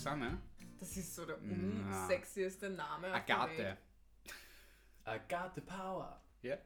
Susanne? 0.00 0.38
Das 0.78 0.96
ist 0.96 1.14
so 1.14 1.26
der 1.26 1.38
unsexieste 1.42 2.70
Name. 2.70 3.12
Agathe. 3.12 3.76
Agathe 5.04 5.60
Power. 5.60 6.22
Ja. 6.40 6.56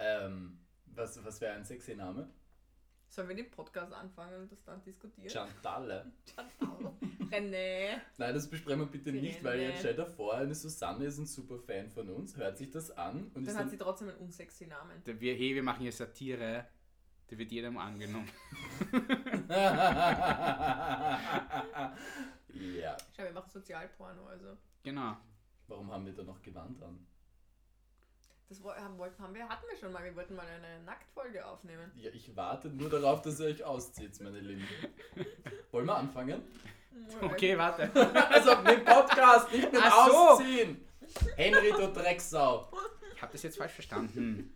Ähm, 0.00 0.58
was 0.86 1.24
was 1.24 1.40
wäre 1.40 1.54
ein 1.54 1.64
sexy 1.64 1.94
Name? 1.94 2.28
Sollen 3.08 3.28
wir 3.28 3.36
den 3.36 3.50
Podcast 3.50 3.92
anfangen 3.92 4.42
und 4.42 4.50
das 4.50 4.64
dann 4.64 4.82
diskutieren? 4.82 5.30
Chantalle. 5.30 6.10
Chantal. 6.34 6.92
René. 7.30 8.00
Nein, 8.16 8.34
das 8.34 8.50
besprechen 8.50 8.80
wir 8.80 8.86
bitte 8.86 9.12
nicht, 9.12 9.42
weil 9.44 9.60
jetzt 9.60 9.78
stell 9.78 9.94
dir 9.94 10.06
vor, 10.06 10.34
eine 10.34 10.54
Susanne 10.54 11.04
ist 11.04 11.18
ein 11.18 11.26
super 11.26 11.58
Fan 11.58 11.88
von 11.88 12.10
uns, 12.10 12.36
hört 12.36 12.58
sich 12.58 12.70
das 12.70 12.90
an 12.90 13.30
und 13.34 13.42
ist 13.42 13.48
Dann 13.48 13.54
hat 13.54 13.62
dann 13.62 13.70
sie 13.70 13.78
trotzdem 13.78 14.08
einen 14.08 14.18
unsexy 14.18 14.66
Namen. 14.66 15.00
Wir, 15.04 15.34
hey, 15.34 15.54
wir 15.54 15.62
machen 15.62 15.82
hier 15.82 15.92
Satire. 15.92 16.66
Der 17.30 17.38
wird 17.38 17.52
jedem 17.52 17.78
angenommen. 17.78 18.28
ja. 22.54 22.96
Schau, 23.16 23.24
wir 23.24 23.32
machen 23.32 23.50
Sozialporno, 23.50 24.26
also. 24.26 24.56
Genau. 24.82 25.16
Warum 25.66 25.92
haben 25.92 26.06
wir 26.06 26.14
da 26.14 26.22
noch 26.22 26.40
Gewand 26.42 26.82
an? 26.82 27.06
Das 28.48 28.64
haben, 28.64 28.96
wollten, 28.96 29.22
haben 29.22 29.34
wir, 29.34 29.46
hatten 29.46 29.66
wir 29.68 29.76
schon 29.76 29.92
mal. 29.92 30.02
Wir 30.02 30.16
wollten 30.16 30.34
mal 30.34 30.46
eine 30.46 30.82
Nacktfolge 30.84 31.44
aufnehmen. 31.44 31.92
Ja, 31.96 32.10
ich 32.10 32.34
warte 32.34 32.68
nur 32.70 32.88
darauf, 32.88 33.20
dass 33.20 33.38
ihr 33.40 33.46
euch 33.46 33.62
auszieht, 33.62 34.18
meine 34.22 34.40
Lieben. 34.40 34.66
Wollen 35.70 35.84
wir 35.84 35.96
anfangen? 35.96 36.42
Okay, 37.20 37.56
warte. 37.58 37.90
Also 38.30 38.56
mit 38.62 38.78
dem 38.78 38.84
Podcast, 38.84 39.52
nicht 39.52 39.70
mit 39.70 39.80
Ach 39.84 40.08
so. 40.08 40.16
Ausziehen. 40.16 40.82
Henry, 41.36 41.72
du 41.72 41.92
Drecksau. 41.92 42.72
Ich 43.14 43.20
habe 43.20 43.32
das 43.32 43.42
jetzt 43.42 43.58
falsch 43.58 43.72
verstanden. 43.72 44.54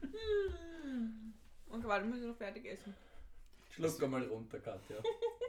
Und 1.69 1.85
warte, 1.85 2.07
müssen 2.07 2.23
wir 2.23 2.29
noch 2.29 2.37
fertig 2.37 2.65
essen. 2.65 2.95
Schluck 3.71 4.03
einmal 4.03 4.25
runter, 4.25 4.59
Katja. 4.59 4.97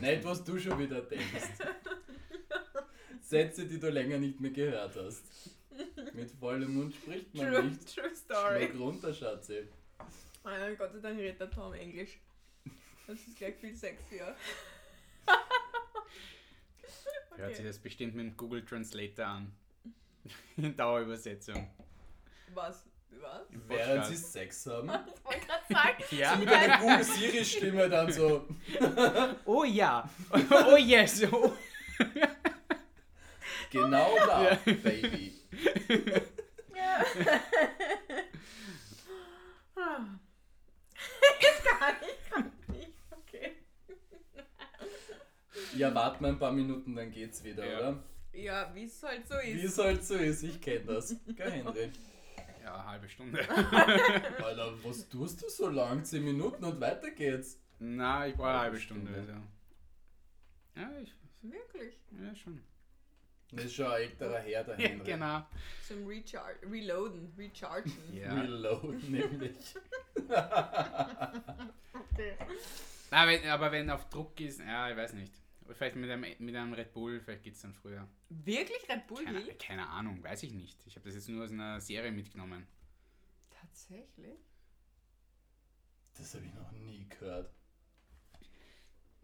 Nicht, 0.00 0.24
was 0.24 0.42
du 0.44 0.58
schon 0.58 0.78
wieder 0.78 1.00
denkst. 1.02 1.48
Sätze, 3.22 3.66
die 3.66 3.78
du 3.78 3.90
länger 3.90 4.18
nicht 4.18 4.40
mehr 4.40 4.50
gehört 4.50 4.96
hast. 4.96 5.24
Mit 6.12 6.30
vollem 6.32 6.74
Mund 6.74 6.94
spricht 6.94 7.34
man 7.34 7.52
True, 7.52 7.64
nicht. 7.64 7.94
true 7.94 8.14
story. 8.14 8.66
Schluck 8.68 8.80
runter, 8.80 9.12
Schatzi. 9.14 9.68
Ah, 10.44 10.70
Gott 10.78 10.92
sei 10.92 10.98
Dank 11.00 11.18
redet 11.18 11.40
der 11.40 11.50
Tom 11.50 11.72
Englisch. 11.74 12.18
Das 13.06 13.18
ist 13.26 13.36
gleich 13.36 13.56
viel 13.56 13.74
sexier. 13.74 14.36
Hört 17.36 17.50
sich 17.50 17.58
Okay. 17.60 17.68
das 17.68 17.78
bestimmt 17.78 18.14
mit 18.14 18.26
dem 18.26 18.36
Google 18.36 18.64
Translator 18.64 19.26
an. 19.26 19.52
In 20.56 20.76
Dauerübersetzung. 20.76 21.68
Was? 22.54 22.84
Was? 23.20 23.42
Während 23.68 24.06
sie 24.06 24.16
Sex 24.16 24.66
haben. 24.66 24.90
Ich 25.14 25.24
wollte 25.24 25.46
gerade 25.46 25.64
sagen, 25.70 26.04
Ja? 26.10 26.36
Mit 26.36 26.48
einer 26.48 26.78
Google 26.78 27.04
Siri-Stimme 27.04 27.88
dann 27.88 28.12
so. 28.12 28.46
Oh 29.44 29.64
ja. 29.64 30.08
Oh 30.32 30.76
yes. 30.76 31.22
Oh. 31.32 31.52
Genau 33.70 34.14
da, 34.26 34.56
Baby. 34.64 35.32
Jetzt 41.40 41.64
kann 41.64 41.94
ich 42.02 42.30
kann 42.30 42.52
nicht. 42.68 42.92
Okay. 43.10 43.52
Ja, 45.76 45.94
warten 45.94 46.24
wir 46.24 46.28
ein 46.28 46.38
paar 46.38 46.52
Minuten, 46.52 46.94
dann 46.94 47.10
geht's 47.10 47.42
wieder, 47.44 47.64
Ja. 47.66 47.78
oder? 47.78 48.02
Ja, 48.32 48.70
wie 48.74 48.84
es 48.84 49.00
halt 49.02 49.28
so 49.28 49.34
Wie 49.42 49.50
ist. 49.52 49.78
es 49.78 49.78
halt 49.84 50.04
so 50.04 50.14
ist, 50.16 50.42
ich 50.42 50.60
kenne 50.60 50.84
das. 50.86 51.14
Gell, 51.36 51.50
Henry? 51.52 51.92
Halbe 52.94 53.08
Stunde. 53.08 53.40
Alter, 54.44 54.72
was 54.84 55.08
tust 55.08 55.42
du 55.42 55.48
so 55.48 55.68
lang? 55.68 56.04
10 56.04 56.24
Minuten 56.24 56.64
und 56.64 56.80
weiter 56.80 57.10
geht's. 57.10 57.58
Na, 57.80 58.24
ich 58.28 58.36
brauche 58.36 58.50
eine 58.50 58.58
halbe 58.60 58.78
Stunde. 58.78 59.10
Stunde. 59.12 59.32
Also. 59.32 59.42
Ja, 60.94 61.00
ich, 61.02 61.12
Wirklich. 61.42 61.98
ja, 62.22 62.32
schon. 62.36 62.62
Das 63.50 63.64
ist 63.64 63.74
schon 63.74 63.86
ein 63.86 64.02
älterer 64.02 64.38
Herr, 64.38 64.62
der 64.62 64.78
Ja, 64.80 64.88
Henry. 64.90 65.04
genau. 65.04 65.44
Zum 65.88 66.06
Recharge, 66.06 66.70
Reloaden, 66.70 67.34
Rechargen. 67.36 67.92
Ja. 68.12 68.32
Reload, 68.40 68.96
nämlich. 69.08 69.56
Okay. 71.92 72.36
Na, 73.10 73.26
wenn, 73.26 73.44
aber 73.48 73.72
wenn 73.72 73.90
auf 73.90 74.08
Druck 74.08 74.40
ist, 74.40 74.60
ja, 74.60 74.88
ich 74.88 74.96
weiß 74.96 75.14
nicht. 75.14 75.32
Vielleicht 75.72 75.96
mit 75.96 76.08
einem, 76.10 76.26
mit 76.38 76.54
einem 76.54 76.74
Red 76.74 76.92
Bull, 76.92 77.20
vielleicht 77.20 77.42
geht 77.42 77.54
es 77.54 77.62
dann 77.62 77.72
früher. 77.74 78.06
Wirklich 78.28 78.88
Red 78.88 79.06
Bull 79.08 79.24
Keine, 79.24 79.42
keine 79.54 79.88
Ahnung, 79.88 80.22
weiß 80.22 80.44
ich 80.44 80.52
nicht. 80.52 80.78
Ich 80.86 80.94
habe 80.94 81.06
das 81.06 81.16
jetzt 81.16 81.28
nur 81.28 81.42
aus 81.44 81.50
einer 81.50 81.80
Serie 81.80 82.12
mitgenommen. 82.12 82.68
Tatsächlich? 83.74 84.38
Das 86.16 86.32
habe 86.34 86.44
ich 86.44 86.54
noch 86.54 86.70
nie 86.70 87.08
gehört. 87.08 87.50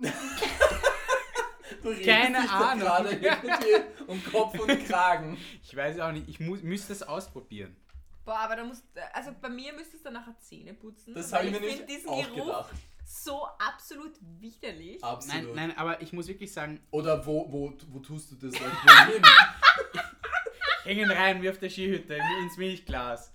Keine 2.05 2.51
Ahnung. 2.51 2.81
gerade 2.81 3.11
irgendwie 3.11 3.77
um 4.09 4.25
Kopf 4.25 4.59
und 4.59 4.87
Kragen. 4.87 5.39
Ich 5.63 5.77
weiß 5.77 6.01
auch 6.01 6.11
nicht, 6.11 6.29
ich 6.29 6.41
muss, 6.41 6.63
müsste 6.63 6.89
das 6.89 7.05
ausprobieren. 7.05 7.77
Boah, 8.25 8.41
aber 8.41 8.57
da 8.57 8.65
musst 8.65 8.83
also 9.13 9.31
bei 9.41 9.49
mir 9.49 9.73
müsstest 9.73 10.05
du 10.05 10.11
nachher 10.11 10.37
Zähne 10.41 10.75
putzen. 10.75 11.15
Das 11.15 11.33
habe 11.33 11.47
ich 11.47 11.53
mir 11.53 11.61
nicht 11.61 11.89
diesen 11.89 12.09
auch 12.09 12.25
Geruch 12.25 12.47
gedacht. 12.47 12.75
so 13.05 13.47
absolut 13.57 14.15
widerlich. 14.41 15.05
Absolut. 15.05 15.55
Nein, 15.55 15.69
nein, 15.69 15.79
aber 15.79 16.03
ich 16.03 16.13
muss 16.13 16.27
wirklich 16.27 16.53
sagen, 16.53 16.81
Oder 16.91 17.25
wo, 17.25 17.53
wo, 17.53 17.73
wo 17.91 18.01
tust 18.01 18.33
du 18.33 18.35
das 18.35 18.61
hängen 20.83 21.09
rein 21.09 21.41
wie 21.41 21.51
auf 21.51 21.59
der 21.59 21.71
Skihütte 21.71 22.19
ins 22.43 22.57
Milchglas. 22.57 23.33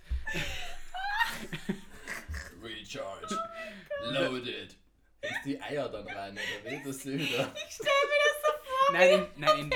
Recharge. 2.62 3.38
Loaded. 4.12 4.78
Ist 5.22 5.46
die 5.46 5.62
Eier 5.62 5.90
dann 5.90 6.08
rein, 6.08 6.34
oder 6.34 6.72
wie? 6.72 6.84
Das 6.84 7.06
wieder. 7.06 7.54
Ich 7.68 7.74
stell 7.74 7.86
mir 7.86 8.22
das 8.24 8.42
so 8.42 8.52
vor. 8.64 8.94
Nein, 8.94 9.10
in, 9.10 9.42
nein, 9.42 9.60
in, 9.60 9.70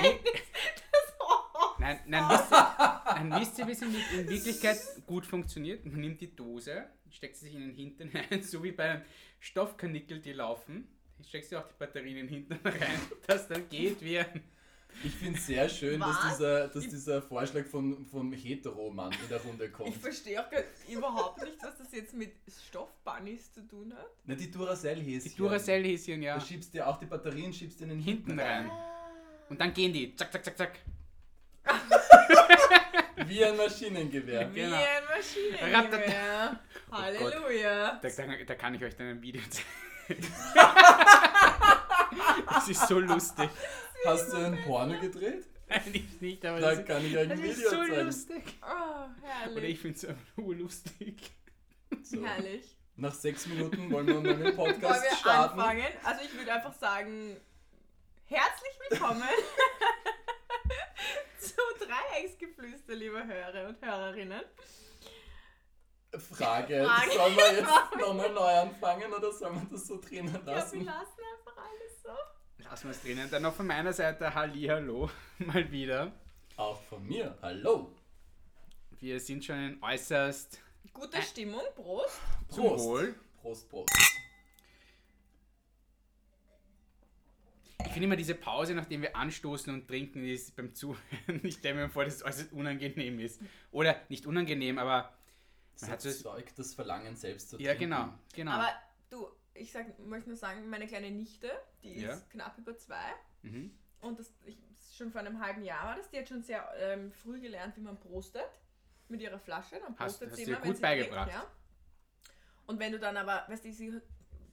nein, 1.79 1.99
nein, 2.05 2.29
wisst 2.29 2.51
ihr, 2.51 3.23
nein, 3.23 3.41
wisst 3.41 3.59
ihr, 3.59 3.67
wie 3.67 3.71
es 3.71 3.81
in, 3.81 3.95
in 4.19 4.29
Wirklichkeit 4.29 4.77
gut 5.07 5.25
funktioniert? 5.25 5.85
Man 5.85 6.01
nimmt 6.01 6.21
die 6.21 6.35
Dose, 6.35 6.85
steckt 7.09 7.37
sie 7.37 7.45
sich 7.45 7.55
in 7.55 7.61
den 7.61 7.75
Hintern 7.75 8.11
rein, 8.13 8.43
so 8.43 8.63
wie 8.63 8.71
bei 8.71 8.91
einem 8.91 9.01
Stoffkanickel, 9.39 10.19
die 10.19 10.33
laufen. 10.33 10.87
Steckt 11.27 11.49
sie 11.49 11.57
auch 11.57 11.67
die 11.67 11.73
Batterien 11.77 12.17
in 12.17 12.27
den 12.27 12.29
Hintern 12.29 12.59
rein, 12.63 12.99
das 13.27 13.47
dann 13.47 13.67
geht 13.69 14.01
wie 14.01 14.19
ein 14.19 14.43
Ich 15.03 15.13
finde 15.15 15.39
es 15.39 15.45
sehr 15.45 15.69
schön, 15.69 15.99
dass 15.99 16.17
dieser, 16.29 16.67
dass 16.67 16.87
dieser 16.87 17.21
Vorschlag 17.21 17.65
von, 17.65 18.05
vom 18.05 18.33
Hetero-Mann 18.33 19.13
in 19.13 19.29
der 19.29 19.41
Runde 19.41 19.69
kommt. 19.69 19.89
Ich 19.95 19.97
verstehe 19.97 20.43
auch 20.43 20.49
gar 20.49 20.61
überhaupt 20.89 21.41
nicht, 21.41 21.55
was 21.61 21.77
das 21.77 21.91
jetzt 21.93 22.13
mit 22.13 22.33
Stoffbunnies 22.67 23.53
zu 23.53 23.65
tun 23.67 23.93
hat. 23.95 24.09
Na, 24.25 24.35
die 24.35 24.51
Duracell-Häschen. 24.51 25.31
Die 25.31 25.35
Duracell-Häschen, 25.35 26.21
ja. 26.21 26.35
Da 26.35 26.41
schiebst 26.41 26.73
du 26.73 26.79
ja 26.79 26.87
auch 26.87 26.99
die 26.99 27.05
Batterien 27.05 27.53
schiebst 27.53 27.79
du 27.79 27.85
in 27.85 27.91
den 27.91 27.99
Hinten 27.99 28.31
Hinten 28.31 28.39
rein. 28.39 28.71
Und 29.49 29.59
dann 29.59 29.73
gehen 29.73 29.93
die. 29.93 30.15
Zack, 30.15 30.31
zack, 30.31 30.43
zack, 30.45 30.57
zack. 30.57 30.79
Wie 33.27 33.43
ein 33.43 33.55
Maschinengewehr. 33.57 34.45
Genau. 34.45 34.55
Wie 34.55 34.63
ein 34.63 35.03
Maschinengewehr. 35.05 36.59
Halleluja. 36.91 37.99
Da, 38.01 38.09
da, 38.09 38.43
da 38.45 38.55
kann 38.55 38.73
ich 38.75 38.83
euch 38.83 38.95
dann 38.95 39.07
ein 39.07 39.21
Video 39.21 39.41
zeigen. 39.49 40.27
das 42.49 42.69
ist 42.69 42.87
so 42.87 42.99
lustig. 42.99 43.49
Hast 44.05 44.31
du 44.33 44.37
ein 44.37 44.63
Porno 44.65 44.99
gedreht? 44.99 45.45
Nein, 45.67 45.81
ich 45.93 46.21
nicht, 46.21 46.45
aber 46.45 46.59
Da 46.59 46.75
das, 46.75 46.85
kann 46.85 47.05
ich 47.05 47.13
das 47.13 47.29
ein 47.29 47.39
ist 47.43 47.57
Video 47.57 47.69
so 47.69 47.75
zeigen. 47.77 48.05
lustig. 48.05 48.43
Oh, 48.61 48.65
Oder 48.65 49.15
ich 49.15 49.45
herrlich. 49.45 49.79
finde 49.79 49.97
es 49.97 50.05
einfach 50.05 50.37
nur 50.37 50.55
lustig. 50.55 51.21
So. 52.03 52.23
Herrlich. 52.23 52.77
Nach 52.97 53.13
sechs 53.13 53.47
Minuten 53.47 53.91
wollen 53.91 54.05
wir 54.07 54.21
mal 54.21 54.37
den 54.37 54.41
Wollen 54.57 54.79
Podcast 54.79 55.03
wir 55.03 55.15
starten. 55.17 55.59
anfangen? 55.59 55.83
Also 56.03 56.21
ich 56.23 56.33
würde 56.37 56.53
einfach 56.53 56.73
sagen, 56.73 57.35
herzlich 58.25 58.73
willkommen 58.89 59.23
zu 61.39 61.53
Dreiecksgeflüster, 61.85 62.93
liebe 62.93 63.25
Hörer 63.25 63.69
und 63.69 63.81
Hörerinnen. 63.83 64.41
Frage, 66.35 66.85
Frage. 66.85 67.11
sollen 67.11 67.35
wir 67.37 67.53
jetzt 67.53 67.99
nochmal 67.99 68.31
neu 68.33 68.59
anfangen 68.61 69.11
oder 69.13 69.31
sollen 69.31 69.55
wir 69.55 69.67
das 69.71 69.87
so 69.87 69.99
drinnen 69.99 70.33
Ja, 70.33 70.45
wir 70.45 70.53
lassen? 70.53 70.85
lassen 70.85 71.21
einfach 71.37 71.57
alles 71.57 72.01
so. 72.03 72.09
Lassen 72.69 72.83
wir 72.85 72.91
es 72.91 73.01
drinnen. 73.01 73.29
Dann 73.31 73.41
noch 73.43 73.53
von 73.55 73.67
meiner 73.67 73.93
Seite 73.93 74.33
Hallihallo. 74.33 75.09
Mal 75.39 75.71
wieder. 75.71 76.11
Auch 76.55 76.81
von 76.83 77.05
mir. 77.07 77.37
Hallo. 77.41 77.91
Wir 78.99 79.19
sind 79.19 79.43
schon 79.43 79.57
in 79.57 79.83
äußerst 79.83 80.59
Gute 80.93 81.21
Stimmung, 81.21 81.61
Prost. 81.75 82.19
zum 82.49 82.65
Prost. 82.67 82.85
Wohl. 82.85 83.15
Prost, 83.41 83.69
Prost. 83.69 83.89
Ich 87.85 87.93
finde 87.93 88.05
immer 88.05 88.15
diese 88.17 88.35
Pause, 88.35 88.75
nachdem 88.75 89.01
wir 89.01 89.15
anstoßen 89.15 89.73
und 89.73 89.87
trinken, 89.87 90.23
ist 90.27 90.55
beim 90.55 90.73
Zuhören. 90.73 90.99
Ich 91.43 91.55
stelle 91.55 91.75
mir 91.75 91.89
vor, 91.89 92.03
dass 92.05 92.15
es 92.15 92.23
äußerst 92.23 92.51
unangenehm 92.53 93.19
ist. 93.19 93.41
Oder 93.71 93.95
nicht 94.09 94.25
unangenehm, 94.27 94.77
aber 94.77 95.13
Das 95.73 95.83
Man 95.83 95.91
hat 95.91 96.01
so- 96.01 96.09
erzeugt 96.09 96.59
das 96.59 96.73
Verlangen 96.73 97.15
selbst 97.15 97.49
zu 97.49 97.57
ja, 97.57 97.69
trinken. 97.73 97.89
genau, 97.95 98.13
genau. 98.35 98.51
Aber 98.51 98.69
du, 99.09 99.27
ich 99.53 99.71
sag, 99.71 99.97
möchte 99.99 100.29
nur 100.29 100.37
sagen, 100.37 100.69
meine 100.69 100.87
kleine 100.87 101.09
Nichte, 101.09 101.49
die 101.83 101.93
ist 101.95 102.03
Ja. 102.03 102.15
knapp 102.31 102.57
über 102.57 102.75
zwei. 102.77 103.13
mhm. 103.41 103.71
Und 104.01 104.17
das 104.17 104.33
ich, 104.45 104.57
schon 104.95 105.11
vor 105.11 105.19
einem 105.21 105.41
halben 105.41 105.61
Jahr 105.63 105.87
war 105.87 105.95
das. 105.97 106.09
Die 106.09 106.17
hat 106.17 106.27
schon 106.29 106.41
sehr 106.41 106.65
ähm, 106.77 107.11
früh 107.11 107.39
gelernt, 107.41 107.75
wie 107.75 107.81
man 107.81 107.99
prostet 107.99 108.49
mit 109.09 109.21
ihrer 109.21 109.39
Flasche. 109.39 109.75
Dann 109.79 109.89
Hast- 109.97 110.19
prostet 110.19 110.29
hast 110.31 110.37
sie 110.37 110.43
ihr 110.43 110.47
immer, 110.49 110.57
wenn 110.61 110.67
gut 110.67 110.75
sie 110.77 110.81
beigebracht. 110.81 111.29
Trinkt, 111.31 111.43
ja. 111.43 111.51
Und 112.65 112.79
wenn 112.79 112.91
du 112.93 112.99
dann 112.99 113.17
aber, 113.17 113.43
weißt 113.49 113.65
du, 113.65 113.71
sie 113.73 114.01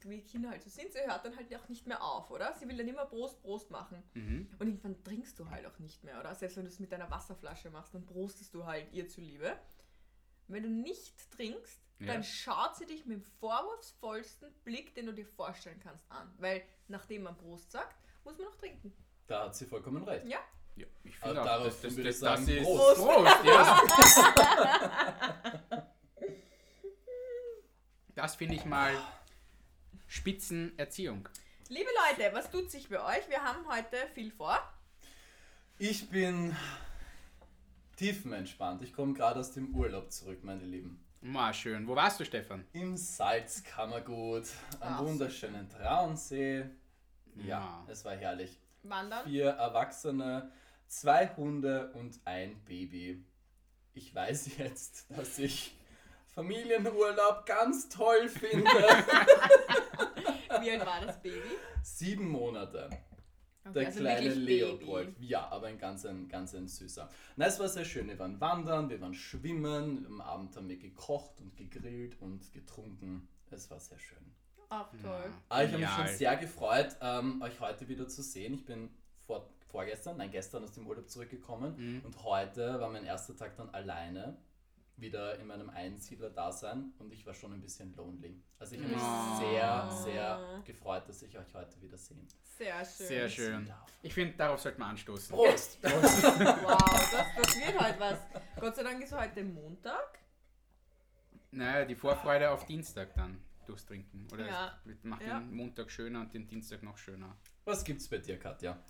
wie 0.04 0.22
Kinder 0.22 0.50
halt 0.50 0.62
so 0.62 0.70
sind, 0.70 0.92
sie 0.92 1.00
hört 1.00 1.24
dann 1.24 1.36
halt 1.36 1.52
auch 1.56 1.68
nicht 1.68 1.86
mehr 1.86 2.00
auf, 2.02 2.30
oder? 2.30 2.52
Sie 2.54 2.68
will 2.68 2.76
dann 2.76 2.86
immer 2.86 3.06
Prost, 3.06 3.40
Prost 3.42 3.70
machen. 3.70 4.02
Mhm. 4.14 4.48
Und 4.58 4.66
irgendwann 4.68 5.02
trinkst 5.02 5.36
du 5.38 5.50
halt 5.50 5.66
auch 5.66 5.78
nicht 5.80 6.04
mehr, 6.04 6.20
oder? 6.20 6.32
Selbst 6.34 6.56
wenn 6.56 6.64
du 6.64 6.70
es 6.70 6.78
mit 6.78 6.92
deiner 6.92 7.10
Wasserflasche 7.10 7.70
machst, 7.70 7.92
dann 7.94 8.06
prostest 8.06 8.54
du 8.54 8.64
halt 8.66 8.92
ihr 8.92 9.08
zuliebe. 9.08 9.56
Wenn 10.48 10.62
du 10.62 10.68
nicht 10.68 11.30
trinkst, 11.32 11.80
Ja. 11.98 12.06
dann 12.12 12.22
schaut 12.24 12.76
sie 12.76 12.86
dich 12.86 13.06
mit 13.06 13.18
dem 13.18 13.22
vorwurfsvollsten 13.40 14.52
Blick, 14.64 14.94
den 14.94 15.06
du 15.06 15.12
dir 15.12 15.26
vorstellen 15.26 15.80
kannst, 15.82 16.04
an. 16.10 16.32
Weil 16.38 16.62
nachdem 16.88 17.22
man 17.24 17.36
Prost 17.36 17.72
sagt, 17.72 17.96
muss 18.24 18.36
man 18.38 18.46
noch 18.48 18.56
trinken. 18.56 18.92
Da 19.26 19.44
hat 19.44 19.56
sie 19.56 19.66
vollkommen 19.66 20.04
recht. 20.04 20.26
Ja? 20.26 20.38
Ja, 20.76 20.86
ich 21.04 21.16
Aber 21.22 21.28
finde 21.34 21.52
auch, 21.52 21.66
ich 21.66 21.80
dass, 21.80 21.96
das 21.96 22.18
sagen, 22.18 22.48
ist 22.48 22.62
Prost. 22.64 22.96
Prost, 23.00 23.44
ja. 23.44 23.82
Das 28.14 28.34
finde 28.36 28.54
ich 28.54 28.64
mal 28.64 28.94
Spitzenerziehung. 30.06 31.28
Liebe 31.68 31.90
Leute, 32.08 32.32
was 32.34 32.50
tut 32.50 32.70
sich 32.70 32.88
bei 32.88 32.98
euch? 33.18 33.28
Wir 33.28 33.42
haben 33.42 33.66
heute 33.68 33.96
viel 34.14 34.30
vor. 34.30 34.58
Ich 35.78 36.08
bin 36.08 36.56
tiefenentspannt. 37.96 38.82
Ich 38.82 38.92
komme 38.92 39.12
gerade 39.14 39.40
aus 39.40 39.52
dem 39.52 39.74
Urlaub 39.74 40.10
zurück, 40.12 40.44
meine 40.44 40.64
Lieben. 40.64 41.02
Ma, 41.22 41.52
schön. 41.52 41.88
Wo 41.88 41.96
warst 41.96 42.20
du, 42.20 42.24
Stefan? 42.24 42.64
Im 42.72 42.96
Salzkammergut, 42.96 44.44
am 44.80 44.94
Ach, 44.94 45.00
wunderschönen 45.02 45.68
Traunsee. 45.68 46.64
Ja, 47.36 47.44
Ja. 47.46 47.84
es 47.88 48.04
war 48.04 48.14
herrlich. 48.14 48.60
Wandern. 48.82 49.24
Vier 49.24 49.46
Erwachsene, 49.50 50.52
zwei 50.86 51.26
Hunde 51.36 51.90
und 51.94 52.20
ein 52.24 52.62
Baby. 52.64 53.24
Ich 53.94 54.14
weiß 54.14 54.56
jetzt, 54.58 55.06
dass 55.10 55.38
ich 55.38 55.74
Familienurlaub 56.34 57.44
ganz 57.46 57.88
toll 57.88 58.28
finde. 58.28 58.70
Wie 60.60 60.70
alt 60.70 60.86
war 60.86 61.00
das 61.04 61.20
Baby? 61.20 61.40
Sieben 61.82 62.28
Monate. 62.28 62.88
Okay, 63.68 63.72
Der 63.80 63.86
also 63.86 64.00
kleine 64.00 64.28
Leopold. 64.34 65.16
Ja, 65.20 65.48
aber 65.50 65.66
ein 65.66 65.78
ganz, 65.78 66.04
ein 66.06 66.28
ganz 66.28 66.54
ein 66.54 66.68
süßer. 66.68 67.08
Na, 67.36 67.46
es 67.46 67.58
war 67.58 67.68
sehr 67.68 67.84
schön. 67.84 68.08
Wir 68.08 68.18
waren 68.18 68.40
wandern, 68.40 68.88
wir 68.88 69.00
waren 69.00 69.14
schwimmen. 69.14 70.06
Am 70.06 70.20
Abend 70.20 70.56
haben 70.56 70.68
wir 70.68 70.78
gekocht 70.78 71.40
und 71.40 71.56
gegrillt 71.56 72.20
und 72.20 72.52
getrunken. 72.52 73.28
Es 73.50 73.70
war 73.70 73.80
sehr 73.80 73.98
schön. 73.98 74.18
Ach 74.68 74.88
toll. 75.02 75.30
Aber 75.48 75.64
ich 75.64 75.72
habe 75.72 75.80
mich 75.82 75.90
schon 75.90 76.08
sehr 76.08 76.36
gefreut, 76.36 76.96
ähm, 77.00 77.40
euch 77.42 77.60
heute 77.60 77.86
wieder 77.88 78.08
zu 78.08 78.22
sehen. 78.22 78.54
Ich 78.54 78.64
bin 78.64 78.90
vor, 79.26 79.48
vorgestern, 79.68 80.16
nein, 80.16 80.30
gestern 80.30 80.64
aus 80.64 80.72
dem 80.72 80.86
Urlaub 80.86 81.08
zurückgekommen 81.08 81.74
Mhm. 81.76 82.02
und 82.04 82.22
heute 82.24 82.80
war 82.80 82.90
mein 82.90 83.04
erster 83.04 83.36
Tag 83.36 83.56
dann 83.56 83.70
alleine 83.70 84.36
wieder 84.98 85.38
in 85.38 85.46
meinem 85.46 85.68
Einsiedler-Dasein 85.70 86.92
und 86.98 87.12
ich 87.12 87.26
war 87.26 87.34
schon 87.34 87.52
ein 87.52 87.60
bisschen 87.60 87.94
lonely. 87.96 88.42
Also 88.58 88.74
ich 88.76 88.82
habe 88.82 88.92
mich 88.94 89.02
Oh. 89.02 89.38
sehr, 89.38 89.90
sehr 90.04 90.62
gefreut, 90.64 91.08
dass 91.08 91.22
ich 91.22 91.36
euch 91.36 91.52
heute 91.54 91.80
wieder 91.82 91.98
sehen 91.98 92.26
Sehr 92.56 92.84
schön. 92.84 93.06
Sehr 93.06 93.28
schön. 93.28 93.72
Ich 94.02 94.14
finde, 94.14 94.36
darauf 94.36 94.60
sollte 94.60 94.78
man 94.80 94.90
anstoßen. 94.90 95.34
Prost! 95.36 95.78
Wow, 95.82 97.10
das, 97.12 97.26
das 97.36 97.56
wird 97.56 97.78
heute 97.80 98.00
was. 98.00 98.18
Gott 98.58 98.76
sei 98.76 98.82
Dank 98.84 99.02
ist 99.02 99.12
heute 99.12 99.44
Montag. 99.44 100.18
Naja, 101.50 101.84
die 101.84 101.94
Vorfreude 101.94 102.50
auf 102.50 102.64
Dienstag 102.66 103.14
dann 103.14 103.42
durchs 103.66 103.84
Trinken. 103.84 104.26
Oder 104.32 104.46
Ja. 104.46 104.80
es 104.86 105.02
macht 105.04 105.22
Ja. 105.22 105.40
den 105.40 105.54
Montag 105.54 105.90
schöner 105.90 106.20
und 106.20 106.32
den 106.32 106.46
Dienstag 106.46 106.82
noch 106.82 106.96
schöner. 106.96 107.36
Was 107.64 107.84
gibt's 107.84 108.08
bei 108.08 108.18
dir, 108.18 108.38
Katja? 108.38 108.82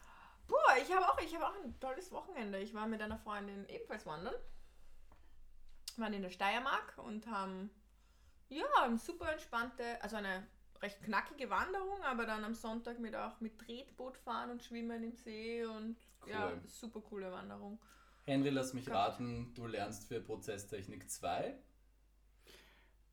Boah, 0.46 0.76
ich 0.80 0.92
habe 0.94 1.04
auch, 1.04 1.18
ich 1.20 1.34
habe 1.34 1.46
auch 1.46 1.64
ein 1.64 1.78
tolles 1.80 2.12
Wochenende. 2.12 2.58
Ich 2.60 2.72
war 2.74 2.86
mit 2.86 3.00
einer 3.02 3.18
Freundin 3.18 3.66
ebenfalls 3.68 4.06
wandern. 4.06 4.34
Wir 5.96 6.04
waren 6.04 6.12
in 6.12 6.22
der 6.22 6.30
Steiermark 6.30 6.94
und 6.98 7.26
haben 7.26 7.70
ja 8.48 8.64
eine 8.82 8.98
super 8.98 9.32
entspannte, 9.32 9.82
also 10.02 10.16
eine 10.16 10.46
recht 10.82 11.02
knackige 11.02 11.48
Wanderung, 11.48 12.02
aber 12.04 12.26
dann 12.26 12.44
am 12.44 12.54
Sonntag 12.54 12.98
mit 12.98 13.16
auch 13.16 13.40
mit 13.40 13.58
Tretboot 13.58 14.16
fahren 14.18 14.50
und 14.50 14.62
schwimmen 14.62 15.02
im 15.02 15.12
See 15.16 15.64
und 15.64 15.96
ja, 16.26 16.48
Cool. 16.50 16.60
super 16.68 17.00
coole 17.00 17.32
Wanderung. 17.32 17.78
Henry, 18.24 18.50
lass 18.50 18.74
mich 18.74 18.84
Gott. 18.86 18.94
raten, 18.94 19.52
du 19.54 19.66
lernst 19.66 20.06
für 20.08 20.20
Prozesstechnik 20.20 21.08
2. 21.08 21.54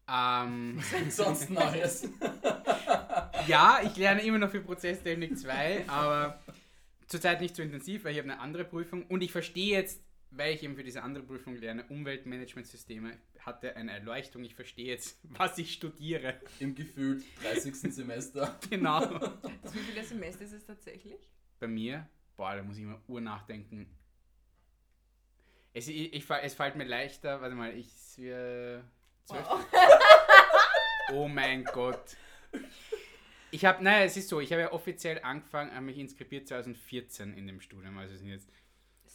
Ähm, 0.10 0.84
Sonst 1.10 1.50
Neues. 1.50 2.10
ja, 3.48 3.80
ich 3.84 3.96
lerne 3.96 4.24
immer 4.24 4.40
noch 4.40 4.50
für 4.50 4.60
Prozesstechnik 4.62 5.38
2, 5.38 5.88
aber 5.88 6.42
zurzeit 7.08 7.40
nicht 7.40 7.56
so 7.56 7.62
intensiv, 7.64 8.04
weil 8.04 8.12
ich 8.12 8.18
habe 8.20 8.30
eine 8.30 8.42
andere 8.42 8.66
Prüfung 8.66 9.06
und 9.08 9.22
ich 9.22 9.32
verstehe 9.32 9.78
jetzt, 9.78 10.02
weil 10.36 10.56
ich 10.56 10.64
eben 10.64 10.76
für 10.76 10.84
diese 10.84 11.04
andere 11.04 11.24
Prüfung 11.24 11.56
lerne, 11.56 11.86
Umweltmanagementsysteme, 11.86 13.18
hatte 13.40 13.76
eine 13.76 13.92
Erleuchtung. 13.92 14.44
Ich 14.44 14.56
verstehe 14.56 14.88
jetzt, 14.88 15.20
was 15.38 15.58
ich 15.58 15.74
studiere. 15.74 16.40
Im 16.60 16.76
gefühlt 16.76 17.24
30. 17.44 17.76
Semester. 17.94 18.60
Genau. 18.70 19.06
Das, 19.06 19.74
wie 19.74 19.80
viele 19.80 20.04
Semester 20.04 20.44
ist 20.44 20.54
es 20.54 20.66
tatsächlich? 20.66 21.30
Bei 21.60 21.68
mir, 21.68 22.08
boah, 22.36 22.56
da 22.56 22.64
muss 22.64 22.78
ich 22.78 22.84
mal 22.84 23.02
ur 23.08 23.22
nachdenken. 23.22 23.88
Es, 25.74 25.88
ich, 25.88 26.14
ich, 26.14 26.30
es 26.30 26.54
fällt 26.54 26.76
mir 26.76 26.86
leichter, 26.86 27.42
warte 27.42 27.56
mal, 27.56 27.76
ich. 27.76 28.20
Äh, 28.20 28.80
Wow. 29.28 29.66
Oh 31.12 31.28
mein 31.28 31.66
Gott. 31.66 32.16
Ich 33.52 33.66
habe, 33.66 33.84
naja, 33.84 34.06
es 34.06 34.16
ist 34.18 34.30
so, 34.30 34.40
ich 34.40 34.52
habe 34.52 34.62
ja 34.64 34.72
offiziell 34.72 35.20
angefangen, 35.22 35.72
habe 35.76 35.86
mich 35.86 35.98
inskribiert 35.98 36.48
2014 36.48 37.34
in 37.34 37.46
dem 37.46 37.60
Studium, 37.60 37.98
also 37.98 38.14
es 38.16 38.22
sind 38.22 38.30
jetzt 38.30 38.50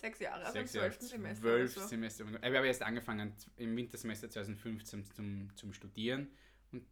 Sechs 0.01 0.21
Jahre, 0.21 0.45
also 0.45 0.59
im 0.59 0.67
sechs 0.67 0.75
Jahre, 0.75 0.91
zwölften 0.91 1.07
Semester. 1.07 1.43
zwölf 1.43 1.75
so. 1.75 1.81
Semester. 1.81 2.25
Ich 2.25 2.55
habe 2.55 2.67
erst 2.69 2.83
angefangen 2.83 3.35
im 3.57 3.77
Wintersemester 3.77 4.31
2015 4.31 5.05
zum, 5.07 5.57
zum 5.57 5.73
Studieren 5.73 6.29
und 6.71 6.87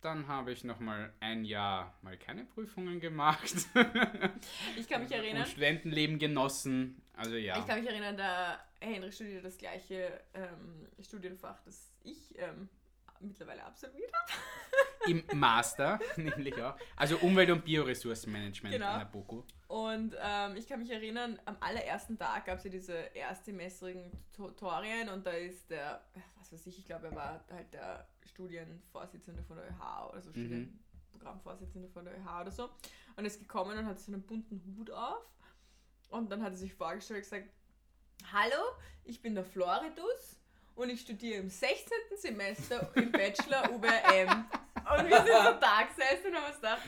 dann 0.00 0.28
habe 0.28 0.52
ich 0.52 0.62
nochmal 0.62 1.12
ein 1.18 1.44
Jahr 1.44 1.98
mal 2.02 2.16
keine 2.16 2.44
Prüfungen 2.44 3.00
gemacht 3.00 3.52
Ich 4.76 4.88
kann 4.88 5.02
mich 5.02 5.10
erinnern, 5.10 5.42
und 5.42 5.48
Studentenleben 5.48 6.20
genossen. 6.20 7.02
Also 7.14 7.34
ja. 7.34 7.58
Ich 7.58 7.66
kann 7.66 7.80
mich 7.80 7.90
erinnern, 7.90 8.16
der 8.16 8.64
Henry 8.80 9.10
studierte 9.10 9.42
das 9.42 9.58
gleiche 9.58 10.22
ähm, 10.32 10.86
Studienfach, 11.02 11.60
das 11.64 11.92
ich 12.04 12.38
ähm, 12.38 12.68
mittlerweile 13.20 13.64
absolviert 13.64 14.12
habe. 14.12 14.32
Im 15.10 15.24
Master, 15.38 15.98
nämlich 16.16 16.60
auch. 16.62 16.76
Also 16.96 17.16
Umwelt- 17.18 17.50
und 17.50 17.64
Bioressourcenmanagement 17.64 18.74
Genau. 18.74 18.86
an 18.88 18.98
der 19.00 19.06
BOKU. 19.06 19.42
Und 19.68 20.14
ähm, 20.20 20.56
ich 20.56 20.66
kann 20.66 20.78
mich 20.80 20.90
erinnern, 20.90 21.38
am 21.46 21.56
allerersten 21.60 22.18
Tag 22.18 22.44
gab 22.46 22.58
es 22.58 22.64
ja 22.64 22.70
diese 22.70 22.92
erstsemestrigen 23.14 24.10
Tutorien 24.36 25.08
und 25.08 25.26
da 25.26 25.30
ist 25.30 25.70
der, 25.70 26.02
was 26.38 26.52
weiß 26.52 26.66
ich, 26.66 26.78
ich 26.80 26.84
glaube, 26.84 27.06
er 27.08 27.16
war 27.16 27.44
halt 27.50 27.72
der 27.72 28.06
Studienvorsitzende 28.26 29.42
von 29.42 29.56
der 29.56 29.66
ÖH 29.70 30.10
oder 30.10 30.20
so, 30.20 30.30
Mhm. 30.30 30.78
Studienprogrammvorsitzende 31.10 31.88
von 31.88 32.04
der 32.04 32.14
ÖH 32.18 32.40
oder 32.42 32.50
so. 32.50 32.68
Und 33.16 33.24
ist 33.24 33.38
gekommen 33.40 33.78
und 33.78 33.86
hat 33.86 33.98
so 33.98 34.12
einen 34.12 34.22
bunten 34.22 34.62
Hut 34.76 34.90
auf. 34.90 35.24
Und 36.10 36.30
dann 36.30 36.42
hat 36.42 36.52
er 36.52 36.58
sich 36.58 36.74
vorgestellt 36.74 37.18
und 37.18 37.30
gesagt, 37.30 37.50
Hallo, 38.32 38.62
ich 39.04 39.22
bin 39.22 39.34
der 39.34 39.44
Floridus 39.44 40.36
und 40.74 40.90
ich 40.90 41.00
studiere 41.00 41.40
im 41.40 41.50
16. 41.50 41.92
Semester 42.16 42.90
im 42.94 43.12
Bachelor 43.12 43.70
UBM. 43.72 44.28
Und 44.80 45.08
wir 45.08 45.18
sind 45.18 45.28
so 45.28 45.60
da 45.60 45.82
gesessen 45.84 46.30
und 46.30 46.36
haben 46.36 46.46
uns 46.46 46.56
gedacht, 46.56 46.82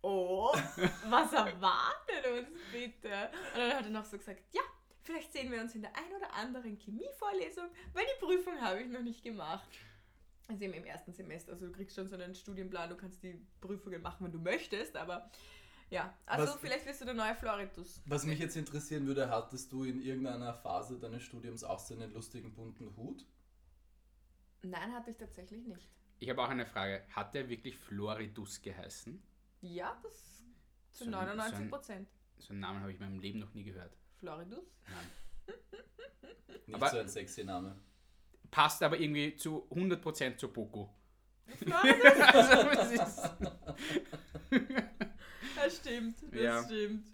oh, 0.00 0.52
was 1.10 1.32
erwartet 1.32 2.26
uns 2.32 2.48
bitte? 2.72 3.30
Und 3.54 3.60
dann 3.60 3.74
hat 3.74 3.84
er 3.84 3.90
noch 3.90 4.04
so 4.04 4.16
gesagt, 4.16 4.40
ja, 4.52 4.62
vielleicht 5.02 5.32
sehen 5.32 5.50
wir 5.50 5.60
uns 5.60 5.74
in 5.74 5.82
der 5.82 5.94
ein 5.94 6.16
oder 6.16 6.32
anderen 6.32 6.78
Chemievorlesung, 6.78 7.66
weil 7.92 8.04
die 8.06 8.24
Prüfung 8.24 8.58
habe 8.60 8.80
ich 8.80 8.88
noch 8.88 9.02
nicht 9.02 9.22
gemacht. 9.22 9.68
Also 10.48 10.64
eben 10.64 10.74
im 10.74 10.84
ersten 10.84 11.12
Semester, 11.12 11.52
also 11.52 11.66
du 11.66 11.72
kriegst 11.72 11.96
schon 11.96 12.08
so 12.08 12.14
einen 12.14 12.34
Studienplan, 12.34 12.88
du 12.88 12.96
kannst 12.96 13.22
die 13.22 13.44
Prüfungen 13.60 14.00
machen, 14.00 14.24
wenn 14.24 14.32
du 14.32 14.38
möchtest, 14.38 14.96
aber 14.96 15.28
ja, 15.90 16.12
also 16.26 16.52
Was- 16.54 16.60
vielleicht 16.60 16.86
wirst 16.86 17.00
du 17.00 17.04
der 17.04 17.14
neue 17.14 17.34
Floritus. 17.34 18.00
Was 18.06 18.24
mich 18.24 18.38
jetzt 18.38 18.56
interessieren 18.56 19.06
würde, 19.06 19.28
hattest 19.30 19.70
du 19.72 19.84
in 19.84 20.00
irgendeiner 20.02 20.54
Phase 20.54 20.98
deines 20.98 21.22
Studiums 21.22 21.62
auch 21.64 21.78
so 21.78 21.94
einen 21.94 22.12
lustigen 22.12 22.52
bunten 22.54 22.94
Hut? 22.96 23.24
Nein, 24.62 24.92
hatte 24.92 25.10
ich 25.10 25.16
tatsächlich 25.16 25.64
nicht. 25.66 25.88
Ich 26.18 26.28
habe 26.30 26.42
auch 26.42 26.48
eine 26.48 26.66
Frage. 26.66 27.04
Hat 27.14 27.34
der 27.34 27.48
wirklich 27.48 27.76
Floridus 27.78 28.60
geheißen? 28.62 29.22
Ja, 29.60 29.96
das 30.02 30.44
zu 30.92 31.04
So 31.04 31.10
ein- 31.10 31.10
99 31.10 31.56
so 31.56 31.62
ein- 31.62 31.70
Prozent. 31.70 32.08
So 32.38 32.52
einen 32.52 32.60
Namen 32.60 32.80
habe 32.80 32.90
ich 32.92 32.98
in 33.00 33.04
meinem 33.06 33.20
Leben 33.20 33.38
noch 33.38 33.52
nie 33.54 33.64
gehört. 33.64 33.96
Floridus? 34.18 34.64
Nein. 34.88 35.56
Nicht 36.66 36.74
Aber- 36.74 36.88
so 36.90 36.98
ein 36.98 37.08
sexy 37.08 37.44
Name. 37.44 37.76
Passt 38.50 38.82
aber 38.82 38.98
irgendwie 38.98 39.36
zu 39.36 39.66
100% 39.70 40.38
zur 40.40 40.52
BOKU. 40.52 40.88
Floridus? 41.58 42.20
also, 42.20 42.68
es 42.70 42.92
ist, 42.92 43.16
Das 43.18 43.34
stimmt, 45.86 46.16
das 46.32 46.40
Ja. 46.40 46.64
stimmt. 46.64 47.06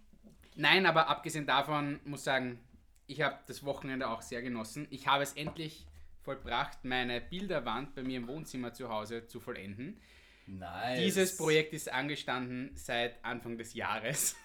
Nein, 0.56 0.86
aber 0.86 1.08
abgesehen 1.08 1.46
davon 1.46 2.00
muss 2.04 2.20
ich 2.20 2.24
sagen, 2.24 2.58
ich 3.06 3.20
habe 3.22 3.38
das 3.46 3.64
Wochenende 3.64 4.08
auch 4.08 4.22
sehr 4.22 4.42
genossen. 4.42 4.86
Ich 4.90 5.06
habe 5.06 5.22
es 5.22 5.32
endlich 5.34 5.86
vollbracht, 6.22 6.84
meine 6.84 7.20
Bilderwand 7.20 7.94
bei 7.94 8.02
mir 8.02 8.18
im 8.18 8.28
Wohnzimmer 8.28 8.72
zu 8.72 8.88
Hause 8.88 9.26
zu 9.26 9.40
vollenden. 9.40 10.00
Nice. 10.46 10.98
Dieses 11.00 11.36
Projekt 11.36 11.72
ist 11.72 11.90
angestanden 11.92 12.70
seit 12.74 13.24
Anfang 13.24 13.56
des 13.58 13.74
Jahres. 13.74 14.36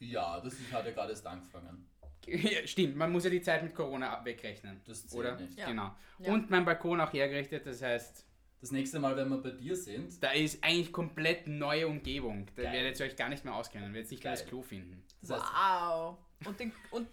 Ja, 0.00 0.40
das 0.40 0.54
ist- 0.54 0.72
hat 0.72 0.84
ja 0.86 0.92
gerade 0.92 1.10
erst 1.10 1.26
angefangen. 1.26 1.86
Ja, 2.26 2.66
Stimmt, 2.66 2.96
man 2.96 3.12
muss 3.12 3.24
ja 3.24 3.30
die 3.30 3.42
Zeit 3.42 3.62
mit 3.62 3.74
Corona 3.74 4.24
wegrechnen. 4.24 4.80
Das 4.86 5.06
zählt 5.06 5.20
Oder? 5.20 5.36
nicht. 5.40 5.58
Ja. 5.58 5.66
Genau. 5.66 5.94
Ja. 6.18 6.32
Und 6.32 6.48
mein 6.50 6.64
Balkon 6.64 7.00
auch 7.00 7.12
hergerichtet, 7.12 7.66
das 7.66 7.82
heißt, 7.82 8.24
Das 8.64 8.72
nächste 8.72 8.98
Mal, 8.98 9.14
wenn 9.14 9.28
wir 9.28 9.42
bei 9.42 9.50
dir 9.50 9.76
sind, 9.76 10.22
Da 10.22 10.30
ist 10.30 10.64
eigentlich 10.64 10.90
komplett 10.90 11.46
neue 11.46 11.86
Umgebung. 11.86 12.46
Da 12.56 12.62
Geil. 12.62 12.72
werdet 12.72 12.98
ihr 12.98 13.04
euch 13.04 13.14
gar 13.14 13.28
nicht 13.28 13.44
mehr 13.44 13.54
auskennen. 13.54 13.92
Werdet 13.92 14.10
nicht 14.10 14.24
mehr 14.24 14.32
Geil. 14.32 14.40
das 14.42 14.48
Klo 14.48 14.62
finden. 14.62 15.04
das 15.20 15.32
heißt, 15.32 15.52
Wow. 15.52 16.16
Und, 16.46 16.58
den, 16.58 16.72
und 16.90 17.06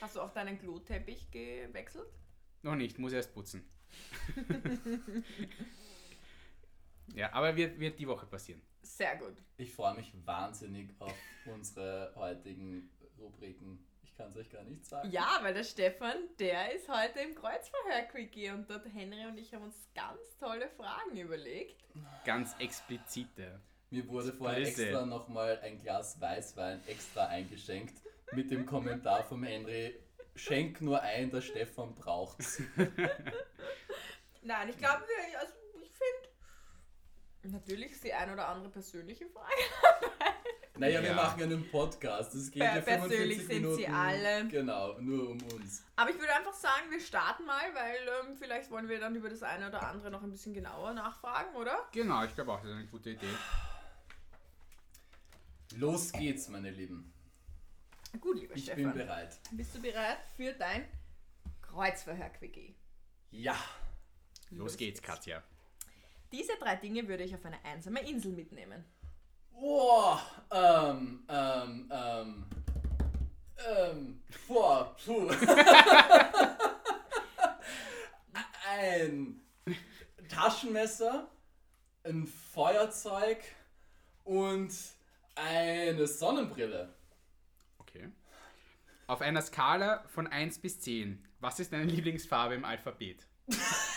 hast 0.00 0.16
du 0.16 0.22
auch 0.22 0.32
deinen 0.32 0.58
Kloteppich 0.58 1.30
gewechselt? 1.30 2.08
Noch 2.62 2.76
nicht, 2.76 2.98
muss 2.98 3.12
erst 3.12 3.34
putzen. 3.34 3.68
ja, 7.14 7.30
aber 7.34 7.54
wird, 7.54 7.78
wird 7.78 7.98
die 7.98 8.08
Woche 8.08 8.24
passieren. 8.24 8.62
Sehr 8.80 9.16
gut. 9.16 9.34
ich 9.58 9.70
freue 9.74 9.96
mich 9.96 10.14
wahnsinnig 10.24 10.88
auf 10.98 11.14
unsere 11.44 12.14
heutigen 12.16 12.88
Rubriken. 13.18 13.84
Ich 14.16 14.22
kann 14.22 14.30
es 14.30 14.36
euch 14.38 14.48
gar 14.50 14.62
nicht 14.62 14.86
sagen. 14.86 15.10
Ja, 15.10 15.40
weil 15.42 15.52
der 15.52 15.62
Stefan, 15.62 16.14
der 16.38 16.74
ist 16.74 16.88
heute 16.88 17.20
im 17.20 17.34
Kreuzverhör-Quickie 17.34 18.48
und 18.48 18.70
dort 18.70 18.86
Henry 18.86 19.26
und 19.26 19.36
ich 19.36 19.52
haben 19.52 19.64
uns 19.64 19.76
ganz 19.94 20.38
tolle 20.40 20.70
Fragen 20.70 21.18
überlegt. 21.18 21.84
Ganz 22.24 22.56
explizite. 22.58 23.60
Mir 23.90 24.08
wurde 24.08 24.32
vorher 24.32 24.62
Grüße. 24.62 24.84
extra 24.86 25.04
nochmal 25.04 25.60
ein 25.62 25.78
Glas 25.82 26.18
Weißwein 26.18 26.80
extra 26.86 27.26
eingeschenkt 27.26 27.98
mit 28.32 28.50
dem 28.50 28.64
Kommentar 28.64 29.22
vom 29.24 29.44
Henry. 29.44 29.94
Schenk 30.34 30.80
nur 30.80 31.02
ein, 31.02 31.30
der 31.30 31.42
Stefan 31.42 31.94
braucht's. 31.94 32.62
Nein, 34.40 34.68
ich 34.70 34.78
glaube, 34.78 35.02
wir- 35.02 35.40
also 35.40 35.52
natürlich 37.52 37.92
ist 37.92 38.04
die 38.04 38.12
ein 38.12 38.30
oder 38.32 38.48
andere 38.48 38.70
persönliche 38.70 39.26
Frage. 39.26 39.52
Naja, 40.78 41.00
wir 41.00 41.08
Ja. 41.08 41.14
machen 41.14 41.42
einen 41.42 41.70
Podcast. 41.70 42.34
Es 42.34 42.50
geht 42.50 42.62
Per- 42.62 42.76
ja 42.76 42.82
45 42.82 43.08
persönlich 43.08 43.38
sind 43.38 43.48
Minuten. 43.62 43.76
sie 43.78 43.86
alle. 43.88 44.46
Genau, 44.48 44.98
nur 45.00 45.30
um 45.30 45.42
uns. 45.54 45.82
Aber 45.96 46.10
ich 46.10 46.18
würde 46.18 46.34
einfach 46.34 46.52
sagen, 46.52 46.90
wir 46.90 47.00
starten 47.00 47.46
mal, 47.46 47.62
weil 47.74 47.96
ähm, 48.28 48.36
vielleicht 48.36 48.70
wollen 48.70 48.86
wir 48.86 49.00
dann 49.00 49.14
über 49.16 49.30
das 49.30 49.42
eine 49.42 49.68
oder 49.68 49.82
andere 49.88 50.10
noch 50.10 50.22
ein 50.22 50.30
bisschen 50.30 50.52
genauer 50.52 50.92
nachfragen, 50.92 51.56
oder? 51.56 51.78
Genau, 51.92 52.22
ich 52.24 52.34
glaube 52.34 52.52
auch, 52.52 52.60
das 52.60 52.68
ist 52.68 52.76
eine 52.76 52.86
gute 52.88 53.08
Idee. 53.08 53.26
Los 55.76 56.12
geht's, 56.12 56.48
meine 56.48 56.70
Lieben. 56.70 57.10
Gut, 58.20 58.38
lieber 58.38 58.54
Ich 58.54 58.64
Stefan. 58.64 58.82
bin 58.82 58.92
bereit. 58.92 59.38
Bist 59.52 59.74
du 59.74 59.80
bereit 59.80 60.18
für 60.36 60.52
dein 60.52 60.86
Kreuzverhör-Quickie? 61.62 62.76
Ja. 63.30 63.56
Los 64.50 64.76
geht's, 64.76 65.00
Katja. 65.00 65.42
Diese 66.36 66.52
drei 66.58 66.76
Dinge 66.76 67.08
würde 67.08 67.24
ich 67.24 67.34
auf 67.34 67.46
eine 67.46 67.64
einsame 67.64 68.06
Insel 68.06 68.32
mitnehmen. 68.32 68.84
Boah, 69.52 70.20
ähm, 70.50 71.24
ähm, 71.30 71.90
ähm, 71.90 72.44
ähm, 73.66 74.22
boah, 74.46 74.94
puh. 75.02 75.30
Ein 78.68 79.40
Taschenmesser, 80.28 81.30
ein 82.04 82.26
Feuerzeug 82.26 83.38
und 84.24 84.74
eine 85.36 86.06
Sonnenbrille. 86.06 86.92
Okay. 87.78 88.10
Auf 89.06 89.22
einer 89.22 89.40
Skala 89.40 90.04
von 90.08 90.26
1 90.26 90.58
bis 90.58 90.80
10, 90.80 91.26
was 91.40 91.60
ist 91.60 91.72
deine 91.72 91.84
Lieblingsfarbe 91.84 92.54
im 92.56 92.66
Alphabet? 92.66 93.26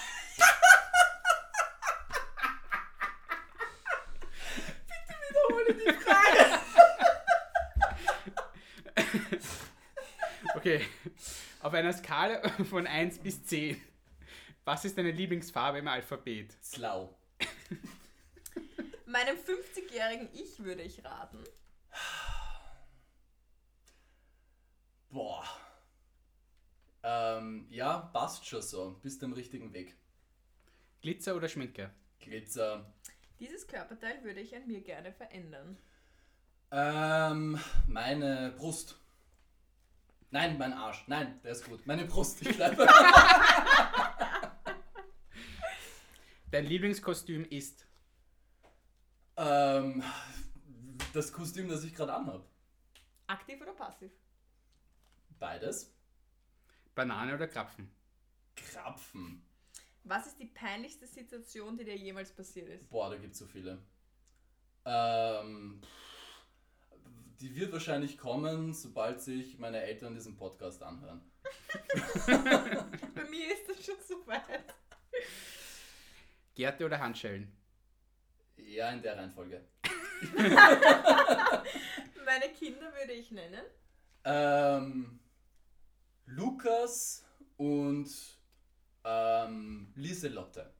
Wiederhole 5.29 5.73
die 5.73 5.93
Frage. 6.03 6.59
Okay. 10.69 10.85
Auf 11.61 11.73
einer 11.73 11.91
Skala 11.91 12.47
von 12.65 12.85
1 12.85 13.19
bis 13.19 13.43
10, 13.43 13.81
was 14.65 14.85
ist 14.85 14.95
deine 14.97 15.09
Lieblingsfarbe 15.09 15.79
im 15.79 15.87
Alphabet? 15.87 16.55
Slau. 16.63 17.17
Meinem 19.07 19.35
50-jährigen 19.35 20.29
Ich 20.33 20.63
würde 20.63 20.83
ich 20.83 21.03
raten. 21.03 21.43
Boah. 25.09 25.43
Ähm, 27.01 27.65
ja, 27.71 27.97
passt 28.13 28.45
schon 28.45 28.61
so. 28.61 28.99
Bist 29.01 29.23
am 29.23 29.33
richtigen 29.33 29.73
Weg. 29.73 29.95
Glitzer 31.01 31.35
oder 31.35 31.49
Schminke? 31.49 31.89
Glitzer. 32.19 32.93
Dieses 33.39 33.65
Körperteil 33.65 34.23
würde 34.23 34.41
ich 34.41 34.55
an 34.55 34.67
mir 34.67 34.81
gerne 34.81 35.11
verändern. 35.13 35.79
Ähm, 36.71 37.59
meine 37.87 38.53
Brust. 38.55 38.98
Nein, 40.31 40.57
mein 40.57 40.73
Arsch. 40.73 41.03
Nein, 41.07 41.39
der 41.43 41.51
ist 41.51 41.65
gut. 41.65 41.85
Meine 41.87 42.05
Brust. 42.05 42.41
Ich 42.45 42.55
bleibe. 42.55 42.87
Dein 46.51 46.65
Lieblingskostüm 46.65 47.45
ist 47.45 47.85
ähm, 49.37 50.03
das 51.13 51.31
Kostüm, 51.31 51.69
das 51.69 51.83
ich 51.83 51.95
gerade 51.95 52.13
anhab. 52.13 52.45
Aktiv 53.27 53.61
oder 53.61 53.73
passiv? 53.73 54.11
Beides. 55.39 55.93
Banane 56.95 57.35
oder 57.35 57.47
Krapfen? 57.47 57.89
Krapfen. 58.55 59.41
Was 60.03 60.27
ist 60.27 60.39
die 60.39 60.47
peinlichste 60.47 61.07
Situation, 61.07 61.77
die 61.77 61.85
dir 61.85 61.95
jemals 61.95 62.31
passiert 62.31 62.67
ist? 62.69 62.89
Boah, 62.89 63.09
da 63.09 63.17
gibt's 63.17 63.39
so 63.39 63.45
viele. 63.45 63.77
Ähm, 64.85 65.81
die 67.39 67.55
wird 67.55 67.71
wahrscheinlich 67.71 68.17
kommen, 68.17 68.73
sobald 68.73 69.21
sich 69.21 69.57
meine 69.59 69.81
Eltern 69.81 70.13
diesen 70.13 70.35
Podcast 70.35 70.83
anhören. 70.83 71.21
Bei 72.25 73.23
mir 73.29 73.53
ist 73.53 73.69
das 73.69 73.85
schon 73.85 73.95
so 74.05 74.27
weit. 74.27 74.75
Gerte 76.55 76.85
oder 76.85 76.99
Handschellen? 76.99 77.51
Ja, 78.57 78.91
in 78.91 79.01
der 79.01 79.17
Reihenfolge. 79.17 79.63
Meine 82.25 82.49
Kinder 82.59 82.93
würde 82.93 83.13
ich 83.13 83.31
nennen. 83.31 83.63
Ähm, 84.25 85.19
Lukas 86.25 87.25
und 87.55 88.09
ähm, 89.05 89.93
Lieselotte. 89.95 90.73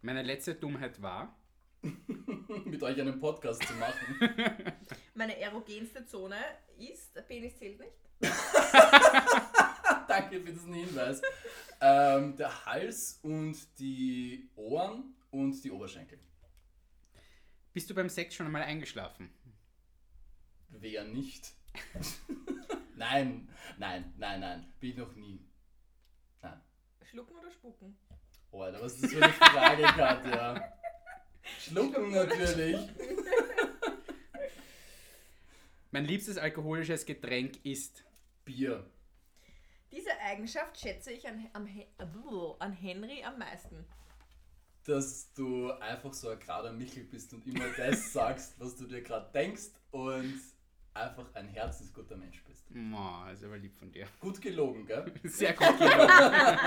Meine 0.00 0.22
letzte 0.22 0.54
Dummheit 0.54 1.02
war. 1.02 1.36
Mit 2.64 2.82
euch 2.82 2.98
einen 3.00 3.18
Podcast 3.18 3.62
zu 3.62 3.74
machen. 3.74 4.72
Meine 5.14 5.38
erogenste 5.38 6.06
Zone 6.06 6.36
ist, 6.78 7.14
der 7.14 7.22
Penis 7.22 7.58
zählt 7.58 7.78
nicht. 7.78 7.92
Danke 10.08 10.40
für 10.40 10.52
diesen 10.52 10.72
Hinweis. 10.72 11.20
Ähm, 11.80 12.36
der 12.36 12.64
Hals 12.64 13.18
und 13.22 13.58
die 13.78 14.48
Ohren 14.56 15.14
und 15.30 15.62
die 15.62 15.70
Oberschenkel. 15.70 16.18
Bist 17.74 17.90
du 17.90 17.94
beim 17.94 18.08
Sex 18.08 18.34
schon 18.34 18.46
einmal 18.46 18.62
eingeschlafen? 18.62 19.30
Wer 20.68 21.04
nicht? 21.04 21.52
nein, 22.96 23.48
nein, 23.78 24.12
nein, 24.16 24.40
nein. 24.40 24.72
Bin 24.80 24.90
ich 24.90 24.96
noch 24.96 25.14
nie. 25.14 25.40
Nein. 26.40 26.60
Schlucken 27.02 27.36
oder 27.36 27.50
spucken? 27.50 27.96
Oh, 28.50 28.62
Alter, 28.62 28.80
was 28.80 28.94
ist 28.94 29.04
das 29.04 29.12
für 29.12 29.22
eine 29.22 29.32
Frage, 29.32 29.82
Katja? 29.82 30.72
Schlucken 31.58 32.10
natürlich. 32.12 32.76
Mein 35.92 36.06
liebstes 36.06 36.38
alkoholisches 36.38 37.04
Getränk 37.04 37.62
ist. 37.66 38.02
Bier. 38.46 38.90
Diese 39.92 40.10
Eigenschaft 40.20 40.80
schätze 40.80 41.12
ich 41.12 41.28
an, 41.28 41.46
äh, 41.54 41.86
an 42.58 42.72
Henry 42.72 43.22
am 43.22 43.38
meisten. 43.38 43.84
Dass 44.84 45.34
du 45.34 45.70
einfach 45.70 46.14
so 46.14 46.30
ein 46.30 46.38
gerader 46.40 46.72
Michel 46.72 47.04
bist 47.04 47.34
und 47.34 47.46
immer 47.46 47.68
das 47.76 48.10
sagst, 48.14 48.58
was 48.58 48.74
du 48.78 48.86
dir 48.86 49.02
gerade 49.02 49.30
denkst 49.32 49.68
und 49.90 50.40
einfach 50.94 51.26
ein 51.34 51.48
herzensguter 51.48 52.16
Mensch 52.16 52.42
bist. 52.44 52.64
Oh, 52.70 53.30
ist 53.30 53.44
aber 53.44 53.58
lieb 53.58 53.76
von 53.76 53.92
dir. 53.92 54.06
Gut 54.18 54.40
gelogen, 54.40 54.86
gell? 54.86 55.12
Sehr 55.24 55.52
gut 55.52 55.78
gelogen. 55.78 56.08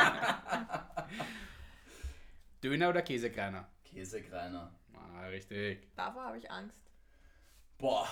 Döner 2.64 2.90
oder 2.90 3.02
Käsekreiner? 3.02 3.68
Käsekreiner. 3.86 4.72
Ah, 4.94 5.26
richtig. 5.26 5.88
Davor 5.96 6.26
habe 6.26 6.38
ich 6.38 6.52
Angst. 6.52 6.84
Boah, 7.80 8.08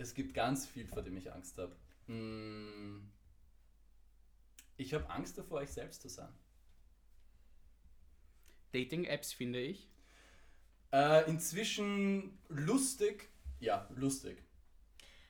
es 0.00 0.14
gibt 0.14 0.34
ganz 0.34 0.66
viel, 0.66 0.86
vor 0.86 1.02
dem 1.02 1.16
ich 1.16 1.30
Angst 1.30 1.58
habe. 1.58 1.76
Hm, 2.06 3.12
ich 4.76 4.94
habe 4.94 5.08
Angst 5.10 5.36
davor, 5.36 5.58
euch 5.58 5.70
selbst 5.70 6.00
zu 6.00 6.08
sein. 6.08 6.32
Dating-Apps 8.72 9.32
finde 9.32 9.60
ich. 9.60 9.90
Äh, 10.92 11.28
inzwischen 11.28 12.38
lustig. 12.48 13.28
Ja, 13.60 13.88
lustig. 13.94 14.42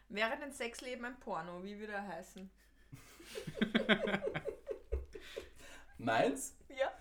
Wäre 0.09 0.39
dein 0.39 0.53
Sexleben 0.53 1.05
ein 1.05 1.19
Porno, 1.19 1.65
wie 1.65 1.79
würde 1.79 1.95
er 1.95 2.07
heißen? 2.07 2.51
Meins? 5.99 6.57
Ja. 6.69 6.93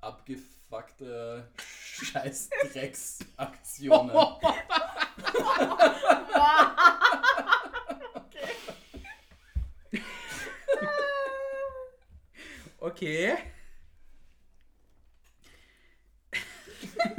Abgefuckte 0.00 1.52
Scheißdrecksaktionen. 1.92 4.16
Okay. 4.16 4.54
Okay. 12.78 13.36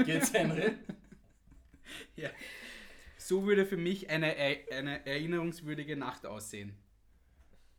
Geht's, 0.05 0.33
Henry? 0.33 0.77
Ja. 2.15 2.29
So 3.17 3.45
würde 3.45 3.65
für 3.65 3.77
mich 3.77 4.09
eine, 4.09 4.35
eine 4.35 5.05
erinnerungswürdige 5.05 5.95
Nacht 5.95 6.25
aussehen. 6.25 6.77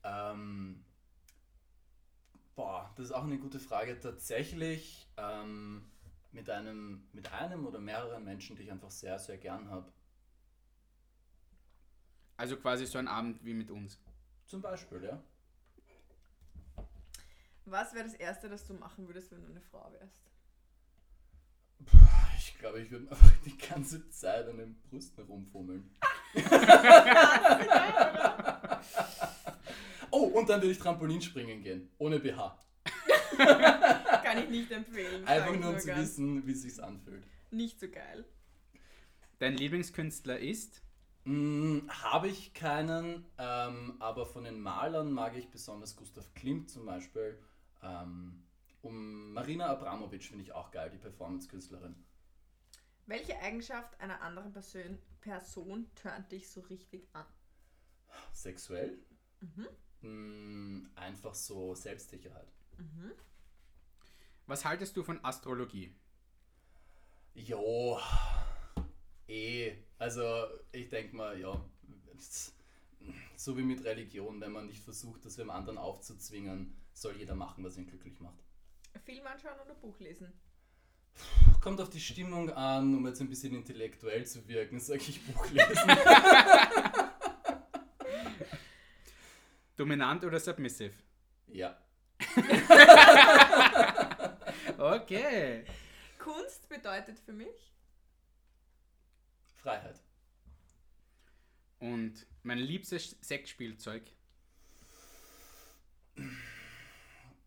Ähm, 0.03 0.83
boah, 2.55 2.91
das 2.97 3.07
ist 3.07 3.13
auch 3.13 3.25
eine 3.25 3.39
gute 3.39 3.61
Frage. 3.61 4.01
Tatsächlich 4.01 5.07
ähm, 5.17 5.91
mit, 6.35 6.50
einem, 6.50 7.09
mit 7.12 7.33
einem 7.33 7.67
oder 7.67 7.79
mehreren 7.79 8.25
Menschen, 8.25 8.57
die 8.57 8.64
ich 8.64 8.73
einfach 8.73 8.91
sehr, 8.91 9.19
sehr 9.19 9.38
gern 9.38 9.71
habe. 9.71 9.91
Also 12.37 12.57
quasi 12.57 12.87
so 12.87 12.99
ein 12.99 13.07
Abend 13.09 13.45
wie 13.45 13.55
mit 13.55 13.71
uns. 13.71 14.00
Zum 14.47 14.61
Beispiel, 14.61 15.05
ja. 15.05 15.23
Was 17.64 17.95
wäre 17.95 18.05
das 18.05 18.14
Erste, 18.14 18.49
das 18.49 18.67
du 18.67 18.75
machen 18.75 19.07
würdest, 19.07 19.31
wenn 19.31 19.41
du 19.43 19.49
eine 19.49 19.61
Frau 19.61 19.91
wärst? 19.93 20.29
Ich 22.37 22.59
glaube, 22.59 22.81
ich 22.81 22.91
würde 22.91 23.09
einfach 23.11 23.33
die 23.45 23.57
ganze 23.57 24.11
Zeit 24.11 24.49
an 24.49 24.59
den 24.59 24.75
Brüsten 24.83 25.25
rumfummeln. 25.25 25.88
oh, 30.11 30.25
und 30.25 30.49
dann 30.49 30.61
würde 30.61 30.73
ich 30.73 30.79
Trampolinspringen 30.79 31.62
gehen. 31.62 31.88
Ohne 31.99 32.19
BH. 32.19 32.59
Kann 34.35 34.45
ich 34.45 34.50
nicht 34.50 34.71
empfehlen. 34.73 35.25
Einfach 35.26 35.57
nur 35.59 35.71
um 35.71 35.79
zu 35.79 35.95
wissen, 35.97 36.47
wie 36.47 36.53
es 36.53 36.62
sich 36.62 36.83
anfühlt. 36.83 37.25
Nicht 37.50 37.79
so 37.79 37.88
geil. 37.88 38.25
Dein 39.38 39.57
Lieblingskünstler 39.57 40.38
ist? 40.38 40.83
Mm, 41.25 41.88
Habe 41.88 42.29
ich 42.29 42.53
keinen, 42.53 43.25
ähm, 43.38 43.97
aber 44.00 44.26
von 44.26 44.45
den 44.45 44.61
Malern 44.61 45.12
mag 45.12 45.37
ich 45.37 45.49
besonders 45.50 45.97
Gustav 45.97 46.33
Klimt 46.35 46.71
zum 46.71 46.85
Beispiel. 46.87 47.38
Ähm, 47.83 48.43
um 48.83 49.33
Marina 49.33 49.67
Abramovic 49.67 50.25
finde 50.25 50.45
ich 50.45 50.53
auch 50.53 50.71
geil, 50.71 50.91
die 50.91 50.99
Performance-Künstlerin. 50.99 51.95
Welche 53.07 53.38
Eigenschaft 53.38 53.99
einer 54.00 54.21
anderen 54.21 54.53
Person, 54.53 54.99
Person 55.21 55.91
turnt 55.95 56.31
dich 56.33 56.50
so 56.50 56.61
richtig 56.62 57.09
an? 57.12 57.26
Sexuell? 58.33 58.99
Mm, 60.03 60.87
einfach 60.95 61.35
so 61.35 61.75
Selbstsicherheit. 61.75 62.53
Was 64.47 64.65
haltest 64.65 64.97
du 64.97 65.03
von 65.03 65.25
Astrologie? 65.25 65.95
Jo, 67.35 67.99
eh. 69.27 69.73
Also 69.99 70.47
ich 70.71 70.89
denke 70.91 71.17
mal, 71.17 71.39
ja, 71.41 71.59
so 73.37 73.57
wie 73.57 73.63
mit 73.63 73.83
Religion, 73.85 74.41
wenn 74.41 74.53
man 74.53 74.67
nicht 74.67 74.83
versucht, 74.83 75.25
das 75.25 75.37
dem 75.37 75.51
anderen 75.51 75.79
aufzuzwingen, 75.79 76.77
soll 76.93 77.17
jeder 77.17 77.35
machen, 77.35 77.65
was 77.65 77.79
ihn 77.79 77.87
glücklich 77.87 78.21
macht. 78.21 78.45
Film 79.05 79.27
anschauen 79.27 79.59
oder 79.65 79.75
Buch 79.75 79.99
lesen? 79.99 80.33
Kommt 81.61 81.81
auf 81.81 81.91
die 81.91 82.01
Stimmung 82.01 82.51
an, 82.51 82.95
um 82.95 83.07
jetzt 83.07 83.21
ein 83.21 83.29
bisschen 83.29 83.55
intellektuell 83.55 84.27
zu 84.27 84.47
wirken, 84.47 84.79
sage 84.79 85.05
ich 85.09 85.25
Buch 85.25 85.49
lesen. 85.51 85.91
Dominant 89.77 90.25
oder 90.25 90.39
submissive? 90.39 90.93
ja. 91.49 91.79
Okay. 94.85 95.64
Kunst 96.19 96.69
bedeutet 96.69 97.19
für 97.19 97.33
mich 97.33 97.73
Freiheit. 99.55 99.99
Und 101.79 102.26
mein 102.43 102.59
liebstes 102.59 103.17
Sexspielzeug? 103.23 104.03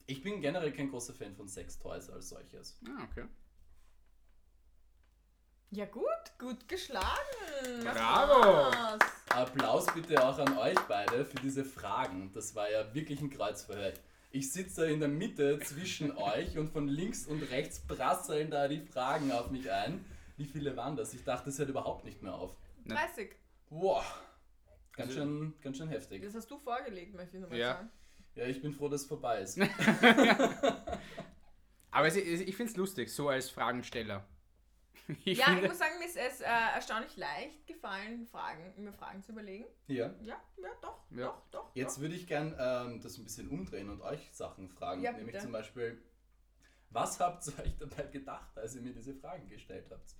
Ich 0.07 0.23
bin 0.23 0.41
generell 0.41 0.71
kein 0.71 0.89
großer 0.89 1.13
Fan 1.13 1.35
von 1.35 1.47
Sextoys 1.47 2.09
als 2.09 2.29
solches. 2.29 2.79
Ah, 2.87 3.03
okay. 3.03 3.27
Ja 5.69 5.85
gut, 5.85 6.05
gut 6.39 6.67
geschlagen. 6.67 7.05
Bravo. 7.83 8.69
Applaus. 8.71 8.99
Applaus 9.29 9.85
bitte 9.93 10.25
auch 10.25 10.39
an 10.39 10.57
euch 10.57 10.79
beide 10.87 11.23
für 11.23 11.37
diese 11.37 11.63
Fragen. 11.63 12.31
Das 12.33 12.55
war 12.55 12.67
ja 12.71 12.91
wirklich 12.95 13.21
ein 13.21 13.29
Kreuzverhör. 13.29 13.93
Ich 14.29 14.51
sitze 14.51 14.81
da 14.81 14.87
in 14.87 14.99
der 14.99 15.09
Mitte 15.09 15.59
zwischen 15.59 16.11
euch 16.17 16.57
und 16.57 16.69
von 16.69 16.87
links 16.87 17.25
und 17.27 17.41
rechts 17.43 17.79
prasseln 17.79 18.51
da 18.51 18.67
die 18.67 18.81
Fragen 18.81 19.31
auf 19.31 19.49
mich 19.51 19.71
ein. 19.71 20.03
Wie 20.35 20.45
viele 20.45 20.75
waren 20.77 20.95
das? 20.95 21.13
Ich 21.13 21.23
dachte, 21.23 21.45
das 21.45 21.57
hört 21.59 21.69
überhaupt 21.69 22.05
nicht 22.05 22.21
mehr 22.21 22.35
auf. 22.35 22.55
30. 22.87 23.31
Wow. 23.69 24.03
Ganz 24.93 25.09
Also- 25.11 25.21
schön, 25.21 25.53
ganz 25.61 25.77
schön 25.77 25.87
heftig. 25.89 26.23
Das 26.23 26.35
hast 26.35 26.49
du 26.51 26.57
vorgelegt, 26.59 27.15
möchte 27.15 27.37
ich 27.37 27.41
nochmal 27.43 27.59
Ja. 27.59 27.75
sagen. 27.75 27.89
Ja, 28.35 28.45
ich 28.45 28.61
bin 28.61 28.71
froh, 28.73 28.89
dass 28.89 29.01
es 29.01 29.07
vorbei 29.07 29.41
ist. 29.41 29.57
Aber 31.91 32.07
es, 32.07 32.15
es, 32.15 32.41
ich 32.41 32.55
finde 32.55 32.71
es 32.71 32.77
lustig, 32.77 33.11
so 33.13 33.29
als 33.29 33.49
Fragensteller. 33.49 34.25
Ich 35.25 35.37
ja, 35.37 35.45
finde, 35.45 35.61
ich 35.63 35.69
muss 35.69 35.79
sagen, 35.79 35.99
mir 35.99 36.05
ist 36.05 36.17
es 36.17 36.41
äh, 36.41 36.45
erstaunlich 36.45 37.15
leicht 37.17 37.65
gefallen, 37.65 38.25
Fragen, 38.27 38.73
mir 38.77 38.91
Fragen 38.93 39.23
zu 39.23 39.31
überlegen. 39.31 39.65
Ja. 39.87 40.13
Ja, 40.21 40.41
ja, 40.57 40.69
doch, 40.81 40.99
Ja. 41.11 41.27
doch, 41.27 41.41
doch. 41.51 41.71
Jetzt 41.75 41.95
doch. 41.97 42.01
würde 42.01 42.15
ich 42.15 42.27
gern 42.27 42.55
ähm, 42.59 43.01
das 43.01 43.17
ein 43.17 43.23
bisschen 43.23 43.47
umdrehen 43.49 43.89
und 43.89 44.01
euch 44.01 44.29
Sachen 44.33 44.69
fragen. 44.69 45.01
Ja, 45.01 45.11
Nämlich 45.11 45.27
bitte. 45.27 45.43
zum 45.43 45.51
Beispiel, 45.53 46.01
was 46.89 47.19
habt 47.19 47.47
ihr 47.47 47.59
euch 47.63 47.77
dabei 47.77 48.03
gedacht, 48.03 48.57
als 48.57 48.75
ihr 48.75 48.81
mir 48.81 48.93
diese 48.93 49.13
Fragen 49.13 49.47
gestellt 49.47 49.87
habt? 49.91 50.15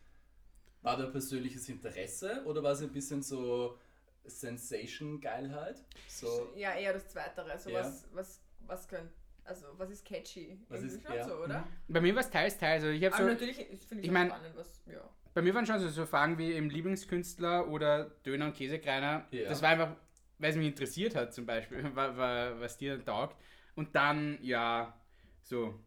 War 0.81 0.95
da 0.95 1.07
persönliches 1.07 1.67
Interesse 1.69 2.43
oder 2.45 2.63
war 2.63 2.71
es 2.71 2.81
ein 2.81 2.91
bisschen 2.93 3.21
so 3.21 3.77
Sensation-Geilheit? 4.25 5.83
So, 6.07 6.53
Ja, 6.55 6.75
eher 6.75 6.93
das 6.93 7.09
Zweitere. 7.09 7.57
So 7.59 7.69
Ja. 7.69 7.79
was, 7.81 8.05
was, 8.13 8.41
was 8.59 8.87
könnt, 8.87 9.11
also 9.47 9.67
was 9.77 9.89
ist 9.89 10.05
catchy? 10.05 10.59
Was 10.69 10.79
Irgendwie 10.81 10.95
ist- 10.97 11.05
schon 11.07 11.15
ja, 11.15 11.23
so, 11.27 11.35
oder? 11.43 11.59
mhm. 11.59 11.93
bei 11.93 12.01
mir 12.01 12.13
war 12.15 12.21
es 12.21 12.29
teils, 12.29 12.57
teils. 12.57 12.83
Also 12.83 12.95
ich 12.95 13.03
habe 13.03 13.15
Aber 13.15 13.23
so, 13.23 13.29
natürlich 13.31 13.55
finde 13.57 13.73
ich, 13.75 13.99
ich 14.01 14.09
auch 14.09 14.13
mein- 14.13 14.27
spannend, 14.27 14.55
was, 14.55 14.81
ja. 14.85 15.09
bei 15.33 15.41
mir 15.41 15.53
waren 15.55 15.65
schon 15.65 15.79
so, 15.79 15.87
so 15.89 16.05
Fragen 16.05 16.37
wie 16.37 16.53
im 16.53 16.69
Lieblingskünstler 16.69 17.67
oder 17.67 18.05
Döner 18.25 18.45
und 18.47 18.55
Käsekreiner. 18.55 19.25
Ja. 19.31 19.49
Das 19.49 19.61
war 19.61 19.69
einfach, 19.69 19.95
weil 20.39 20.51
es 20.51 20.55
mich 20.57 20.67
interessiert 20.67 21.15
hat 21.15 21.33
zum 21.33 21.45
Beispiel, 21.45 21.83
wa- 21.95 22.15
wa- 22.17 22.59
was 22.59 22.77
dir 22.77 22.97
dann 22.97 23.05
taugt. 23.05 23.35
Und 23.75 23.95
dann, 23.95 24.37
ja, 24.41 24.99
so, 25.41 25.79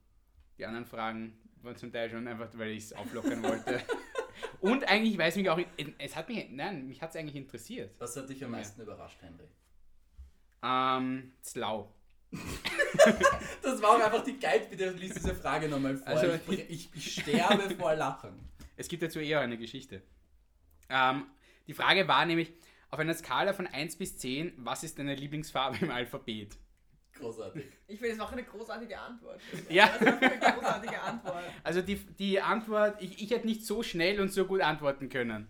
die 0.58 0.64
anderen 0.64 0.86
Fragen 0.86 1.36
waren 1.62 1.76
zum 1.76 1.92
Teil 1.92 2.08
schon 2.08 2.26
einfach, 2.26 2.48
weil 2.56 2.70
ich 2.70 2.84
es 2.84 2.92
auflockern 2.92 3.42
wollte. 3.42 3.80
Und 4.60 4.84
eigentlich, 4.88 5.16
weil 5.18 5.28
es 5.30 5.36
mich 5.36 5.48
auch, 5.50 5.58
es 5.98 6.16
hat 6.16 6.28
mich, 6.28 6.48
nein, 6.50 6.86
mich 6.86 7.00
hat 7.02 7.10
es 7.10 7.16
eigentlich 7.16 7.36
interessiert. 7.36 7.94
was 7.98 8.16
hat 8.16 8.28
dich 8.28 8.42
am 8.44 8.52
Ja. 8.52 8.58
meisten 8.58 8.80
überrascht, 8.80 9.20
Henry? 9.22 9.48
Ähm, 10.62 11.32
Zlau. 11.40 11.92
Das 13.62 13.80
war 13.82 13.90
auch 13.90 14.00
einfach 14.04 14.24
die 14.24 14.38
Geil, 14.38 14.66
bitte 14.68 14.90
lies 14.90 15.14
diese 15.14 15.34
Frage 15.34 15.68
nochmal 15.68 15.96
vor. 15.96 16.06
Also- 16.06 16.38
ich, 16.48 16.70
ich, 16.70 16.90
ich 16.94 17.12
sterbe 17.22 17.74
vor 17.76 17.94
Lachen. 17.94 18.48
Es 18.76 18.88
gibt 18.88 19.02
dazu 19.02 19.18
eher 19.18 19.40
eine 19.40 19.58
Geschichte. 19.58 20.00
Ähm, 20.88 21.26
die 21.66 21.74
Frage 21.74 22.08
war 22.08 22.24
nämlich, 22.24 22.50
auf 22.90 22.98
einer 22.98 23.12
Skala 23.12 23.52
von 23.52 23.66
1 23.66 23.96
bis 23.96 24.16
10, 24.16 24.54
was 24.56 24.82
ist 24.84 24.98
deine 24.98 25.14
Lieblingsfarbe 25.14 25.84
im 25.84 25.90
Alphabet? 25.90 26.56
Großartig. 27.12 27.64
Ich 27.86 27.98
finde, 27.98 28.14
es 28.14 28.18
war 28.18 28.26
auch 28.28 28.32
eine 28.32 28.42
großartige 28.42 28.98
Antwort. 28.98 29.40
Ja. 29.68 29.86
Das 29.88 30.00
war 30.00 30.22
eine 30.22 30.38
großartige 30.38 31.00
Antwort. 31.00 31.44
Also 31.62 31.82
die, 31.82 31.96
die 31.96 32.40
Antwort, 32.40 33.00
ich, 33.02 33.22
ich 33.22 33.30
hätte 33.30 33.46
nicht 33.46 33.66
so 33.66 33.82
schnell 33.82 34.18
und 34.20 34.32
so 34.32 34.46
gut 34.46 34.62
antworten 34.62 35.10
können. 35.10 35.46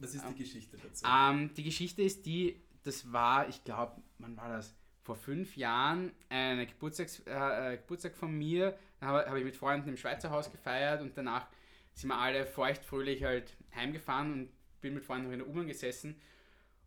Was 0.00 0.14
ist 0.14 0.24
die 0.28 0.34
Geschichte 0.42 0.76
dazu? 0.76 1.06
Ähm, 1.08 1.54
die 1.54 1.62
Geschichte 1.62 2.02
ist 2.02 2.26
die, 2.26 2.60
das 2.82 3.12
war, 3.12 3.48
ich 3.48 3.62
glaube, 3.62 4.02
wann 4.18 4.36
war 4.36 4.48
das? 4.48 4.74
Vor 5.04 5.16
fünf 5.16 5.56
Jahren 5.56 6.12
ein 6.30 6.66
Geburtstags, 6.66 7.20
äh, 7.26 7.74
äh, 7.74 7.76
Geburtstag 7.76 8.16
von 8.16 8.36
mir. 8.36 8.76
Da 8.98 9.06
habe 9.06 9.30
hab 9.30 9.36
ich 9.36 9.44
mit 9.44 9.54
Freunden 9.54 9.90
im 9.90 9.96
Schweizer 9.96 10.30
Haus 10.30 10.50
gefeiert 10.50 11.02
und 11.02 11.16
danach 11.16 11.46
sind 11.92 12.08
wir 12.08 12.18
alle 12.18 12.46
feuchtfröhlich 12.46 13.22
halt 13.22 13.54
heimgefahren 13.74 14.32
und 14.32 14.48
bin 14.80 14.94
mit 14.94 15.04
Freunden 15.04 15.26
noch 15.26 15.32
in 15.32 15.40
der 15.40 15.48
U-Bahn 15.48 15.66
gesessen. 15.66 16.20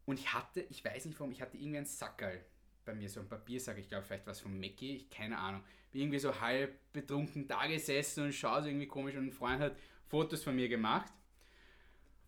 Und 0.05 0.19
ich 0.19 0.33
hatte, 0.33 0.61
ich 0.61 0.83
weiß 0.83 1.05
nicht 1.05 1.19
warum, 1.19 1.31
ich 1.31 1.41
hatte 1.41 1.57
irgendwie 1.57 1.77
einen 1.77 1.85
Sackerl 1.85 2.43
bei 2.85 2.95
mir, 2.95 3.07
so 3.07 3.19
ein 3.19 3.29
Papiersack, 3.29 3.77
ich 3.77 3.87
glaube 3.87 4.05
vielleicht 4.05 4.25
was 4.25 4.39
von 4.39 4.59
Mackie, 4.59 4.95
ich 4.95 5.09
keine 5.09 5.37
Ahnung. 5.37 5.61
Bin 5.91 6.01
irgendwie 6.01 6.19
so 6.19 6.41
halb 6.41 6.75
betrunken 6.93 7.47
da 7.47 7.67
gesessen 7.67 8.25
und 8.25 8.33
schaue 8.33 8.63
so 8.63 8.69
irgendwie 8.69 8.87
komisch 8.87 9.15
und 9.15 9.27
ein 9.27 9.31
Freund 9.31 9.61
hat 9.61 9.75
Fotos 10.07 10.43
von 10.43 10.55
mir 10.55 10.69
gemacht. 10.69 11.11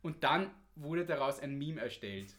Und 0.02 0.24
dann 0.24 0.52
wurde 0.76 1.06
daraus 1.06 1.40
ein 1.40 1.58
Meme 1.58 1.82
erstellt. 1.82 2.36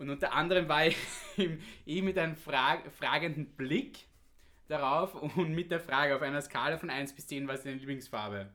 Und 0.00 0.10
unter 0.10 0.32
anderem 0.32 0.68
war 0.68 0.86
ich 0.86 0.96
im- 1.36 1.60
eh 1.86 2.02
mit 2.02 2.18
einem 2.18 2.34
frag 2.36 2.90
fragenden 2.92 3.46
Blick 3.56 3.98
darauf 4.66 5.14
und 5.36 5.54
mit 5.54 5.70
der 5.70 5.80
Frage 5.80 6.16
auf 6.16 6.22
einer 6.22 6.40
Skala 6.40 6.78
von 6.78 6.90
1 6.90 7.12
bis 7.14 7.26
10, 7.26 7.46
was 7.48 7.58
ist 7.58 7.66
deine 7.66 7.76
Lieblingsfarbe? 7.76 8.50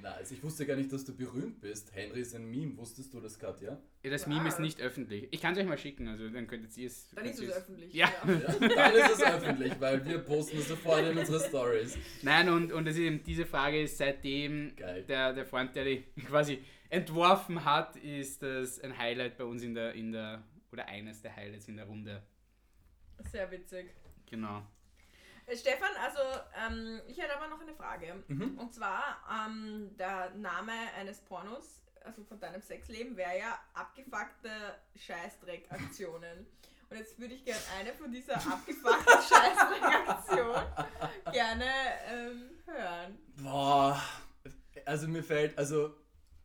Nice. 0.00 0.30
Ich 0.30 0.40
wusste 0.44 0.64
gar 0.64 0.76
nicht, 0.76 0.92
dass 0.92 1.04
du 1.04 1.12
berühmt 1.16 1.60
bist. 1.60 1.92
Henry 1.92 2.20
ist 2.20 2.32
ein 2.36 2.48
Meme. 2.48 2.76
Wusstest 2.76 3.12
du 3.12 3.20
das 3.20 3.36
gerade, 3.36 3.64
ja? 3.64 3.78
Ja, 4.04 4.10
das 4.10 4.28
Wow. 4.28 4.34
Meme 4.34 4.48
ist 4.48 4.60
nicht 4.60 4.80
öffentlich. 4.80 5.26
Ich 5.32 5.40
kann 5.40 5.54
es 5.54 5.58
euch 5.58 5.66
mal 5.66 5.76
schicken, 5.76 6.06
also 6.06 6.28
dann 6.28 6.46
könntet 6.46 6.76
ihr 6.78 6.86
es. 6.86 7.10
Dann 7.10 7.24
ist 7.24 7.42
es 7.42 7.50
öffentlich. 7.50 7.92
Ja. 7.92 8.06
ja? 8.24 8.68
Dann 8.68 8.94
ist 8.94 9.10
es 9.14 9.22
öffentlich, 9.24 9.72
weil 9.80 10.04
wir 10.06 10.18
posten 10.18 10.58
es 10.58 10.68
sofort 10.68 11.04
in 11.04 11.18
unsere 11.18 11.40
Stories. 11.40 11.98
Nein, 12.22 12.48
und, 12.48 12.72
und 12.72 12.84
das 12.84 12.94
ist 12.94 13.00
eben, 13.00 13.24
diese 13.24 13.44
Frage 13.44 13.82
ist 13.82 13.98
seitdem 13.98 14.76
Geil. 14.76 15.02
der, 15.08 15.32
der 15.32 15.44
Freund, 15.46 15.74
der 15.74 15.84
die 15.84 16.04
quasi 16.28 16.60
entworfen 16.90 17.64
hat, 17.64 17.96
ist 17.96 18.40
das 18.42 18.78
ein 18.80 18.96
Highlight 18.96 19.36
bei 19.36 19.44
uns 19.44 19.64
in 19.64 19.74
der, 19.74 19.94
in 19.94 20.12
der, 20.12 20.44
oder 20.72 20.86
eines 20.86 21.22
der 21.22 21.34
Highlights 21.34 21.68
in 21.68 21.76
der 21.76 21.86
Runde. 21.86 22.22
Sehr 23.30 23.50
witzig. 23.50 23.90
Genau. 24.26 24.62
Äh, 25.46 25.56
Stefan, 25.56 25.90
also 26.02 26.20
ähm, 26.66 27.00
ich 27.08 27.18
hätte 27.18 27.36
aber 27.36 27.48
noch 27.48 27.60
eine 27.60 27.74
Frage. 27.74 28.22
Mhm. 28.28 28.58
Und 28.58 28.72
zwar, 28.74 29.18
ähm, 29.30 29.96
der 29.96 30.30
Name 30.30 30.72
eines 30.98 31.20
Pornos, 31.20 31.82
also 32.04 32.22
von 32.24 32.38
deinem 32.38 32.60
Sexleben, 32.60 33.16
wäre 33.16 33.38
ja 33.38 33.58
abgefuckte 33.74 34.50
Scheißdreck-Aktionen. 34.96 36.46
Und 36.90 36.96
jetzt 36.96 37.18
würde 37.18 37.34
ich 37.34 37.44
gerne 37.44 37.60
eine 37.78 37.92
von 37.92 38.10
dieser 38.10 38.36
abgefuckten 38.36 39.22
Scheißdreck-Aktion 39.28 40.62
gerne 41.32 41.64
ähm, 42.06 42.50
hören. 42.64 43.18
Boah, 43.36 44.02
also 44.86 45.08
mir 45.08 45.22
fällt, 45.22 45.56
also 45.58 45.94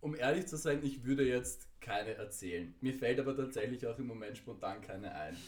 um 0.04 0.16
ehrlich 0.16 0.48
zu 0.48 0.58
sein, 0.58 0.84
ich 0.84 1.06
würde 1.06 1.26
jetzt 1.26 1.66
keine 1.80 2.16
erzählen. 2.16 2.76
Mir 2.82 2.94
fällt 2.94 3.20
aber 3.22 3.36
tatsächlich 3.38 3.88
auch 3.88 3.98
im 3.98 4.08
Moment 4.08 4.38
spontan 4.38 4.82
keine 4.82 5.14
ein. 5.16 5.38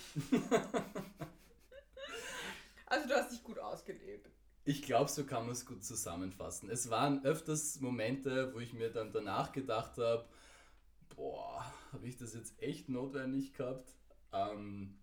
Also 2.87 3.07
du 3.07 3.15
hast 3.15 3.31
dich 3.31 3.43
gut 3.43 3.57
ausgelebt. 3.57 4.29
Ich 4.63 4.83
glaube, 4.83 5.09
so 5.09 5.25
kann 5.25 5.43
man 5.43 5.53
es 5.53 5.65
gut 5.65 5.83
zusammenfassen. 5.83 6.69
Es 6.69 6.91
waren 6.91 7.25
öfters 7.25 7.81
Momente, 7.81 8.53
wo 8.53 8.59
ich 8.59 8.73
mir 8.73 8.91
dann 8.91 9.11
danach 9.11 9.51
gedacht 9.51 9.97
habe, 9.97 10.29
boah, 11.15 11.65
habe 11.91 12.07
ich 12.07 12.15
das 12.15 12.35
jetzt 12.35 12.61
echt 12.61 12.87
notwendig 12.87 13.53
gehabt? 13.53 13.89
Ähm, 14.31 14.99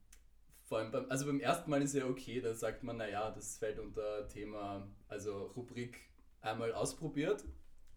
vor 0.62 0.78
allem 0.78 0.92
beim, 0.92 1.10
also 1.10 1.26
beim 1.26 1.40
ersten 1.40 1.70
Mal 1.70 1.82
ist 1.82 1.94
ja 1.94 2.06
okay, 2.06 2.40
da 2.40 2.54
sagt 2.54 2.84
man, 2.84 2.98
naja, 2.98 3.32
das 3.32 3.58
fällt 3.58 3.80
unter 3.80 4.28
Thema, 4.28 4.88
also 5.08 5.46
Rubrik 5.56 5.98
einmal 6.40 6.72
ausprobiert. 6.72 7.44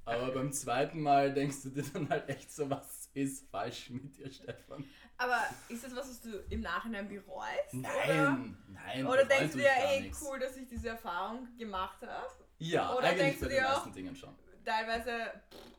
Aber 0.05 0.31
beim 0.31 0.51
zweiten 0.51 1.01
Mal 1.01 1.33
denkst 1.33 1.63
du 1.63 1.69
dir 1.69 1.83
dann 1.93 2.07
halt 2.09 2.29
echt 2.29 2.51
so, 2.51 2.69
was 2.69 3.09
ist 3.13 3.49
falsch 3.49 3.89
mit 3.89 4.15
dir, 4.17 4.31
Stefan? 4.31 4.83
Aber 5.17 5.41
ist 5.69 5.83
das 5.83 5.95
was, 5.95 6.09
was 6.09 6.21
du 6.21 6.43
im 6.49 6.61
Nachhinein 6.61 7.07
bereust? 7.07 7.73
Nein, 7.73 8.57
nein. 8.67 9.05
Oder, 9.05 9.13
oder 9.13 9.25
bereuen 9.25 9.39
denkst 9.39 9.53
du 9.53 9.57
dir, 9.59 9.69
ey, 9.69 10.01
nichts. 10.01 10.21
cool, 10.21 10.39
dass 10.39 10.55
ich 10.57 10.67
diese 10.67 10.89
Erfahrung 10.89 11.47
gemacht 11.57 12.01
habe? 12.05 12.27
Ja, 12.59 12.93
Oder 12.95 13.07
eigentlich 13.07 13.19
denkst 13.21 13.39
bei 13.39 13.45
du 13.47 13.49
den 13.51 13.57
dir 13.59 13.69
auch- 13.69 13.75
meisten 13.77 13.93
Dingen 13.93 14.15
schon. 14.15 14.35
Teilweise 14.63 15.31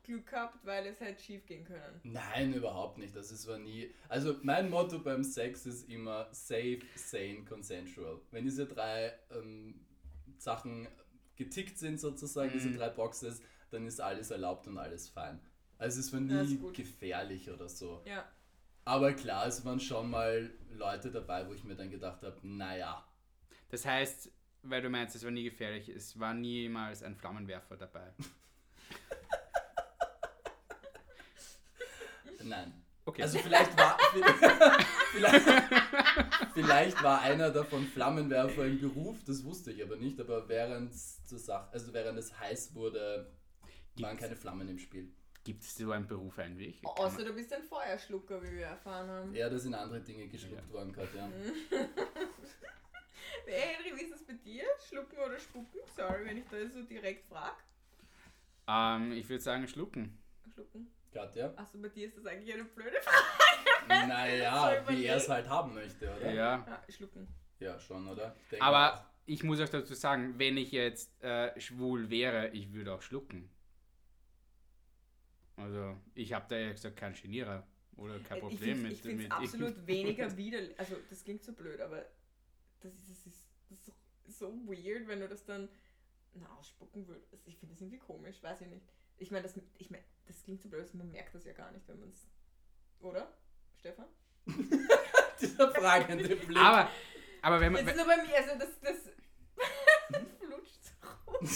Glück 0.04 0.26
gehabt, 0.28 0.64
weil 0.64 0.86
es 0.86 1.00
hätte 1.00 1.20
schief 1.20 1.44
gehen 1.46 1.64
können. 1.64 2.00
Nein, 2.04 2.54
überhaupt 2.54 2.98
nicht. 2.98 3.16
Das 3.16 3.32
ist 3.32 3.46
war 3.48 3.58
nie. 3.58 3.92
Also 4.08 4.36
mein 4.42 4.70
Motto 4.70 5.00
beim 5.00 5.24
Sex 5.24 5.66
ist 5.66 5.88
immer 5.88 6.28
safe, 6.32 6.78
sane, 6.94 7.44
consensual. 7.44 8.20
Wenn 8.30 8.44
diese 8.44 8.64
drei 8.66 9.12
ähm, 9.32 9.80
Sachen 10.38 10.86
getickt 11.34 11.78
sind 11.78 11.98
sozusagen, 11.98 12.52
diese 12.52 12.68
Mhm. 12.68 12.76
drei 12.76 12.88
Boxes, 12.90 13.42
dann 13.70 13.86
ist 13.86 14.00
alles 14.00 14.30
erlaubt 14.30 14.66
und 14.68 14.78
alles 14.78 15.08
fein. 15.08 15.40
Also 15.78 16.00
es 16.00 16.12
war 16.12 16.20
nie 16.20 16.58
gefährlich 16.72 17.50
oder 17.50 17.68
so. 17.68 18.02
Ja. 18.06 18.24
Aber 18.84 19.12
klar, 19.12 19.46
es 19.46 19.64
waren 19.64 19.80
schon 19.80 20.10
mal 20.10 20.50
Leute 20.70 21.10
dabei, 21.10 21.46
wo 21.48 21.52
ich 21.52 21.64
mir 21.64 21.74
dann 21.74 21.90
gedacht 21.90 22.22
habe, 22.22 22.36
naja, 22.42 23.04
Das 23.70 23.84
heißt, 23.84 24.30
weil 24.62 24.82
du 24.82 24.88
meinst, 24.88 25.16
es 25.16 25.24
war 25.24 25.30
nie 25.30 25.44
gefährlich, 25.44 25.88
es 25.88 26.18
war 26.18 26.34
niemals 26.34 27.02
ein 27.02 27.16
Flammenwerfer 27.16 27.76
dabei. 27.76 28.12
nein. 32.42 32.72
Okay. 33.04 33.22
Also 33.22 33.38
vielleicht 33.38 33.76
war 33.76 33.96
vielleicht, 35.12 35.46
vielleicht 36.54 37.02
war 37.04 37.20
einer 37.20 37.50
davon 37.50 37.86
Flammenwerfer 37.86 38.66
im 38.66 38.80
Beruf, 38.80 39.22
das 39.24 39.44
wusste 39.44 39.70
ich 39.70 39.82
aber 39.82 39.96
nicht, 39.96 40.20
aber 40.20 40.48
während 40.48 40.92
zur 40.92 41.38
Sache, 41.38 41.68
also 41.72 41.92
während 41.92 42.18
es 42.18 42.36
heiß 42.36 42.74
wurde, 42.74 43.30
waren 44.02 44.10
Gibt's- 44.12 44.22
keine 44.24 44.36
Flammen 44.36 44.68
im 44.68 44.78
Spiel. 44.78 45.12
Gibt 45.44 45.62
es 45.62 45.76
so 45.76 45.92
einen 45.92 46.08
Beruf 46.08 46.38
eigentlich? 46.40 46.82
Kann 46.82 46.90
Außer 46.96 47.24
du 47.24 47.32
bist 47.32 47.52
ein 47.52 47.62
Feuerschlucker, 47.62 48.42
wie 48.42 48.50
wir 48.56 48.66
erfahren 48.66 49.08
haben. 49.08 49.34
Ja, 49.34 49.48
da 49.48 49.56
sind 49.56 49.74
andere 49.74 50.00
Dinge 50.00 50.26
geschluckt 50.26 50.68
worden 50.72 50.92
gerade, 50.92 51.16
ja. 51.16 51.30
Hey, 53.46 53.76
Henry, 53.76 53.96
wie 53.96 54.04
ist 54.04 54.12
das 54.12 54.22
bei 54.24 54.32
dir? 54.32 54.64
Schlucken 54.88 55.18
oder 55.18 55.38
spucken? 55.38 55.80
Sorry, 55.96 56.24
wenn 56.26 56.38
ich 56.38 56.44
da 56.50 56.56
so 56.68 56.82
direkt 56.82 57.28
frage. 57.28 57.54
Ähm, 58.66 59.12
ich 59.12 59.28
würde 59.28 59.40
sagen, 59.42 59.68
schlucken. 59.68 60.18
Schlucken. 60.52 60.88
Katja? 61.12 61.52
Achso, 61.56 61.78
bei 61.78 61.88
dir 61.90 62.08
ist 62.08 62.16
das 62.18 62.26
eigentlich 62.26 62.52
eine 62.52 62.64
blöde 62.64 62.96
Frage. 63.00 64.08
Naja, 64.08 64.82
So 64.86 64.92
wie 64.92 65.04
er 65.06 65.16
es 65.16 65.28
halt 65.28 65.48
haben 65.48 65.74
möchte, 65.74 66.12
oder? 66.12 66.32
Ja. 66.32 66.66
Ja, 66.66 66.82
schlucken. 66.92 67.28
Ja, 67.60 67.78
schon, 67.78 68.08
oder? 68.08 68.34
Ich 68.42 68.48
denke 68.48 68.64
Aber 68.64 69.06
ich 69.26 69.44
muss 69.44 69.60
auch 69.60 69.68
dazu 69.68 69.94
sagen, 69.94 70.34
wenn 70.38 70.56
ich 70.56 70.72
jetzt 70.72 71.22
äh, 71.22 71.58
schwul 71.60 72.10
wäre, 72.10 72.48
ich 72.48 72.72
würde 72.72 72.92
auch 72.94 73.02
schlucken. 73.02 73.48
Also, 75.56 75.96
ich 76.14 76.32
habe 76.32 76.46
da 76.48 76.56
ehrlich 76.56 76.76
gesagt 76.76 76.96
keinen 76.96 77.14
Genierer 77.14 77.66
oder 77.96 78.18
kein 78.20 78.36
ich 78.38 78.42
Problem 78.42 78.60
finde 78.60 78.82
mit. 78.82 78.92
ich 78.92 79.00
find's 79.02 79.22
mit 79.22 79.32
absolut 79.32 79.86
weniger 79.86 80.36
widerlich. 80.36 80.78
Also, 80.78 80.96
das 81.08 81.24
klingt 81.24 81.42
so 81.42 81.52
blöd, 81.52 81.80
aber 81.80 82.04
das 82.80 82.92
ist, 82.94 83.08
das 83.10 83.26
ist, 83.26 83.46
das 83.70 83.78
ist 83.78 83.86
so- 83.86 83.92
so 84.28 84.66
weird, 84.66 85.06
wenn 85.08 85.20
du 85.20 85.28
das 85.28 85.44
dann 85.44 85.68
na, 86.34 86.46
ausspucken 86.56 87.06
würdest. 87.08 87.32
Also, 87.32 87.44
Ich 87.46 87.56
finde 87.56 87.74
das 87.74 87.80
irgendwie 87.80 87.98
komisch, 87.98 88.42
weiß 88.42 88.60
ich 88.62 88.68
nicht. 88.68 88.84
Ich 89.18 89.30
meine, 89.30 89.44
das, 89.44 89.58
ich 89.78 89.90
mein, 89.90 90.02
das 90.26 90.42
klingt 90.42 90.60
so 90.60 90.68
blöd, 90.68 90.82
also 90.82 90.98
man 90.98 91.10
merkt 91.10 91.34
das 91.34 91.44
ja 91.44 91.52
gar 91.54 91.70
nicht, 91.72 91.88
wenn 91.88 91.98
man 92.00 92.10
es. 92.10 92.28
Oder? 93.00 93.32
Stefan? 93.78 94.06
Dieser 95.40 95.70
fragende 95.72 96.36
Blick. 96.36 96.56
aber, 96.58 96.90
aber 97.40 97.60
wenn 97.60 97.72
man. 97.72 97.86
Jetzt 97.86 97.96
nur 97.96 98.06
bei 98.06 98.22
mir, 98.22 98.36
also 98.36 98.58
das, 98.58 98.68
das 98.82 98.96
flutscht 100.38 100.84
so 100.84 101.30
rum. 101.32 101.48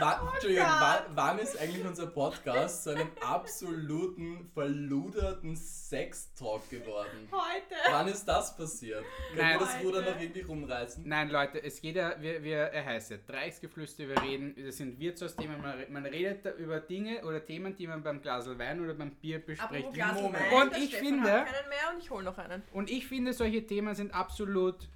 War, 0.00 0.30
Entschuldigung, 0.34 0.64
Gott. 0.66 0.80
war, 0.80 1.06
wann 1.14 1.38
ist 1.38 1.58
eigentlich 1.58 1.84
unser 1.86 2.06
Podcast 2.08 2.84
zu 2.84 2.90
einem 2.90 3.08
absoluten, 3.20 4.50
verluderten 4.52 5.56
Sex-Talk 5.56 6.68
geworden? 6.68 7.28
Heute. 7.32 7.74
Wann 7.90 8.08
ist 8.08 8.24
das 8.26 8.56
passiert? 8.56 9.04
Könnt 9.28 9.38
Nein. 9.42 9.54
ihr 9.54 9.58
das 9.60 9.82
Ruder 9.82 10.02
noch 10.02 10.20
irgendwie 10.20 10.40
rumreißen? 10.42 11.02
Nein, 11.06 11.30
Leute, 11.30 11.62
es 11.62 11.80
geht 11.80 11.96
ja, 11.96 12.14
wir, 12.20 12.42
wir, 12.42 12.56
er 12.58 12.84
heißt 12.84 13.10
ja 13.12 13.16
Dreiecksgeflüster, 13.26 14.08
wir 14.08 14.20
reden, 14.22 14.54
das 14.64 14.76
sind 14.76 14.98
Wirtshausthemen, 14.98 15.60
man, 15.60 15.74
man 15.90 16.06
redet 16.06 16.44
da 16.44 16.50
über 16.52 16.80
Dinge 16.80 17.24
oder 17.24 17.44
Themen, 17.44 17.74
die 17.76 17.86
man 17.86 18.02
beim 18.02 18.20
Glas 18.20 18.46
Wein 18.58 18.80
oder 18.84 18.94
beim 18.94 19.12
Bier 19.12 19.38
bespricht. 19.38 19.86
Apropos 20.00 20.22
Moment. 20.22 20.52
Wein, 20.52 20.62
Und 20.68 20.76
ich 20.76 20.88
Stefan 20.90 21.06
finde- 21.06 21.32
hat 21.32 21.46
keinen 21.46 21.68
mehr 21.68 21.90
und 21.94 22.02
ich 22.02 22.10
hole 22.10 22.24
noch 22.24 22.38
einen. 22.38 22.62
Und 22.72 22.90
ich 22.90 23.06
finde, 23.06 23.32
solche 23.32 23.66
Themen 23.66 23.94
sind 23.94 24.12
absolut 24.14 24.88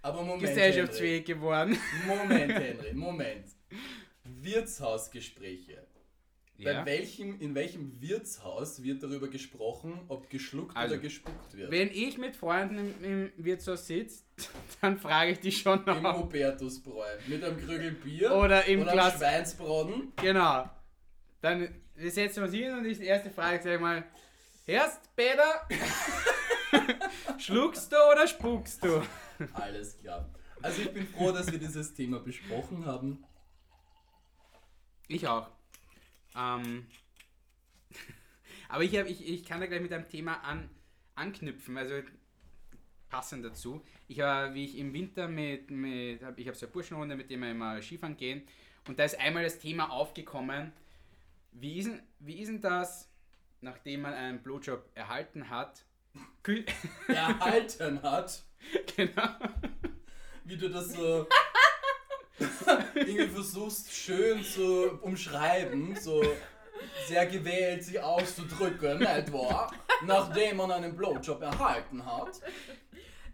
Aber 0.00 0.22
Moment, 0.22 0.40
gesellschaftsfähig 0.40 1.24
geworden. 1.26 1.78
Moment, 2.06 2.52
Henry, 2.52 2.92
Moment. 2.94 3.46
Wirtshausgespräche. 4.44 5.86
Bei 6.58 6.72
Ja. 6.72 6.86
welchem, 6.86 7.40
in 7.40 7.54
welchem 7.54 8.00
Wirtshaus 8.00 8.82
wird 8.82 9.02
darüber 9.02 9.28
gesprochen, 9.28 10.00
ob 10.08 10.28
geschluckt 10.30 10.76
Also, 10.76 10.94
oder 10.94 11.02
gespuckt 11.02 11.56
wird? 11.56 11.70
Wenn 11.70 11.88
ich 11.90 12.18
mit 12.18 12.36
Freunden 12.36 12.78
im, 13.02 13.32
im 13.36 13.44
Wirtshaus 13.44 13.86
sitze, 13.86 14.22
dann 14.80 14.98
frage 14.98 15.32
ich 15.32 15.40
die 15.40 15.50
schon 15.50 15.84
Im 15.86 16.02
noch. 16.02 16.18
Hubertusbräu. 16.20 17.08
Mit 17.26 17.42
einem 17.42 17.58
Krügel 17.58 17.92
Bier 17.92 18.32
Oder 18.32 18.64
im 18.66 18.82
oder 18.82 18.92
Glas. 18.92 19.18
Schweinsbraten. 19.18 20.12
Genau. 20.16 20.68
Dann 21.40 21.74
setzen 21.96 22.36
wir 22.36 22.42
uns 22.44 22.54
hin 22.54 22.72
und 22.74 22.84
ich 22.84 22.98
die 22.98 23.06
erste 23.06 23.30
Frage 23.30 23.60
sage 23.62 23.78
mal: 23.80 24.04
Hörst, 24.66 25.00
Peter? 25.16 25.66
Schluckst 27.38 27.90
du 27.92 27.96
oder 28.12 28.26
spuckst 28.26 28.84
du? 28.84 29.02
Alles 29.54 29.98
klar. 29.98 30.28
Also 30.60 30.82
ich 30.82 30.92
bin 30.92 31.06
froh, 31.08 31.32
dass 31.32 31.50
wir 31.50 31.58
dieses 31.58 31.92
Thema 31.94 32.20
besprochen 32.20 32.86
haben. 32.86 33.24
Ich 35.12 35.28
auch. 35.28 35.48
Ähm, 36.36 36.86
aber 38.68 38.82
ich, 38.84 38.96
hab, 38.96 39.06
ich, 39.06 39.26
ich 39.28 39.44
kann 39.44 39.60
da 39.60 39.66
gleich 39.66 39.82
mit 39.82 39.92
einem 39.92 40.08
Thema 40.08 40.36
an, 40.42 40.68
anknüpfen, 41.14 41.76
also 41.76 41.96
passend 43.10 43.44
dazu. 43.44 43.84
Ich 44.08 44.18
war, 44.18 44.54
wie 44.54 44.64
ich 44.64 44.78
im 44.78 44.92
Winter 44.94 45.28
mit, 45.28 45.70
mit 45.70 46.22
ich 46.36 46.46
habe 46.48 46.56
so 46.56 46.66
eine 46.66 46.72
Burschenrunde, 46.72 47.16
mit 47.16 47.30
dem 47.30 47.40
wir 47.40 47.50
immer 47.50 47.80
Skifahren 47.82 48.16
gehen 48.16 48.42
und 48.88 48.98
da 48.98 49.04
ist 49.04 49.18
einmal 49.20 49.44
das 49.44 49.58
Thema 49.58 49.90
aufgekommen, 49.90 50.72
wie 51.52 51.78
ist, 51.78 51.88
denn- 51.88 52.02
wie 52.20 52.40
ist 52.40 52.48
denn 52.48 52.60
das, 52.62 53.10
nachdem 53.60 54.02
man 54.02 54.14
einen 54.14 54.42
Blowjob 54.42 54.88
erhalten 54.94 55.50
hat, 55.50 55.84
Erhalten 57.08 58.02
hat, 58.02 58.42
genau, 58.96 59.28
wie 60.44 60.56
du 60.56 60.68
das 60.70 60.92
so 60.94 61.26
irgendwie 62.94 63.26
versuchst 63.28 63.92
schön 63.92 64.42
zu 64.44 64.98
umschreiben, 65.02 65.94
so 65.96 66.22
sehr 67.06 67.26
gewählt 67.26 67.84
sich 67.84 68.00
auszudrücken, 68.00 69.00
wahr? 69.32 69.72
Nachdem 70.04 70.56
man 70.56 70.70
einen 70.72 70.96
Blowjob 70.96 71.40
erhalten 71.42 72.04
hat 72.04 72.40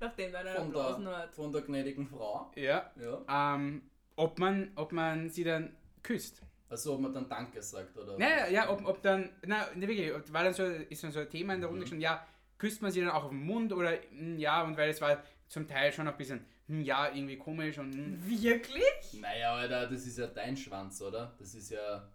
Nachdem 0.01 0.35
er 0.35 0.41
einen 0.41 0.73
von 0.73 1.05
der, 1.05 1.17
hat. 1.19 1.35
von 1.35 1.53
der 1.53 1.63
gnädigen 1.63 2.07
Frau. 2.07 2.51
ja, 2.55 2.91
Ja. 2.97 3.55
ähm, 3.55 3.83
ob, 4.17 4.39
man, 4.39 4.71
ob 4.77 4.93
man 4.93 5.29
sie 5.31 5.45
dann 5.45 5.77
küsst. 6.03 6.43
Also 6.69 6.95
ob 6.95 7.01
man 7.01 7.13
dann 7.15 7.29
Danke 7.29 7.63
sagt, 7.63 7.97
oder? 7.97 8.19
Naja, 8.19 8.49
ja, 8.49 8.71
ob, 8.71 8.87
ob 8.87 9.03
dann, 9.03 9.31
na, 9.47 9.67
ne, 9.75 9.89
wirklich, 9.89 10.13
war 10.33 10.45
dann 10.45 10.53
so, 10.53 10.65
ist 10.65 11.03
dann 11.03 11.13
so 11.13 11.21
ein 11.21 11.31
Thema 11.31 11.55
in 11.55 11.61
der 11.61 11.71
Runde 11.71 11.85
Mhm. 11.85 11.89
schon, 11.89 12.01
ja, 12.01 12.25
küsst 12.59 12.83
man 12.83 12.91
sie 12.93 13.01
dann 13.01 13.11
auch 13.11 13.25
auf 13.25 13.31
den 13.31 13.45
Mund 13.45 13.73
oder, 13.73 13.93
hm, 14.11 14.39
ja, 14.39 14.63
und 14.65 14.77
weil 14.77 14.91
es 14.91 15.01
war 15.01 15.23
zum 15.49 15.67
Teil 15.67 15.93
schon 15.93 16.07
ein 16.07 16.17
bisschen, 16.17 16.45
hm, 16.69 16.83
ja, 16.83 17.09
irgendwie 17.13 17.37
komisch 17.39 17.79
und, 17.79 17.93
hm, 17.93 18.29
Wirklich? 18.29 19.21
Naja, 19.21 19.55
Alter, 19.55 19.89
das 19.89 20.07
ist 20.07 20.19
ja 20.19 20.27
dein 20.29 20.57
Schwanz, 20.57 21.01
oder? 21.03 21.35
Das 21.39 21.55
ist 21.55 21.71
ja. 21.71 22.09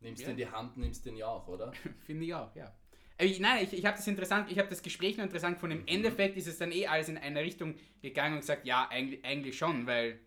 Nimmst 0.00 0.22
Ja. 0.22 0.28
den 0.28 0.32
in 0.32 0.36
die 0.38 0.50
Hand, 0.50 0.76
nimmst 0.78 1.04
den 1.06 1.16
ja 1.16 1.26
auch, 1.26 1.46
oder? 1.46 1.72
finde 2.06 2.24
ich 2.24 2.34
auch, 2.34 2.54
ja. 2.56 2.74
Ich, 3.18 3.38
nein, 3.38 3.62
ich, 3.64 3.74
ich 3.74 3.84
habe 3.84 3.98
das 3.98 4.06
interessant, 4.06 4.50
ich 4.50 4.58
habe 4.58 4.70
das 4.70 4.80
Gespräch 4.82 5.18
noch 5.18 5.24
interessant 5.24 5.56
gefunden. 5.56 5.76
Mhm. 5.76 5.82
Im 5.82 5.88
Endeffekt 5.96 6.38
ist 6.38 6.46
es 6.46 6.56
dann 6.56 6.72
eh 6.72 6.86
alles 6.86 7.10
in 7.10 7.18
eine 7.18 7.40
Richtung 7.42 7.74
gegangen 8.00 8.34
und 8.34 8.40
gesagt, 8.40 8.64
ja, 8.66 8.88
eigentlich, 8.88 9.22
eigentlich 9.24 9.58
schon, 9.58 9.86
weil. 9.86 10.20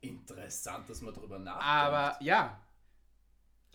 Interessant, 0.00 0.88
dass 0.88 1.00
man 1.00 1.14
darüber 1.14 1.38
nachdenkt. 1.40 1.64
Aber 1.66 2.16
ja, 2.22 2.60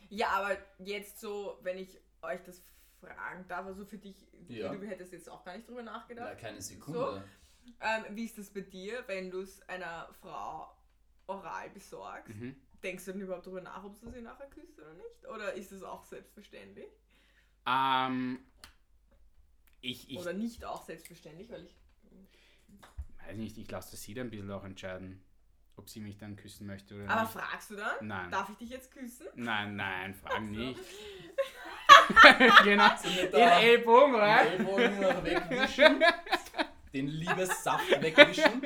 Ja, 0.09 0.29
aber 0.29 0.57
jetzt 0.79 1.19
so, 1.19 1.59
wenn 1.61 1.77
ich 1.77 1.89
euch 2.21 2.41
das 2.43 2.63
fragen 3.01 3.45
darf, 3.49 3.65
also 3.65 3.85
für 3.85 3.97
dich, 3.97 4.15
Ja. 4.47 4.73
du 4.73 4.87
hättest 4.87 5.11
jetzt 5.13 5.29
auch 5.29 5.43
gar 5.43 5.55
nicht 5.57 5.67
drüber 5.67 5.83
Na, 5.83 5.91
nachgedacht. 5.97 6.37
keine 6.37 6.61
Sekunde. 6.61 7.23
Ähm, 7.81 8.05
wie 8.15 8.25
ist 8.25 8.37
das 8.37 8.49
bei 8.49 8.61
dir, 8.61 9.03
wenn 9.07 9.31
du 9.31 9.41
es 9.41 9.61
einer 9.69 10.09
Frau 10.21 10.69
oral 11.27 11.69
besorgst? 11.69 12.35
mhm. 12.35 12.55
Denkst 12.83 13.05
du 13.05 13.11
denn 13.11 13.21
überhaupt 13.21 13.45
darüber 13.47 13.61
nach, 13.61 13.83
ob 13.83 13.99
du 13.99 14.09
sie 14.11 14.21
nachher 14.21 14.47
küsst 14.49 14.77
oder 14.79 14.93
nicht? 14.93 15.27
Oder 15.33 15.53
ist 15.53 15.71
das 15.71 15.83
auch 15.83 16.05
selbstverständlich? 16.05 16.91
ähm, 17.65 18.39
ich, 19.81 20.09
ich 20.09 20.17
oder 20.17 20.33
nicht 20.33 20.63
auch 20.65 20.83
selbstverständlich, 20.83 21.49
weil 21.49 21.65
ich. 21.65 21.75
weiß 23.25 23.37
nicht, 23.37 23.57
ich 23.57 23.69
lasse 23.69 23.95
sie 23.97 24.13
dann 24.13 24.27
ein 24.27 24.29
bisschen 24.29 24.51
auch 24.51 24.63
entscheiden, 24.63 25.23
ob 25.75 25.89
sie 25.89 25.99
mich 25.99 26.17
dann 26.17 26.35
küssen 26.35 26.67
möchte 26.67 26.95
oder 26.95 27.09
Aber 27.09 27.21
nicht. 27.21 27.31
fragst 27.33 27.71
du 27.71 27.75
dann? 27.75 28.07
Nein. 28.07 28.31
Darf 28.31 28.49
ich 28.49 28.57
dich 28.57 28.69
jetzt 28.69 28.91
küssen? 28.91 29.27
Nein, 29.35 29.75
nein, 29.75 30.13
fragen 30.13 30.53
so. 30.53 30.59
nicht. 30.59 30.79
genau, 32.63 32.89
den 33.03 33.33
Ellbogen 33.33 34.15
rein. 34.15 34.47
Ellbogen 34.47 34.99
noch 34.99 35.23
wegwischen. 35.23 36.03
Den 36.97 37.07
Liebessaft 37.07 38.01
wegwischen. 38.01 38.61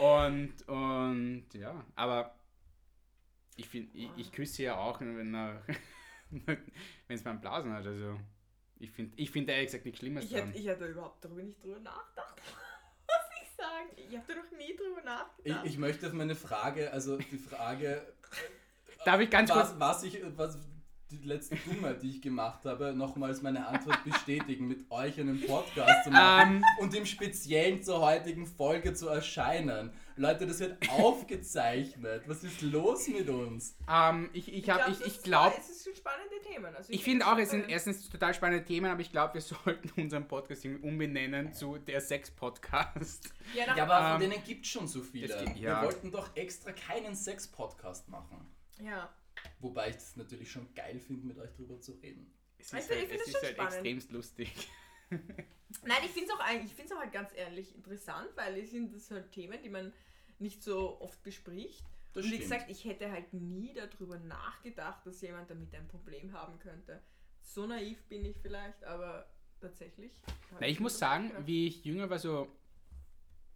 Und, 0.00 0.68
und 0.68 1.46
ja, 1.54 1.84
aber 1.94 2.34
ich 3.56 3.68
finde, 3.68 3.96
ich, 3.96 4.10
ich 4.16 4.32
küsse 4.32 4.64
ja 4.64 4.76
auch, 4.76 5.00
wenn 5.00 5.32
wenn 6.30 6.58
es 7.08 7.22
beim 7.22 7.40
Blasen 7.40 7.72
hat. 7.72 7.86
Also 7.86 8.18
ich 8.78 8.90
finde, 8.90 9.12
ich 9.16 9.30
finde 9.30 9.52
ehrlich 9.52 9.68
gesagt 9.68 9.84
nichts 9.84 10.00
Schlimmes 10.00 10.24
Ich 10.24 10.32
dran. 10.32 10.48
hätte, 10.48 10.58
ich 10.58 10.66
hätte 10.66 10.86
überhaupt 10.86 11.24
darüber 11.24 11.42
nicht 11.42 11.62
drüber 11.62 11.78
nachgedacht. 11.80 12.40
Muss 13.06 13.42
ich 13.42 13.50
sagen. 13.56 13.88
Ich 13.96 14.16
habe 14.16 14.24
da 14.26 14.34
noch 14.34 14.58
nie 14.58 14.76
drüber 14.76 14.98
Ich, 14.98 15.04
nachgedacht. 15.04 15.66
ich 15.66 15.78
möchte 15.78 16.06
auf 16.08 16.12
meine 16.12 16.34
Frage, 16.34 16.90
also 16.92 17.16
die 17.18 17.38
Frage, 17.38 18.12
Darf 19.04 19.20
ich 19.20 19.30
ganz 19.30 19.50
kurz? 19.50 19.74
was, 19.78 19.80
was 19.80 20.02
ich, 20.04 20.18
was 20.36 20.58
die 21.20 21.28
letzte 21.28 21.56
Dummheit, 21.56 22.02
die 22.02 22.10
ich 22.10 22.22
gemacht 22.22 22.64
habe, 22.64 22.92
nochmals 22.94 23.42
meine 23.42 23.66
Antwort 23.66 24.02
bestätigen, 24.04 24.66
mit 24.68 24.90
euch 24.90 25.18
einen 25.20 25.40
Podcast 25.46 26.04
zu 26.04 26.10
machen 26.10 26.56
Ähm, 26.56 26.64
und 26.80 26.94
im 26.94 27.06
Speziellen 27.06 27.82
zur 27.82 28.00
heutigen 28.00 28.46
Folge 28.46 28.94
zu 28.94 29.08
erscheinen. 29.08 29.92
Leute, 30.16 30.46
das 30.46 30.60
wird 30.60 30.76
aufgezeichnet. 30.90 32.22
Was 32.26 32.44
ist 32.44 32.62
los 32.62 33.08
mit 33.08 33.28
uns? 33.28 33.76
ähm, 33.90 34.30
ich 34.32 34.52
ich, 34.52 34.70
hab, 34.70 34.88
ich, 34.88 35.00
ich 35.04 35.22
glaube, 35.22 35.54
Es 35.58 35.82
schon 35.84 35.94
spannende 35.94 36.34
Themen. 36.42 36.74
Also 36.74 36.92
ich 36.92 37.02
finde 37.02 37.26
auch, 37.26 37.36
es 37.38 37.50
sind 37.50 37.68
erstens 37.68 38.08
total 38.08 38.32
spannende 38.34 38.64
Themen, 38.64 38.86
aber 38.90 39.00
ich 39.00 39.10
glaube, 39.10 39.34
wir 39.34 39.40
sollten 39.42 39.90
unseren 40.00 40.28
Podcast 40.28 40.64
irgendwie 40.64 40.86
umbenennen 40.88 41.52
zu 41.52 41.78
der 41.78 42.00
Sex-Podcast. 42.00 43.30
Ja, 43.54 43.74
Ja, 43.76 43.82
aber 43.84 44.12
von 44.14 44.22
Ähm, 44.22 44.30
denen 44.30 44.44
gibt 44.44 44.64
es 44.66 44.70
schon 44.70 44.86
so 44.86 45.00
viele. 45.02 45.36
gibt- 45.44 45.56
ja. 45.58 45.80
Wir 45.80 45.86
wollten 45.88 46.10
doch 46.12 46.30
extra 46.36 46.72
keinen 46.72 47.14
Sex-Podcast 47.14 48.08
machen. 48.08 48.46
ja. 48.80 49.08
Wobei 49.60 49.90
ich 49.90 49.96
das 49.96 50.16
natürlich 50.16 50.50
schon 50.50 50.72
geil 50.74 50.98
finde, 51.00 51.26
mit 51.26 51.38
euch 51.38 51.52
drüber 51.54 51.80
zu 51.80 51.92
reden. 51.92 52.32
Es 52.58 52.72
ist 52.72 52.90
halt, 52.90 53.10
es 53.10 53.18
das 53.18 53.28
ist 53.28 53.42
halt 53.42 53.58
extremst 53.58 54.10
lustig. 54.12 54.68
Nein, 55.10 55.98
ich 56.04 56.10
finde 56.10 56.30
es 56.30 56.30
auch 56.30 56.40
eigentlich, 56.40 56.70
ich 56.70 56.74
finde 56.74 56.92
es 56.92 56.96
auch 56.96 57.02
halt 57.02 57.12
ganz 57.12 57.30
ehrlich 57.34 57.74
interessant, 57.74 58.28
weil 58.36 58.58
es 58.58 58.70
sind 58.70 58.94
das 58.94 59.10
halt 59.10 59.30
Themen, 59.32 59.60
die 59.62 59.68
man 59.68 59.92
nicht 60.38 60.62
so 60.62 61.00
oft 61.00 61.22
bespricht. 61.22 61.84
Das 62.12 62.24
Und 62.24 62.30
wie 62.30 62.36
stimmt. 62.36 62.42
gesagt, 62.50 62.70
ich 62.70 62.84
hätte 62.84 63.10
halt 63.10 63.32
nie 63.32 63.74
darüber 63.74 64.18
nachgedacht, 64.18 65.04
dass 65.06 65.20
jemand 65.20 65.50
damit 65.50 65.74
ein 65.74 65.88
Problem 65.88 66.32
haben 66.32 66.58
könnte. 66.58 67.02
So 67.40 67.66
naiv 67.66 68.02
bin 68.04 68.24
ich 68.24 68.38
vielleicht, 68.40 68.82
aber 68.84 69.28
tatsächlich. 69.60 70.12
Na, 70.60 70.66
ich 70.66 70.80
muss 70.80 70.98
sagen, 70.98 71.28
gedacht. 71.28 71.46
wie 71.46 71.66
ich 71.66 71.84
jünger 71.84 72.08
war, 72.08 72.18
so, 72.18 72.48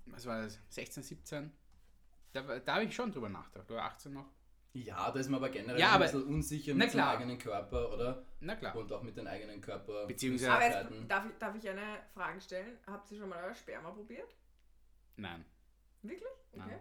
was 0.07 0.27
war 0.27 0.43
das, 0.43 0.59
16, 0.71 1.03
17, 1.03 1.53
da, 2.33 2.59
da 2.59 2.75
habe 2.75 2.85
ich 2.85 2.95
schon 2.95 3.13
drüber 3.13 3.29
nachgedacht, 3.29 3.71
oder 3.71 3.85
18 3.85 4.13
noch. 4.13 4.27
Ja, 4.75 5.11
da 5.11 5.19
ist 5.19 5.29
man 5.29 5.41
aber 5.43 5.49
generell 5.51 5.79
Ja, 5.81 5.89
ein 5.89 5.95
aber- 5.95 6.05
bisschen 6.05 6.25
unsicher 6.25 6.75
mit 6.75 6.91
klar. 6.91 7.17
eigenen 7.17 7.39
Körper, 7.39 7.93
oder? 7.93 8.25
Na 8.41 8.55
klar. 8.55 8.77
Und 8.77 8.93
auch 8.93 9.03
mit 9.03 9.17
den 9.17 9.27
eigenen 9.27 9.61
Körper. 9.61 10.07
Beziehungsweise- 10.07 10.53
Aber 10.53 10.65
jetzt 10.91 11.11
darf 11.11 11.27
ich, 11.27 11.39
darf 11.39 11.55
ich 11.57 11.69
eine 11.69 11.99
Frage 12.15 12.41
stellen. 12.41 12.79
Habt 12.87 13.11
ihr 13.11 13.19
schon 13.19 13.29
mal 13.29 13.43
euer 13.45 13.55
Sperma 13.55 13.91
probiert? 13.91 14.29
Nein. 15.17 15.45
Wirklich? 16.03 16.23
Okay. 16.53 16.59
Nein. 16.69 16.81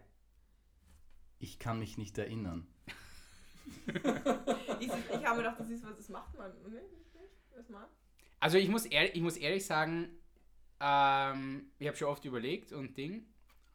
Ich 1.40 1.60
kann 1.60 1.80
mich 1.80 1.98
nicht 1.98 2.18
erinnern. 2.18 2.68
Ich, 4.80 4.88
ich 4.88 5.26
habe 5.26 5.38
mir 5.38 5.44
gedacht, 5.44 5.60
das 5.60 5.70
ist 5.70 5.84
was, 5.84 5.98
das 5.98 6.10
macht 6.10 6.38
man. 6.38 6.52
Okay, 6.66 6.82
was 7.56 7.68
man? 7.70 7.86
Also 8.40 8.58
ich 8.58 8.70
muss, 8.70 8.86
ehrlich, 8.86 9.16
ich 9.16 9.22
muss 9.22 9.36
ehrlich 9.38 9.66
sagen, 9.66 10.10
ähm, 10.80 11.72
ich 11.80 11.88
habe 11.88 11.98
schon 11.98 12.08
oft 12.08 12.24
überlegt 12.26 12.72
und 12.72 12.96
Ding, 12.96 13.26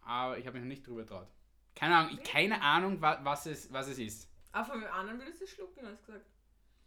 aber 0.01 0.39
ich 0.39 0.47
habe 0.47 0.55
mich 0.59 0.63
noch 0.65 0.69
nicht 0.69 0.87
drüber 0.87 1.05
traut. 1.05 1.29
Keine 1.75 1.97
Ahnung, 1.97 2.19
ich, 2.19 2.23
keine 2.31 2.61
Ahnung, 2.63 3.01
wa, 3.01 3.19
was, 3.23 3.47
es, 3.47 3.73
was 3.73 3.89
es 3.89 3.99
ist. 3.99 4.29
Aber 4.53 4.67
von 4.67 4.81
dem 4.81 4.91
anderen 4.91 5.19
würdest 5.21 5.41
du 5.41 5.47
schlucken, 5.47 5.87
hast 5.87 6.03
du 6.03 6.13
gesagt. 6.13 6.27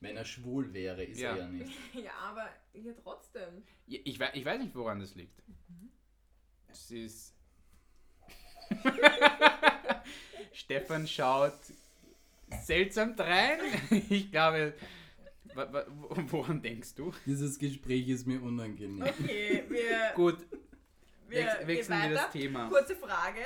Wenn 0.01 0.17
er 0.17 0.25
schwul 0.25 0.71
wäre, 0.73 1.03
ist 1.03 1.19
Ja. 1.19 1.31
er 1.31 1.37
ja 1.37 1.47
nicht. 1.47 1.71
Ja, 1.93 2.11
aber 2.21 2.47
hier 2.73 2.95
trotzdem. 3.01 3.63
Ich, 3.87 4.05
ich, 4.05 4.19
wei- 4.19 4.31
ich 4.33 4.45
weiß 4.45 4.59
nicht, 4.61 4.75
woran 4.75 4.99
das 4.99 5.15
liegt. 5.15 5.41
Es 6.67 6.91
ist... 6.91 7.33
Stefan 10.53 11.07
schaut 11.07 11.53
seltsam 12.63 13.15
drein. 13.15 13.59
Ich 14.09 14.31
glaube, 14.31 14.73
woran 15.53 16.61
denkst 16.61 16.95
du? 16.95 17.13
Dieses 17.25 17.57
Gespräch 17.59 18.07
ist 18.09 18.27
mir 18.27 18.41
unangenehm. 18.41 19.01
Okay, 19.01 19.63
wir, 19.69 20.11
Gut, 20.15 20.37
wir 21.27 21.45
wechseln 21.65 22.01
wir 22.09 22.13
das. 22.15 22.31
Thema. 22.31 22.67
Kurze 22.69 22.95
Frage. 22.95 23.41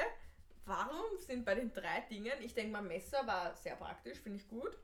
Warum 0.70 1.18
sind 1.18 1.46
bei 1.46 1.56
den 1.56 1.74
drei 1.74 2.02
Dingen, 2.12 2.32
ich 2.42 2.54
denke 2.54 2.72
mal, 2.74 2.84
Messer 2.84 3.26
war 3.26 3.56
sehr 3.56 3.76
praktisch, 3.76 4.20
finde 4.20 4.38
ich 4.38 4.48
gut. 4.48 4.78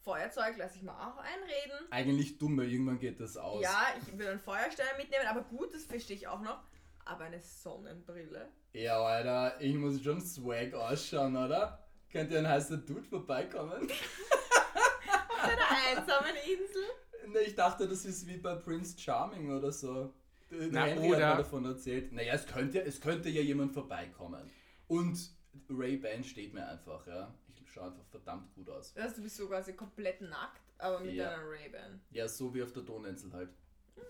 Feuerzeug 0.00 0.56
lasse 0.56 0.74
ich 0.78 0.82
mir 0.82 0.90
auch 0.90 1.16
einreden. 1.18 1.86
Eigentlich 1.92 2.36
dumm, 2.36 2.58
weil 2.58 2.68
irgendwann 2.68 2.98
geht 2.98 3.20
das 3.20 3.36
aus. 3.36 3.62
Ja, 3.62 3.94
ich 3.96 4.12
würde 4.18 4.32
einen 4.32 4.40
Feuerstein 4.40 4.88
mitnehmen, 4.98 5.28
aber 5.28 5.42
gut, 5.42 5.72
das 5.72 5.84
verstehe 5.84 6.16
ich 6.16 6.26
auch 6.26 6.40
noch. 6.40 6.58
Aber 7.04 7.26
eine 7.26 7.38
Sonnenbrille. 7.40 8.48
Ja, 8.72 9.00
Alter, 9.00 9.60
ich 9.60 9.76
muss 9.76 10.02
schon 10.02 10.20
swag 10.20 10.74
ausschauen, 10.74 11.36
oder? 11.36 11.86
Könnte 12.10 12.36
ein 12.36 12.48
heißer 12.48 12.78
Dude 12.78 13.04
vorbeikommen? 13.04 13.88
Auf 13.88 15.44
einer 15.44 15.96
einsamen 16.00 16.34
Insel. 16.44 17.30
Ne, 17.32 17.38
ich 17.46 17.54
dachte, 17.54 17.86
das 17.86 18.04
ist 18.04 18.26
wie 18.26 18.38
bei 18.38 18.56
Prince 18.56 18.98
Charming 18.98 19.52
oder 19.56 19.70
so. 19.70 20.12
Der 20.50 20.68
Na, 20.72 20.84
Henry 20.86 21.08
oder- 21.14 21.28
hat 21.28 21.36
mir 21.36 21.42
davon 21.44 21.64
erzählt. 21.66 22.12
Naja, 22.12 22.34
es 22.34 22.46
könnte, 22.46 22.82
es 22.82 23.00
könnte 23.00 23.28
ja 23.28 23.42
jemand 23.42 23.72
vorbeikommen. 23.72 24.50
Und 24.88 25.30
Ray-Ban 25.70 26.24
steht 26.24 26.52
mir 26.54 26.66
einfach, 26.68 27.06
ja. 27.06 27.32
Ich 27.62 27.70
schaue 27.72 27.86
einfach 27.86 28.04
verdammt 28.10 28.54
gut 28.54 28.68
aus. 28.70 28.96
Also, 28.96 29.16
du 29.16 29.22
bist 29.22 29.36
so 29.36 29.48
quasi 29.48 29.72
komplett 29.74 30.20
nackt, 30.20 30.60
aber 30.78 31.00
mit 31.00 31.14
Ja. 31.14 31.30
einer 31.32 31.48
Ray-Ban. 31.48 32.00
Ja, 32.10 32.28
so 32.28 32.54
wie 32.54 32.62
auf 32.62 32.72
der 32.72 32.82
Donauinsel 32.82 33.32
halt. 33.32 33.50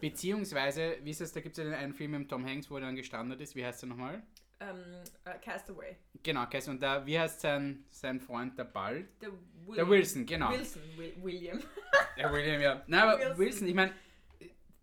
Beziehungsweise, 0.01 0.97
wie 1.03 1.11
ist 1.11 1.21
es, 1.21 1.33
da 1.33 1.41
gibt 1.41 1.53
es 1.57 1.59
ja 1.59 1.65
den 1.65 1.75
einen 1.75 1.93
Film 1.95 2.13
mit 2.13 2.29
Tom 2.29 2.45
Hanks, 2.45 2.71
wo 2.71 2.77
er 2.77 2.83
dann 2.83 2.97
gestrandet 2.97 3.41
ist. 3.41 3.55
Wie 3.55 3.65
heißt 3.65 3.83
er 3.85 3.87
nochmal? 3.89 4.23
Ähm, 4.61 4.79
äh, 5.25 5.39
Castaway. 5.41 5.97
Genau, 6.23 6.47
Cass. 6.47 6.69
Und 6.69 6.83
da, 6.83 7.05
wie 7.07 7.19
heißt 7.19 7.41
sein, 7.41 7.85
sein 7.91 8.21
Freund, 8.21 8.59
der 8.59 8.65
Ball? 8.65 9.07
Der, 9.21 9.31
Will 9.67 9.77
Der 9.77 9.89
Wilson, 9.89 10.25
genau. 10.27 10.51
Wilson, 10.53 10.83
Will 10.97 11.15
William. 11.23 11.59
Der 12.17 12.33
William, 12.33 12.61
ja. 12.61 12.83
Nein, 12.87 13.01
aber 13.03 13.19
Wilson. 13.21 13.39
Wilson, 13.39 13.69
ich 13.69 13.75
meine, 13.75 13.93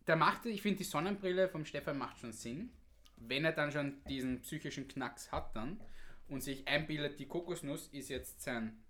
der 0.05 0.15
macht, 0.17 0.45
ich 0.45 0.61
finde, 0.61 0.79
die 0.79 0.83
Sonnenbrille 0.83 1.47
vom 1.47 1.63
Stefan 1.65 1.97
macht 1.97 2.19
schon 2.19 2.33
Sinn. 2.33 2.69
Wenn 3.27 3.45
er 3.45 3.51
dann 3.51 3.71
schon 3.71 4.03
diesen 4.05 4.41
psychischen 4.41 4.87
Knacks 4.87 5.31
hat 5.31 5.55
dann 5.55 5.79
und 6.27 6.41
sich 6.41 6.67
einbildet, 6.67 7.19
die 7.19 7.27
Kokosnuss 7.27 7.87
ist 7.91 8.09
jetzt 8.09 8.41
sein 8.41 8.81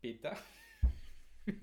Peter. 0.00 0.36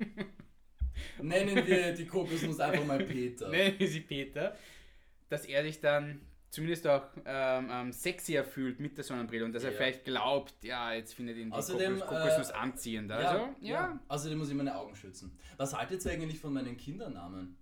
Nennen 1.22 1.66
wir 1.68 1.94
die 1.94 2.06
Kokosnuss 2.06 2.60
einfach 2.60 2.86
mal 2.86 3.04
Peter. 3.04 3.50
Nennen 3.52 3.80
wir 3.80 3.88
sie 3.88 4.02
Peter. 4.02 4.56
Dass 5.30 5.46
er 5.46 5.64
sich 5.64 5.80
dann 5.82 6.22
zumindest 6.50 6.88
auch 6.88 7.04
ähm, 7.26 7.70
ähm, 7.72 7.92
sexier 7.92 8.44
fühlt 8.46 8.80
mit 8.80 8.98
der 8.98 9.04
Sonnenbrille 9.04 9.46
und 9.46 9.54
dass 9.54 9.64
er 9.64 9.72
Ja. 9.72 9.78
vielleicht 9.78 10.06
glaubt, 10.06 10.64
ja, 10.64 10.94
jetzt 10.94 11.14
findet 11.14 11.38
ihn 11.38 11.48
die 11.50 11.54
Außerdem, 11.54 12.00
Kokos, 12.00 12.08
Kokosnuss 12.10 12.50
äh, 12.50 12.54
anziehend. 12.54 13.12
Also, 13.12 13.54
ja. 13.62 14.00
Außerdem 14.08 14.38
muss 14.38 14.50
ich 14.50 14.56
meine 14.56 14.76
Augen 14.76 14.96
schützen. 14.96 15.38
Was 15.58 15.76
haltet 15.76 16.04
ihr 16.06 16.12
eigentlich 16.12 16.40
von 16.40 16.54
meinen 16.54 16.78
Kindernamen? 16.78 17.58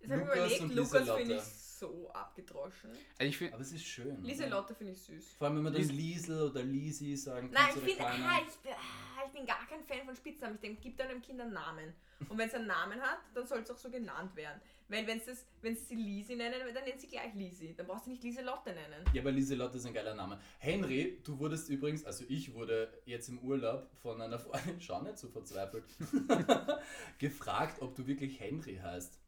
Jetzt 0.00 0.10
habe 0.12 0.22
ich 0.22 0.26
Lukas 0.28 0.38
überlegt, 0.38 0.60
und 0.62 0.74
Lukas 0.74 1.10
finde 1.10 1.34
ich 1.36 1.42
so 1.78 2.10
abgedroschen. 2.12 2.90
Also 3.18 3.28
ich 3.28 3.36
finde, 3.36 3.54
Aber 3.54 3.62
es 3.62 3.72
ist 3.72 3.84
schön. 3.84 4.22
Lieselotte 4.22 4.74
finde 4.74 4.92
ich 4.92 5.02
süß. 5.02 5.34
Vor 5.38 5.46
allem, 5.46 5.56
wenn 5.56 5.64
man 5.64 5.72
dann 5.72 5.82
Lies- 5.82 5.92
Liesel 5.92 6.50
oder 6.50 6.62
Lisi 6.62 7.16
sagen 7.16 7.50
Nein, 7.52 7.66
kannst 7.72 7.86
ich 7.86 7.96
keiner. 7.98 8.26
ah, 8.28 8.38
ich, 8.46 8.54
bin- 8.56 8.72
ah, 8.72 9.22
ich 9.26 9.32
bin 9.32 9.46
gar 9.46 9.66
kein 9.66 9.82
Fan 9.84 10.04
von 10.06 10.16
Spitznamen. 10.16 10.54
Ich 10.56 10.60
denke, 10.60 10.80
gib 10.82 10.96
deinem 10.96 11.20
Kind 11.22 11.40
einen 11.40 11.52
Namen. 11.52 11.92
Und 12.28 12.38
wenn 12.38 12.48
es 12.48 12.54
einen 12.54 12.66
Namen 12.66 12.98
hat, 13.00 13.18
dann 13.34 13.46
soll 13.46 13.58
es 13.60 13.70
auch 13.70 13.76
so 13.76 13.90
genannt 13.90 14.34
werden. 14.36 14.58
Weil 14.88 15.06
wenn 15.06 15.18
es 15.18 15.44
wenn 15.60 15.76
sie 15.76 15.96
Lisi 15.96 16.36
nennen, 16.36 16.60
dann 16.72 16.84
nennt 16.84 17.00
sie 17.00 17.08
gleich 17.08 17.34
Lisi. 17.34 17.74
Dann 17.76 17.86
brauchst 17.88 18.06
du 18.06 18.10
nicht 18.10 18.22
Lieselotte 18.22 18.70
nennen. 18.72 19.04
Ja, 19.12 19.20
aber 19.20 19.32
Lieselotte 19.32 19.76
ist 19.78 19.84
ein 19.86 19.92
geiler 19.92 20.14
Name. 20.14 20.40
Henry, 20.58 21.20
du 21.24 21.38
wurdest 21.38 21.68
übrigens, 21.68 22.04
also 22.04 22.24
ich 22.28 22.54
wurde 22.54 22.88
jetzt 23.04 23.28
im 23.28 23.40
Urlaub 23.40 23.90
von 24.00 24.22
einer 24.22 24.38
Freundin, 24.38 24.76
schau 24.80 25.02
nicht 25.02 25.18
so 25.18 25.28
verzweifelt, 25.28 25.84
gefragt, 27.18 27.82
ob 27.82 27.94
du 27.96 28.06
wirklich 28.06 28.38
Henry 28.40 28.76
heißt. 28.82 29.18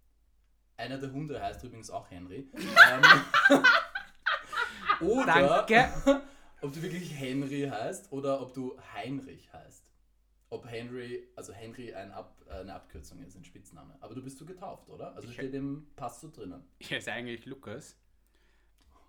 Einer 0.79 0.97
der 0.99 1.13
Hunde 1.13 1.41
heißt 1.43 1.63
übrigens 1.65 1.91
auch 1.91 2.11
Henry. 2.11 2.49
ähm, 2.55 3.63
oder 5.01 5.27
Danke. 5.67 5.89
ob 6.63 6.73
du 6.73 6.81
wirklich 6.83 7.13
Henry 7.19 7.69
heißt 7.71 8.11
oder 8.13 8.41
ob 8.41 8.55
du 8.55 8.79
Heinrich 8.95 9.53
heißt. 9.53 9.85
Ob 10.51 10.67
Henry, 10.67 11.29
also 11.37 11.53
Henry 11.53 11.93
ein 11.93 12.11
Ab, 12.11 12.35
eine 12.49 12.73
Abkürzung 12.75 13.21
ist, 13.23 13.37
ein 13.37 13.45
Spitzname. 13.45 13.95
Aber 14.01 14.15
du 14.15 14.23
bist 14.23 14.41
du 14.41 14.47
getauft, 14.47 14.89
oder? 14.89 15.15
Also 15.15 15.29
Ich- 15.29 15.35
steht 15.35 15.53
im 15.53 15.87
Pass 15.95 16.21
so 16.21 16.31
drinnen. 16.31 16.65
Ich 16.79 16.91
heiße 16.93 17.13
eigentlich 17.13 17.45
Lukas. 17.45 17.97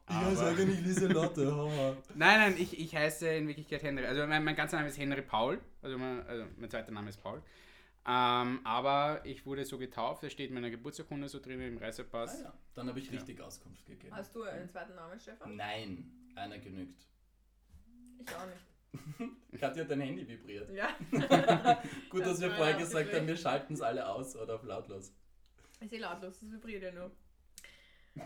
Ja, 0.10 0.34
sage 0.36 0.66
nicht 0.66 0.82
Lieselotte, 0.82 1.56
haha. 1.56 1.96
Nein, 2.16 2.40
nein, 2.40 2.56
ich, 2.58 2.80
ich 2.80 2.96
heiße 2.96 3.30
in 3.30 3.48
Wirklichkeit 3.48 3.84
Henry. 3.84 4.08
Also 4.08 4.26
mein, 4.26 4.44
mein 4.44 4.56
ganzer 4.56 4.78
Name 4.78 4.90
ist 4.90 4.98
Henry 4.98 5.22
Paul. 5.22 5.62
Also 5.84 6.00
mein, 6.00 6.26
also 6.28 6.46
mein 6.58 6.70
zweiter 6.72 6.92
Name 6.92 7.10
ist 7.10 7.22
Paul. 7.22 7.44
Ähm, 8.12 8.62
aber 8.64 9.22
ich 9.24 9.46
wurde 9.46 9.64
so 9.66 9.78
getauft, 9.78 10.24
da 10.24 10.30
steht 10.32 10.50
in 10.50 10.56
meiner 10.56 10.72
Geburtsurkunde 10.72 11.30
so 11.30 11.40
drin 11.40 11.62
im 11.62 11.78
Ah, 11.78 11.82
Reisepass. 11.82 12.42
ja. 12.42 12.52
Dann 12.74 12.88
habe 12.90 13.00
ich 13.00 13.12
richtig 13.12 13.40
Auskunft 13.40 13.86
gegeben. 13.86 14.16
Hast 14.16 14.36
du 14.36 14.42
einen 14.44 14.68
zweiten 14.68 14.96
Namen, 14.96 15.20
Stefan? 15.20 15.56
Nein, 15.56 16.12
einer 16.36 16.58
genügt. 16.58 17.06
Ich 18.20 18.36
auch 18.36 18.48
nicht. 18.48 19.32
Katja 19.62 19.84
hat 19.84 19.92
dein 19.92 20.02
Handy 20.02 20.28
vibriert. 20.28 20.72
Ja. 20.72 20.90
Gut, 22.10 22.22
Das 22.22 22.30
dass 22.30 22.42
wir 22.42 22.50
vorher 22.52 22.72
ja 22.74 22.80
gesagt 22.80 23.14
haben, 23.14 23.28
wir 23.28 23.38
schalten 23.38 23.76
es 23.76 23.82
alle 23.82 24.08
aus 24.08 24.36
oder 24.36 24.56
auf 24.56 24.64
lautlos. 24.64 25.14
Ich 25.80 25.90
sehe 25.92 26.00
lautlos, 26.00 26.40
das 26.40 26.52
vibriert 26.52 26.82
ja 26.82 26.92
nur. 26.92 27.12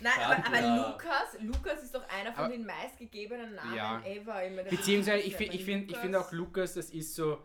Nein, 0.00 0.12
aber, 0.24 0.46
aber. 0.46 0.88
Lukas, 0.92 1.36
Lukas 1.40 1.82
ist 1.82 1.94
doch 1.94 2.08
einer 2.08 2.32
von 2.32 2.44
Aber- 2.44 2.52
den 2.54 2.64
meistgegebenen 2.64 3.54
Namen 3.54 3.74
Ja. 3.76 4.02
ever. 4.06 4.40
Beziehungsweise 4.70 5.18
ich 5.22 5.36
finde 5.36 5.52
ich 5.54 5.64
der 5.66 5.74
find, 5.74 5.90
ich 5.90 5.96
find 5.98 6.16
auch 6.16 6.32
Lukas, 6.32 6.72
das 6.74 6.88
ist 6.90 7.14
so 7.14 7.38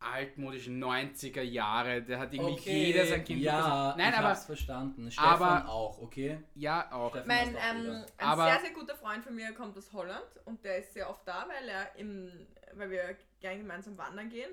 altmodisch 0.00 0.66
90er 0.68 1.42
Jahre. 1.42 2.02
Da 2.02 2.18
hat 2.18 2.32
irgendwie 2.34 2.70
jeder 2.70 3.06
sein 3.06 3.24
Kind 3.24 3.40
ja. 3.40 3.94
Nein, 3.96 4.10
ich 4.12 4.18
aber 4.18 4.28
hab's 4.28 4.44
verstanden. 4.46 5.10
Stefan 5.10 5.28
aber- 5.62 5.68
auch, 5.68 5.98
okay? 6.00 6.38
ja 6.54 6.92
auch. 6.92 7.10
Stefan 7.10 7.28
Mein 7.28 7.56
auch 7.56 7.60
ähm, 7.70 8.04
ein 8.18 8.26
Aber- 8.26 8.44
sehr, 8.44 8.60
sehr 8.60 8.70
guter 8.72 8.96
Freund 8.96 9.24
von 9.24 9.34
mir 9.34 9.52
kommt 9.52 9.76
aus 9.78 9.92
Holland 9.92 10.26
und 10.44 10.64
der 10.64 10.78
ist 10.78 10.92
sehr 10.94 11.08
oft 11.08 11.26
da, 11.26 11.46
weil 11.48 11.68
er 11.68 11.96
im, 11.96 12.30
weil 12.74 12.90
wir 12.90 13.16
gerne 13.40 13.58
gemeinsam 13.58 13.96
wandern 13.96 14.28
gehen. 14.28 14.50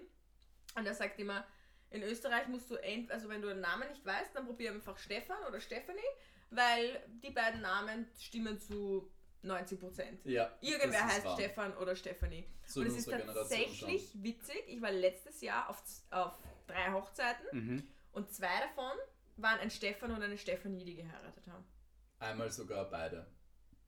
Und 0.75 0.85
er 0.85 0.93
sagt 0.93 1.19
immer, 1.19 1.45
in 1.89 2.03
Österreich 2.03 2.47
musst 2.47 2.71
du 2.71 2.75
ent, 2.75 3.11
also 3.11 3.27
wenn 3.27 3.41
du 3.41 3.49
den 3.49 3.59
Namen 3.59 3.89
nicht 3.89 4.05
weißt, 4.05 4.33
dann 4.35 4.45
probier 4.45 4.71
einfach 4.71 4.97
Stefan 4.97 5.37
oder 5.47 5.59
Stephanie, 5.59 5.99
weil 6.49 7.01
die 7.21 7.31
beiden 7.31 7.61
Namen 7.61 8.07
stimmen 8.17 8.57
zu 8.59 9.11
90 9.43 9.79
Prozent. 9.79 10.19
Ja, 10.25 10.51
Irgendwer 10.61 11.05
heißt 11.07 11.25
wahr. 11.25 11.35
Stefan 11.37 11.75
oder 11.77 11.95
Stephanie. 11.95 12.45
So 12.65 12.81
und 12.81 12.87
es 12.87 12.95
ist 12.97 13.09
tatsächlich 13.09 14.09
witzig. 14.23 14.63
Ich 14.67 14.81
war 14.81 14.91
letztes 14.91 15.41
Jahr 15.41 15.69
auf, 15.69 15.81
auf 16.11 16.33
drei 16.67 16.91
Hochzeiten 16.91 17.45
Mhm. 17.51 17.87
und 18.13 18.31
zwei 18.33 18.59
davon 18.61 18.97
waren 19.37 19.59
ein 19.59 19.71
Stefan 19.71 20.11
und 20.11 20.21
eine 20.21 20.37
Stephanie, 20.37 20.85
die 20.85 20.95
geheiratet 20.95 21.43
haben. 21.47 21.65
Einmal 22.19 22.51
sogar 22.51 22.89
beide. 22.89 23.25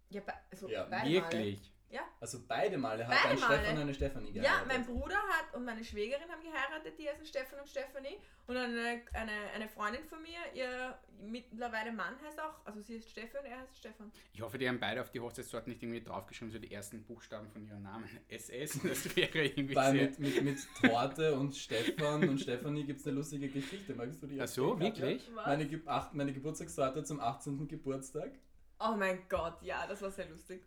Ja, 0.10 0.22
be 0.22 0.34
also 0.52 0.68
Ja, 0.70 0.84
beide 0.86 1.22
Male. 1.22 1.58
Wirklich. 1.94 2.22
Also 2.22 2.40
beide 2.48 2.78
Male 2.78 3.08
hat 3.08 3.14
Beide 3.16 3.30
ein 3.36 3.40
Male. 3.40 3.58
Stefan 3.60 3.76
und 3.76 3.82
eine 3.82 3.94
Stefanie 3.94 4.32
Ja, 4.32 4.42
geheiratet. 4.42 4.68
mein 4.68 4.86
Bruder 4.86 5.16
hat 5.18 5.54
und 5.56 5.66
meine 5.66 5.84
Schwägerin 5.84 6.30
haben 6.30 6.42
geheiratet, 6.42 6.98
die 6.98 7.08
heißen 7.10 7.26
Stefan 7.26 7.60
und 7.60 7.70
Stephanie. 7.70 8.18
Und 8.48 8.58
eine, 8.58 9.02
eine, 9.14 9.32
eine 9.56 9.68
Freundin 9.70 10.04
von 10.06 10.22
mir, 10.22 10.40
ihr 10.54 10.98
mittlerweile 11.22 11.92
Mann 11.92 12.16
heißt 12.26 12.40
auch, 12.42 12.66
also 12.66 12.82
sie 12.82 12.96
ist 12.96 13.10
Stefan, 13.10 13.46
er 13.46 13.60
heißt 13.60 13.78
Stefan. 13.78 14.12
Ich 14.34 14.42
hoffe, 14.42 14.58
die 14.58 14.68
haben 14.68 14.80
beide 14.80 15.02
auf 15.02 15.12
die 15.12 15.20
Hochzeitstorte 15.20 15.70
nicht 15.70 15.82
irgendwie 15.82 16.02
draufgeschrieben, 16.04 16.52
so 16.52 16.60
die 16.60 16.72
ersten 16.74 17.04
Buchstaben 17.04 17.50
von 17.50 17.66
ihrem 17.66 17.82
Namen. 17.84 18.10
SS, 18.28 18.80
das 18.84 19.16
wäre 19.16 19.46
irgendwie 19.46 19.76
Weil 19.76 19.94
mit, 19.94 20.20
mit, 20.20 20.44
mit 20.44 20.60
Torte 20.82 21.36
und 21.36 21.56
Stefan 21.56 22.28
und 22.28 22.40
Stefanie 22.40 22.84
gibt 22.84 23.00
es 23.00 23.08
eine 23.08 23.16
lustige 23.16 23.48
Geschichte. 23.50 23.94
Magst 23.94 24.22
du 24.22 24.28
die 24.28 24.42
Ach 24.42 24.48
so, 24.48 24.80
wirklich? 24.80 25.30
Meine, 25.32 25.66
Ge 25.68 25.82
acht, 25.86 26.14
meine 26.14 26.34
Geburtstagstorte 26.34 27.04
zum 27.04 27.20
18. 27.20 27.68
Geburtstag. 27.68 28.32
Oh 28.80 28.96
mein 28.98 29.28
Gott, 29.30 29.62
ja, 29.62 29.88
das 29.88 30.02
war 30.02 30.12
sehr 30.12 30.28
lustig. 30.28 30.62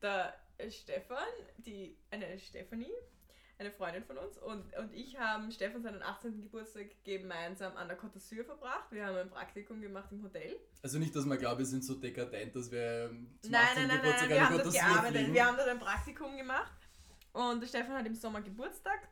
Äh, 0.00 0.24
Stefan, 0.70 1.18
die, 1.58 1.96
eine 2.10 2.38
Stephanie, 2.38 2.92
eine 3.58 3.70
Freundin 3.70 4.02
von 4.04 4.16
uns 4.18 4.38
und, 4.38 4.74
und 4.76 4.92
ich 4.94 5.18
haben 5.18 5.52
Stefan 5.52 5.82
seinen 5.82 6.02
18. 6.02 6.42
Geburtstag 6.42 6.86
gemeinsam 7.04 7.76
an 7.76 7.88
der 7.88 7.98
Côte 7.98 8.16
d'Azur 8.16 8.42
verbracht. 8.44 8.90
Wir 8.90 9.04
haben 9.06 9.16
ein 9.16 9.28
Praktikum 9.30 9.80
gemacht 9.82 10.10
im 10.12 10.22
Hotel. 10.22 10.56
Also 10.82 10.98
nicht, 10.98 11.14
dass 11.14 11.26
man 11.26 11.38
glaubt, 11.38 11.58
wir 11.58 11.66
sind 11.66 11.84
so 11.84 11.94
dekadent, 11.94 12.56
dass 12.56 12.70
wir 12.70 13.10
zum 13.42 13.50
Nein, 13.50 13.62
18. 13.62 13.76
nein, 13.76 13.88
nein, 13.88 13.96
Geburtstag 13.98 14.20
nein, 14.20 14.30
wir 14.30 14.36
eine 14.36 14.46
haben 14.48 14.56
dort 14.58 14.72
gearbeitet. 14.72 15.16
fliegen. 15.16 15.34
Wir 15.34 15.46
haben 15.46 15.56
dort 15.56 15.68
ein 15.68 15.78
Praktikum 15.78 16.36
gemacht 16.36 16.72
und 17.32 17.60
der 17.60 17.66
Stefan 17.68 17.92
hat 17.96 18.06
im 18.06 18.14
Sommer 18.14 18.40
Geburtstag 18.40 19.08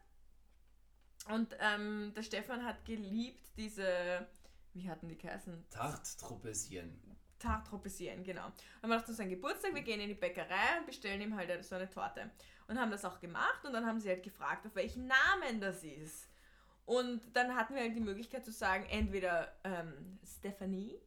und 1.30 1.54
ähm, 1.60 2.12
der 2.16 2.22
Stefan 2.22 2.64
hat 2.64 2.84
geliebt 2.86 3.50
diese, 3.58 4.26
wie 4.72 4.88
hatten 4.88 5.08
die 5.08 5.18
geheißen? 5.18 5.66
Tarte 5.70 6.16
Tropezien. 6.18 6.98
Tarte 7.38 7.70
Tropezien, 7.70 8.24
genau. 8.24 8.46
Und 8.82 8.90
wir 8.90 8.96
dachten, 8.96 9.14
sein 9.14 9.30
Geburtstag, 9.30 9.74
wir 9.74 9.82
gehen 9.82 10.00
in 10.00 10.08
die 10.08 10.14
Bäckerei 10.14 10.78
und 10.78 10.86
bestellen 10.86 11.20
ihm 11.20 11.36
halt 11.36 11.64
so 11.64 11.76
eine 11.76 11.88
Torte. 11.88 12.30
Und 12.66 12.78
haben 12.78 12.90
das 12.90 13.04
auch 13.04 13.20
gemacht 13.20 13.64
und 13.64 13.72
dann 13.72 13.86
haben 13.86 14.00
sie 14.00 14.08
halt 14.08 14.22
gefragt, 14.22 14.66
auf 14.66 14.74
welchen 14.74 15.06
Namen 15.06 15.60
das 15.60 15.84
ist. 15.84 16.28
Und 16.84 17.20
dann 17.34 17.54
hatten 17.54 17.74
wir 17.74 17.82
halt 17.82 17.94
die 17.94 18.00
Möglichkeit 18.00 18.44
zu 18.44 18.52
sagen, 18.52 18.86
entweder 18.90 19.52
ähm, 19.64 20.18
Stephanie 20.26 20.98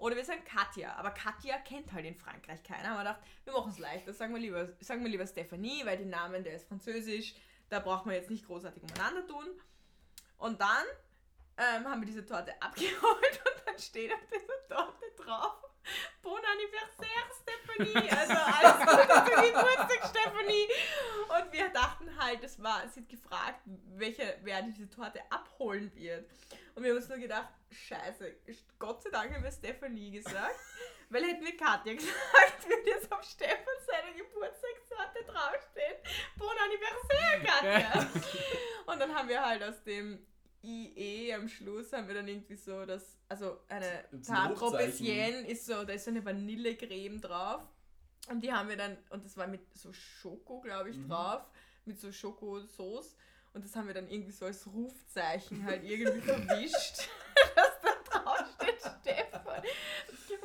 oder 0.00 0.16
wir 0.16 0.24
sagen 0.24 0.44
Katja. 0.44 0.94
Aber 0.96 1.10
Katja 1.10 1.58
kennt 1.58 1.92
halt 1.92 2.06
in 2.06 2.14
Frankreich 2.14 2.62
keiner. 2.62 2.88
Haben 2.88 2.96
wir 2.96 3.04
gedacht, 3.04 3.20
wir 3.44 3.52
machen 3.52 3.70
es 3.70 3.78
leichter, 3.78 4.12
sagen 4.12 4.32
wir, 4.32 4.40
lieber, 4.40 4.68
sagen 4.80 5.02
wir 5.02 5.10
lieber 5.10 5.26
Stephanie, 5.26 5.82
weil 5.84 5.98
die 5.98 6.06
Namen, 6.06 6.42
der 6.42 6.54
ist 6.54 6.68
französisch, 6.68 7.34
da 7.68 7.80
braucht 7.80 8.06
man 8.06 8.14
jetzt 8.14 8.30
nicht 8.30 8.46
großartig 8.46 8.82
umeinander 8.82 9.26
tun. 9.26 9.46
Und 10.38 10.60
dann 10.60 10.84
ähm, 11.58 11.86
haben 11.86 12.00
wir 12.00 12.06
diese 12.06 12.24
Torte 12.24 12.52
abgeholt 12.62 13.40
und 13.44 13.66
dann 13.66 13.78
steht 13.78 14.12
auf 14.12 14.20
dieser 14.26 14.68
Torte 14.68 15.04
drauf 15.16 15.69
Bon 16.22 16.38
anniversaire, 16.38 17.30
Stephanie! 17.40 18.10
Also 18.10 18.34
alles 18.34 18.78
Gute 18.80 19.14
zum 19.14 19.44
Geburtstag, 19.44 20.10
Stephanie! 20.10 20.68
Und 21.28 21.52
wir 21.52 21.68
dachten 21.70 22.18
halt, 22.18 22.42
das 22.42 22.62
war, 22.62 22.86
sie 22.88 23.00
hat 23.00 23.08
gefragt, 23.08 23.60
welche, 23.96 24.38
wer 24.42 24.62
diese 24.62 24.88
Torte 24.88 25.20
abholen 25.30 25.90
wird. 25.94 26.28
Und 26.74 26.82
wir 26.82 26.90
haben 26.90 26.98
uns 26.98 27.08
nur 27.08 27.18
gedacht, 27.18 27.48
scheiße, 27.70 28.36
Gott 28.78 29.02
sei 29.02 29.10
Dank 29.10 29.34
haben 29.34 29.42
wir 29.42 29.50
Stephanie 29.50 30.10
gesagt, 30.12 30.58
weil 31.08 31.24
hätten 31.24 31.44
wir 31.44 31.56
Katja 31.56 31.94
gesagt, 31.94 32.68
würde 32.68 32.90
jetzt 32.90 33.10
auf 33.12 33.22
Stefan 33.24 33.74
seiner 33.86 34.12
Geburtstagstorte 34.12 35.24
draufstehen, 35.26 35.96
Bon 36.36 36.54
anniversaire, 36.64 37.42
Katja! 37.44 38.10
Und 38.86 38.98
dann 39.00 39.14
haben 39.14 39.28
wir 39.28 39.44
halt 39.44 39.62
aus 39.62 39.82
dem 39.84 40.26
IE 40.62 41.32
am 41.34 41.48
Schluss 41.48 41.92
haben 41.92 42.06
wir 42.08 42.14
dann 42.14 42.28
irgendwie 42.28 42.56
so 42.56 42.84
das, 42.84 43.16
also 43.28 43.58
eine 43.68 44.04
Tarte. 44.26 44.54
Tropezien 44.54 45.44
ist 45.46 45.66
so, 45.66 45.84
da 45.84 45.92
ist 45.94 46.04
so 46.04 46.10
eine 46.10 46.24
Vanillecreme 46.24 47.20
drauf. 47.20 47.62
Und 48.28 48.42
die 48.44 48.52
haben 48.52 48.68
wir 48.68 48.76
dann, 48.76 48.96
und 49.10 49.24
das 49.24 49.36
war 49.36 49.46
mit 49.46 49.60
so 49.74 49.92
Schoko, 49.92 50.60
glaube 50.60 50.90
ich, 50.90 50.96
Mhm. 50.96 51.08
drauf, 51.08 51.48
mit 51.86 51.98
so 51.98 52.12
Schokosauce. 52.12 53.16
Und 53.54 53.64
das 53.64 53.74
haben 53.74 53.86
wir 53.88 53.94
dann 53.94 54.08
irgendwie 54.08 54.30
so 54.32 54.44
als 54.44 54.66
Rufzeichen 54.66 55.64
halt 55.64 55.82
irgendwie 55.82 56.20
verwischt, 56.20 57.08
dass 57.56 57.80
da 57.82 58.20
drauf 58.20 58.44
steht 58.60 58.78
Stefan. 58.78 59.62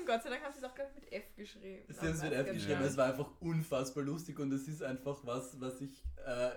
Und 0.05 0.11
Gott 0.13 0.23
sei 0.23 0.29
Dank 0.29 0.43
haben 0.43 0.53
sie 0.53 0.59
es 0.59 0.63
auch, 0.65 0.75
glaube 0.75 0.91
ich, 0.95 1.01
mit 1.03 1.11
F 1.11 1.23
geschrieben. 1.35 1.83
Sie 1.87 1.99
haben 1.99 2.07
es 2.09 2.21
mit 2.23 2.33
F 2.33 2.51
geschrieben, 2.53 2.79
gar 2.79 2.87
es 2.87 2.97
war 2.97 3.05
einfach 3.07 3.29
unfassbar 3.39 4.03
lustig 4.03 4.37
und 4.39 4.51
es 4.53 4.67
ist 4.67 4.83
einfach 4.83 5.17
was, 5.23 5.59
was 5.59 5.81
ich 5.81 6.03
äh, 6.25 6.51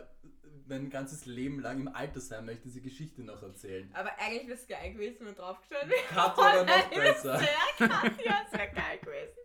mein 0.66 0.90
ganzes 0.90 1.24
Leben 1.24 1.60
lang 1.60 1.80
im 1.80 1.88
Alter 1.88 2.20
sein 2.20 2.44
möchte, 2.44 2.64
diese 2.64 2.82
Geschichte 2.82 3.22
noch 3.22 3.42
erzählen. 3.42 3.88
Aber 3.94 4.10
eigentlich 4.18 4.48
wäre 4.48 4.58
es 4.58 4.66
geil 4.66 4.92
gewesen, 4.92 5.24
wenn 5.26 5.34
draufgestanden 5.34 5.88
wäre. 5.90 6.02
Katja 6.08 6.36
war 6.44 6.64
noch 6.64 6.90
besser. 6.94 7.38
Sehr 7.38 7.88
Katja, 7.88 8.40
es 8.46 8.52
wäre 8.52 8.68
geil 8.72 8.98
gewesen. 9.00 9.38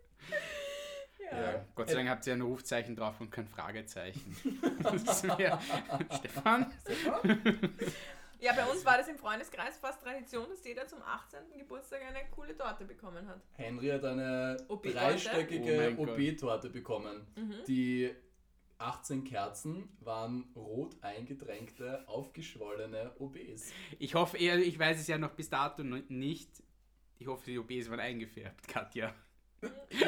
Ja. 1.32 1.40
Ja, 1.52 1.64
Gott 1.74 1.88
sei 1.88 1.94
Dank 1.94 2.08
habt 2.10 2.26
ihr 2.26 2.34
ein 2.34 2.42
Rufzeichen 2.42 2.94
drauf 2.96 3.18
und 3.20 3.30
kein 3.30 3.46
Fragezeichen. 3.48 4.36
Das 4.82 5.24
wär- 5.24 5.58
Stefan? 6.18 6.70
Ja, 8.44 8.52
bei 8.52 8.66
uns 8.70 8.84
war 8.84 8.98
das 8.98 9.08
im 9.08 9.16
Freundeskreis 9.16 9.78
fast 9.78 10.02
Tradition, 10.02 10.46
dass 10.50 10.62
jeder 10.66 10.86
zum 10.86 11.00
18. 11.00 11.56
Geburtstag 11.56 12.02
eine 12.02 12.28
coole 12.30 12.54
Torte 12.54 12.84
bekommen 12.84 13.26
hat. 13.26 13.40
Henry 13.54 13.88
hat 13.88 14.04
eine 14.04 14.58
OP-Torte? 14.68 14.98
dreistöckige 14.98 15.72
Oh 15.72 15.76
mein 15.78 15.96
Gott. 15.96 16.10
OB-Torte 16.10 16.68
bekommen. 16.68 17.26
Mhm. 17.36 17.54
Die 17.66 18.14
18 18.76 19.24
Kerzen 19.24 19.88
waren 20.00 20.52
rot 20.54 20.94
eingedrängte, 21.00 22.06
aufgeschwollene 22.06 23.12
OBs. 23.18 23.72
Ich 23.98 24.14
hoffe 24.14 24.36
eher, 24.36 24.58
ich 24.58 24.78
weiß 24.78 25.00
es 25.00 25.06
ja 25.06 25.16
noch 25.16 25.32
bis 25.32 25.48
dato 25.48 25.82
noch 25.82 26.06
nicht. 26.10 26.62
Ich 27.18 27.26
hoffe, 27.26 27.50
die 27.50 27.58
OBs 27.58 27.88
waren 27.88 28.00
eingefärbt, 28.00 28.68
Katja. 28.68 29.14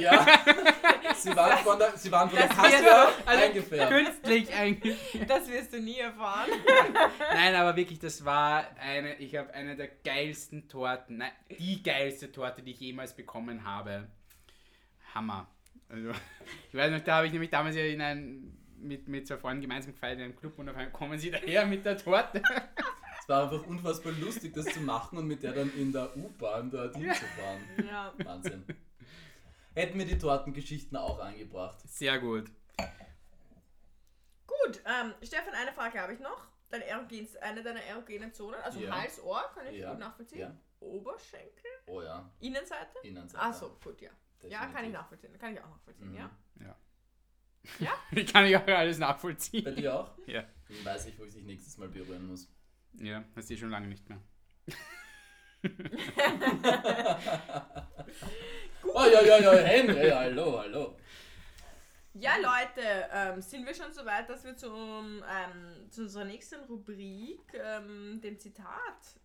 Ja, 0.00 0.26
sie 1.16 1.34
waren 1.36 1.58
von 1.58 1.78
der, 1.78 1.96
sie 1.96 2.10
waren 2.10 2.28
von 2.28 2.38
der 2.38 2.48
Das 2.48 2.56
Kasse 2.56 3.08
also 3.24 3.42
eingefärbt. 3.44 3.92
Künstlich 3.92 4.54
eingefärbt. 4.54 5.30
Das 5.30 5.48
wirst 5.48 5.72
du 5.72 5.80
nie 5.80 5.98
erfahren. 5.98 6.50
Nein, 7.34 7.54
aber 7.54 7.76
wirklich, 7.76 7.98
das 7.98 8.24
war 8.24 8.66
eine, 8.78 9.14
ich 9.16 9.36
habe 9.36 9.52
eine 9.54 9.76
der 9.76 9.88
geilsten 10.04 10.68
Torten, 10.68 11.18
nein, 11.18 11.32
die 11.58 11.82
geilste 11.82 12.32
Torte, 12.32 12.62
die 12.62 12.72
ich 12.72 12.80
jemals 12.80 13.14
bekommen 13.14 13.64
habe. 13.64 14.08
Hammer. 15.14 15.46
Also, 15.88 16.10
ich 16.68 16.74
weiß 16.74 16.90
noch, 16.90 17.00
da 17.00 17.16
habe 17.16 17.26
ich 17.26 17.32
nämlich 17.32 17.50
damals 17.50 17.76
ja 17.76 17.84
in 17.84 18.00
ein, 18.00 18.56
mit, 18.78 19.08
mit 19.08 19.26
zwei 19.26 19.36
Freunden 19.36 19.62
gemeinsam 19.62 19.92
gefeiert 19.92 20.18
in 20.18 20.24
einem 20.24 20.36
Club 20.36 20.58
und 20.58 20.68
auf 20.68 20.76
einmal 20.76 20.92
kommen 20.92 21.18
sie 21.18 21.30
daher 21.30 21.66
mit 21.66 21.84
der 21.84 21.96
Torte. 21.96 22.42
Es 23.20 23.28
war 23.28 23.44
einfach 23.44 23.66
unfassbar 23.66 24.12
lustig, 24.12 24.54
das 24.54 24.66
zu 24.66 24.80
machen 24.80 25.18
und 25.18 25.26
mit 25.26 25.42
der 25.42 25.52
dann 25.52 25.72
in 25.76 25.90
der 25.90 26.16
U-Bahn 26.16 26.70
dorthin 26.70 27.12
zu 27.12 27.24
fahren. 27.24 27.60
Ja. 27.84 28.12
Wahnsinn. 28.24 28.64
Hätten 29.76 29.98
wir 29.98 30.06
die 30.06 30.16
Tortengeschichten 30.18 30.96
auch 30.96 31.18
angebracht. 31.18 31.78
Sehr 31.86 32.18
gut. 32.18 32.50
Gut, 34.46 34.80
ähm, 34.86 35.12
Stefan, 35.22 35.52
eine 35.54 35.72
Frage 35.72 36.00
habe 36.00 36.14
ich 36.14 36.20
noch. 36.20 36.46
Deine 36.70 36.86
erogen, 36.86 37.28
eine 37.42 37.62
deiner 37.62 37.82
erogenen 37.82 38.32
Zonen, 38.32 38.58
also 38.62 38.80
Ja. 38.80 38.98
Hals, 39.00 39.22
Ohr, 39.22 39.42
kann 39.54 39.66
ich 39.66 39.78
Ja. 39.80 39.90
gut 39.90 39.98
nachvollziehen. 40.00 40.38
Ja. 40.40 40.56
Oberschenkel, 40.80 41.70
Oh 41.86 42.00
ja, 42.02 42.28
Innenseite. 42.40 42.98
Innenseite. 43.02 43.42
Achso, 43.44 43.76
gut, 43.84 44.00
ja. 44.00 44.10
Ja, 44.42 44.60
kann 44.60 44.68
ich 44.68 44.72
Definitiv. 44.72 44.92
nachvollziehen. 44.94 45.38
Kann 45.38 45.52
ich 45.54 45.60
auch 45.60 45.68
nachvollziehen, 45.68 46.10
Mhm. 46.12 46.16
ja. 46.16 46.30
Ich 48.12 48.32
kann 48.32 48.46
ich 48.46 48.56
auch 48.56 48.66
alles 48.66 48.98
Bei 48.98 49.06
nachvollziehen. 49.06 49.74
dir 49.76 49.94
auch? 49.94 50.10
Ja. 50.26 50.42
Dann 50.68 50.84
weiß 50.84 51.06
ich, 51.06 51.18
wo 51.18 51.24
ich 51.24 51.34
dich 51.34 51.44
nächstes 51.44 51.76
Mal 51.78 51.88
berühren 51.88 52.26
muss. 52.26 52.48
Ja, 52.94 53.24
das 53.34 53.50
ist 53.50 53.58
schon 53.60 53.70
lange 53.70 53.88
nicht 53.88 54.08
mehr. 54.08 54.20
Oh 58.94 59.04
ja, 59.04 59.22
ja, 59.22 59.38
ja, 59.38 59.52
Henry, 59.52 60.10
hallo, 60.10 60.58
hallo. 60.58 60.96
Ja, 62.14 62.36
Leute, 62.36 63.08
ähm, 63.12 63.42
sind 63.42 63.66
wir 63.66 63.74
schon 63.74 63.92
so 63.92 64.04
weit, 64.06 64.28
dass 64.30 64.42
wir 64.44 64.56
zum, 64.56 65.22
ähm, 65.28 65.90
zu 65.90 66.02
unserer 66.02 66.24
nächsten 66.24 66.64
Rubrik, 66.64 67.52
ähm, 67.52 68.20
dem 68.22 68.38
Zitat, 68.38 69.20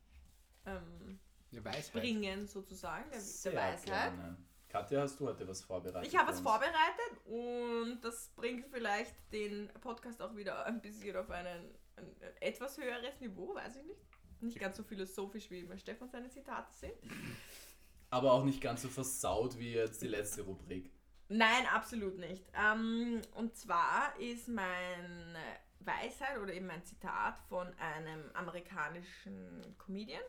ähm, 0.66 1.20
bringen, 1.94 2.48
sozusagen, 2.48 3.10
der, 3.12 3.22
Sehr 3.22 3.52
der 3.54 3.62
Weisheit. 3.62 3.86
gerne. 3.86 4.38
Katja, 4.68 5.02
hast 5.02 5.20
du 5.20 5.28
heute 5.28 5.48
was 5.48 5.62
vorbereitet? 5.62 6.08
Ich 6.08 6.18
habe 6.18 6.30
was 6.30 6.38
uns? 6.38 6.48
vorbereitet 6.48 7.26
und 7.26 8.00
das 8.02 8.30
bringt 8.36 8.68
vielleicht 8.68 9.16
den 9.34 9.70
Podcast 9.82 10.22
auch 10.22 10.36
wieder 10.36 10.66
ein 10.66 10.82
bisschen 10.82 11.16
auf 11.18 11.30
einen, 11.30 11.76
ein, 11.98 12.06
ein 12.06 12.38
etwas 12.40 12.78
höheres 12.78 13.20
Niveau, 13.20 13.54
weiß 13.54 13.76
ich 13.78 13.84
nicht. 13.84 14.02
Nicht 14.42 14.60
ganz 14.60 14.78
so 14.78 14.84
philosophisch 14.84 15.52
wie 15.52 15.64
bei 15.64 15.78
Stefan 15.78 16.10
seine 16.10 16.30
Zitate 16.30 16.74
sind. 16.74 16.94
Aber 18.12 18.34
auch 18.34 18.44
nicht 18.44 18.62
ganz 18.62 18.84
so 18.84 18.90
versaut 18.90 19.58
wie 19.58 19.74
jetzt 19.74 20.02
die 20.02 20.08
letzte 20.08 20.44
Rubrik. 20.44 20.92
Nein, 21.30 21.66
absolut 21.74 22.18
nicht. 22.20 22.46
Ähm, 22.54 23.22
und 23.36 23.56
zwar 23.56 24.14
ist 24.20 24.50
meine 24.50 25.40
Weisheit 25.80 26.38
oder 26.40 26.54
eben 26.54 26.70
ein 26.70 26.84
Zitat 26.84 27.40
von 27.48 27.68
einem 27.78 28.30
amerikanischen 28.34 29.76
Comedian, 29.78 30.22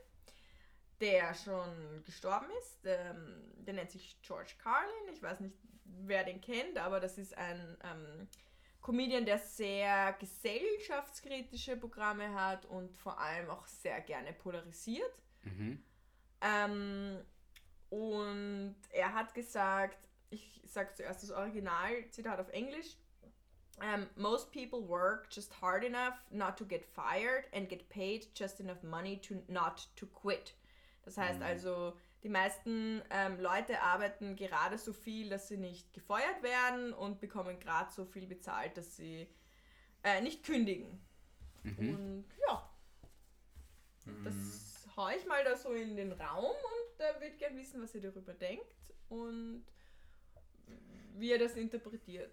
der 1.00 1.34
schon 1.34 2.04
gestorben 2.04 2.46
ist. 2.60 2.78
Ähm, 2.84 3.52
der 3.56 3.74
nennt 3.74 3.90
sich 3.90 4.16
George 4.22 4.54
Carlin. 4.62 5.12
Ich 5.12 5.20
weiß 5.20 5.40
nicht, 5.40 5.56
wer 5.84 6.22
den 6.22 6.40
kennt, 6.40 6.78
aber 6.78 7.00
das 7.00 7.18
ist 7.18 7.36
ein 7.36 7.76
ähm, 7.82 8.28
Comedian, 8.80 9.24
der 9.24 9.38
sehr 9.38 10.12
gesellschaftskritische 10.14 11.76
Programme 11.76 12.34
hat 12.34 12.64
und 12.66 12.96
vor 12.96 13.18
allem 13.18 13.50
auch 13.50 13.66
sehr 13.66 14.00
gerne 14.00 14.32
polarisiert. 14.32 15.12
Mhm. 15.42 15.82
Ähm, 16.40 17.24
und 17.92 18.74
er 18.90 19.12
hat 19.12 19.34
gesagt, 19.34 19.98
ich 20.30 20.62
sage 20.64 20.94
zuerst 20.94 21.22
das 21.22 21.30
Originalzitat 21.30 22.40
auf 22.40 22.48
Englisch. 22.48 22.96
Um, 23.80 24.06
most 24.16 24.50
people 24.52 24.86
work 24.88 25.28
just 25.30 25.60
hard 25.60 25.84
enough 25.84 26.14
not 26.30 26.56
to 26.56 26.64
get 26.64 26.84
fired 26.84 27.44
and 27.52 27.68
get 27.68 27.88
paid 27.90 28.28
just 28.34 28.60
enough 28.60 28.82
money 28.82 29.20
to 29.20 29.42
not 29.48 29.88
to 29.96 30.06
quit. 30.06 30.54
Das 31.04 31.16
heißt 31.18 31.40
Mhm. 31.40 31.46
also, 31.46 31.98
die 32.22 32.28
meisten 32.30 33.02
ähm, 33.10 33.40
Leute 33.40 33.80
arbeiten 33.82 34.36
gerade 34.36 34.78
so 34.78 34.92
viel, 34.92 35.28
dass 35.28 35.48
sie 35.48 35.56
nicht 35.58 35.92
gefeuert 35.92 36.42
werden 36.42 36.92
und 36.94 37.20
bekommen 37.20 37.58
gerade 37.60 37.90
so 37.92 38.04
viel 38.06 38.26
bezahlt, 38.26 38.76
dass 38.76 38.96
sie 38.96 39.26
äh, 40.04 40.20
nicht 40.22 40.44
kündigen. 40.44 41.04
Mhm. 41.64 41.88
Und 41.88 42.24
ja, 42.48 42.70
Mhm. 44.06 44.24
das 44.24 44.86
hau 44.96 45.08
ich 45.08 45.24
mal 45.26 45.42
da 45.44 45.56
so 45.56 45.72
in 45.72 45.96
den 45.96 46.12
Raum 46.12 46.44
und 46.44 46.98
da 47.00 47.20
wird 47.20 47.38
wissen, 47.62 47.80
was 47.80 47.94
ihr 47.94 48.02
darüber 48.02 48.34
denkt 48.34 48.92
und 49.08 49.64
wie 51.16 51.30
ihr 51.30 51.38
das 51.38 51.54
interpretiert. 51.54 52.32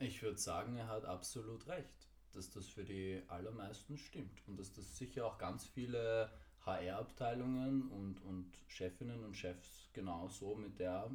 Ich 0.00 0.20
würde 0.22 0.38
sagen, 0.38 0.76
er 0.76 0.88
hat 0.88 1.04
absolut 1.04 1.66
recht, 1.68 2.08
dass 2.32 2.50
das 2.50 2.66
für 2.66 2.84
die 2.84 3.22
allermeisten 3.28 3.96
stimmt 3.96 4.42
und 4.48 4.58
dass 4.58 4.72
das 4.72 4.96
sicher 4.96 5.24
auch 5.26 5.38
ganz 5.38 5.66
viele 5.66 6.30
HR-Abteilungen 6.66 7.88
und, 7.90 8.20
und 8.22 8.50
Chefinnen 8.66 9.22
und 9.22 9.36
Chefs 9.36 9.90
genauso 9.92 10.56
mit 10.56 10.80
der 10.80 11.10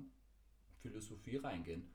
Philosophie 0.82 1.38
reingehen. 1.38 1.91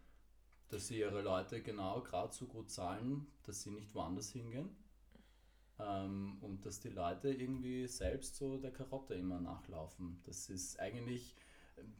Dass 0.68 0.88
sie 0.88 0.98
ihre 0.98 1.22
Leute 1.22 1.62
genau 1.62 2.02
gerade 2.02 2.34
so 2.34 2.46
gut 2.46 2.68
zahlen, 2.70 3.26
dass 3.44 3.62
sie 3.62 3.70
nicht 3.70 3.94
woanders 3.94 4.30
hingehen 4.30 4.76
ähm, 5.78 6.38
und 6.40 6.64
dass 6.64 6.80
die 6.80 6.90
Leute 6.90 7.30
irgendwie 7.32 7.86
selbst 7.86 8.36
so 8.36 8.58
der 8.58 8.72
Karotte 8.72 9.14
immer 9.14 9.40
nachlaufen. 9.40 10.20
Das 10.24 10.48
ist 10.50 10.78
eigentlich 10.80 11.34
ähm, 11.76 11.92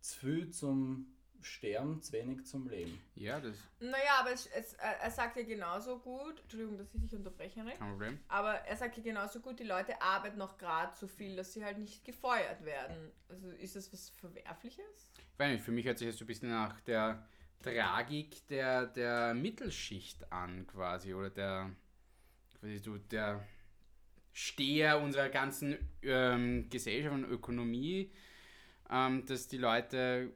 zu 0.00 0.18
viel 0.18 0.50
zum 0.50 1.14
Sterben, 1.40 2.02
zu 2.02 2.12
wenig 2.12 2.46
zum 2.46 2.68
Leben. 2.68 3.00
Ja, 3.14 3.40
das 3.40 3.56
Naja, 3.78 4.18
aber 4.18 4.32
es, 4.32 4.46
es, 4.46 4.74
er 4.74 5.00
er 5.00 5.10
sagt 5.10 5.36
ja 5.36 5.44
genauso 5.44 5.98
gut, 5.98 6.40
Entschuldigung, 6.40 6.78
dass 6.78 6.92
ich 6.92 7.00
dich 7.00 7.14
unterbreche, 7.14 7.60
Henrik, 7.60 7.78
kein 7.78 7.90
Problem. 7.90 8.18
aber 8.28 8.54
er 8.54 8.76
sagt 8.76 8.96
ja 8.96 9.02
genauso 9.02 9.40
gut, 9.40 9.60
die 9.60 9.64
Leute 9.64 10.00
arbeiten 10.02 10.38
noch 10.38 10.58
gerade 10.58 10.94
so 10.96 11.06
viel, 11.06 11.36
dass 11.36 11.52
sie 11.52 11.64
halt 11.64 11.78
nicht 11.78 12.04
gefeuert 12.04 12.64
werden. 12.64 13.12
Also 13.28 13.50
ist 13.50 13.76
das 13.76 13.92
was 13.92 14.10
Verwerfliches? 14.10 15.12
Ich 15.16 15.38
weiß 15.38 15.52
nicht, 15.52 15.64
für 15.64 15.70
mich 15.70 15.86
hört 15.86 15.98
sich 15.98 16.08
das 16.08 16.18
so 16.18 16.24
ein 16.24 16.26
bisschen 16.26 16.50
nach 16.50 16.80
der 16.80 17.24
Tragik 17.62 18.46
der, 18.48 18.86
der 18.86 19.34
Mittelschicht 19.34 20.32
an, 20.32 20.66
quasi, 20.66 21.14
oder 21.14 21.30
der, 21.30 21.70
quasi 22.60 22.78
so 22.78 22.98
der 22.98 23.46
Steher 24.32 25.00
unserer 25.00 25.28
ganzen 25.28 25.76
ähm, 26.02 26.68
Gesellschaft 26.70 27.14
und 27.14 27.24
Ökonomie, 27.24 28.12
ähm, 28.90 29.24
dass 29.26 29.48
die 29.48 29.58
Leute 29.58 30.32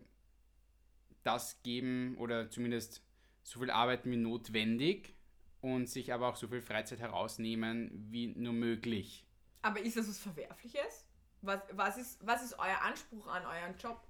das 1.23 1.63
geben 1.63 2.17
oder 2.19 2.51
zumindest 2.51 3.03
so 3.43 3.61
viel 3.61 3.71
arbeiten 3.71 4.11
wie 4.11 4.17
notwendig 4.17 5.15
und 5.61 5.89
sich 5.89 6.13
aber 6.13 6.29
auch 6.29 6.37
so 6.37 6.49
viel 6.49 6.61
Freizeit 6.61 7.01
herausnehmen 7.01 8.09
wie 8.11 8.29
nur 8.29 8.53
möglich. 8.53 9.25
Aber 9.63 9.81
ist 9.81 9.97
das 9.97 10.09
was 10.09 10.19
Verwerfliches? 10.19 11.07
Was, 11.43 11.61
was, 11.73 11.97
ist, 11.97 12.27
was 12.27 12.43
ist 12.43 12.59
euer 12.59 12.81
Anspruch 12.83 13.27
an 13.29 13.45
euren 13.45 13.77
Job? 13.79 14.01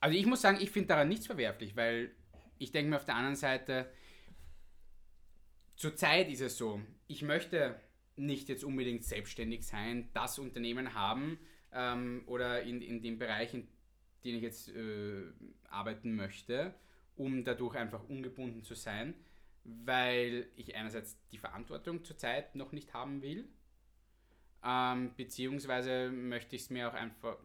Also 0.00 0.16
ich 0.16 0.26
muss 0.26 0.40
sagen, 0.40 0.58
ich 0.60 0.70
finde 0.70 0.88
daran 0.88 1.08
nichts 1.08 1.26
verwerflich, 1.26 1.76
weil 1.76 2.14
ich 2.58 2.72
denke 2.72 2.90
mir 2.90 2.96
auf 2.96 3.04
der 3.04 3.16
anderen 3.16 3.36
Seite, 3.36 3.90
zurzeit 5.76 6.30
ist 6.30 6.40
es 6.40 6.56
so, 6.56 6.80
ich 7.10 7.22
möchte 7.22 7.74
nicht 8.14 8.48
jetzt 8.48 8.62
unbedingt 8.62 9.04
selbstständig 9.04 9.66
sein, 9.66 10.08
das 10.14 10.38
Unternehmen 10.38 10.94
haben 10.94 11.40
ähm, 11.72 12.22
oder 12.26 12.62
in, 12.62 12.80
in 12.80 13.02
dem 13.02 13.18
Bereich, 13.18 13.52
in 13.52 13.66
den 14.24 14.36
ich 14.36 14.42
jetzt 14.42 14.68
äh, 14.68 15.24
arbeiten 15.68 16.14
möchte, 16.14 16.72
um 17.16 17.42
dadurch 17.42 17.74
einfach 17.74 18.08
ungebunden 18.08 18.62
zu 18.62 18.74
sein, 18.74 19.14
weil 19.64 20.46
ich 20.54 20.76
einerseits 20.76 21.18
die 21.32 21.38
Verantwortung 21.38 22.04
zurzeit 22.04 22.54
noch 22.54 22.70
nicht 22.70 22.94
haben 22.94 23.22
will, 23.22 23.48
ähm, 24.64 25.12
beziehungsweise 25.16 26.10
möchte 26.10 26.54
ich 26.54 26.62
es 26.62 26.70
mir 26.70 26.88
auch 26.88 26.94
einfach 26.94 27.38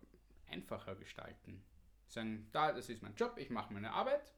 einfacher 0.48 0.96
gestalten. 0.96 1.64
Sagen, 2.08 2.48
da, 2.52 2.72
das 2.72 2.90
ist 2.90 3.02
mein 3.02 3.16
Job, 3.16 3.36
ich 3.38 3.50
mache 3.50 3.74
meine 3.74 3.94
Arbeit, 3.94 4.32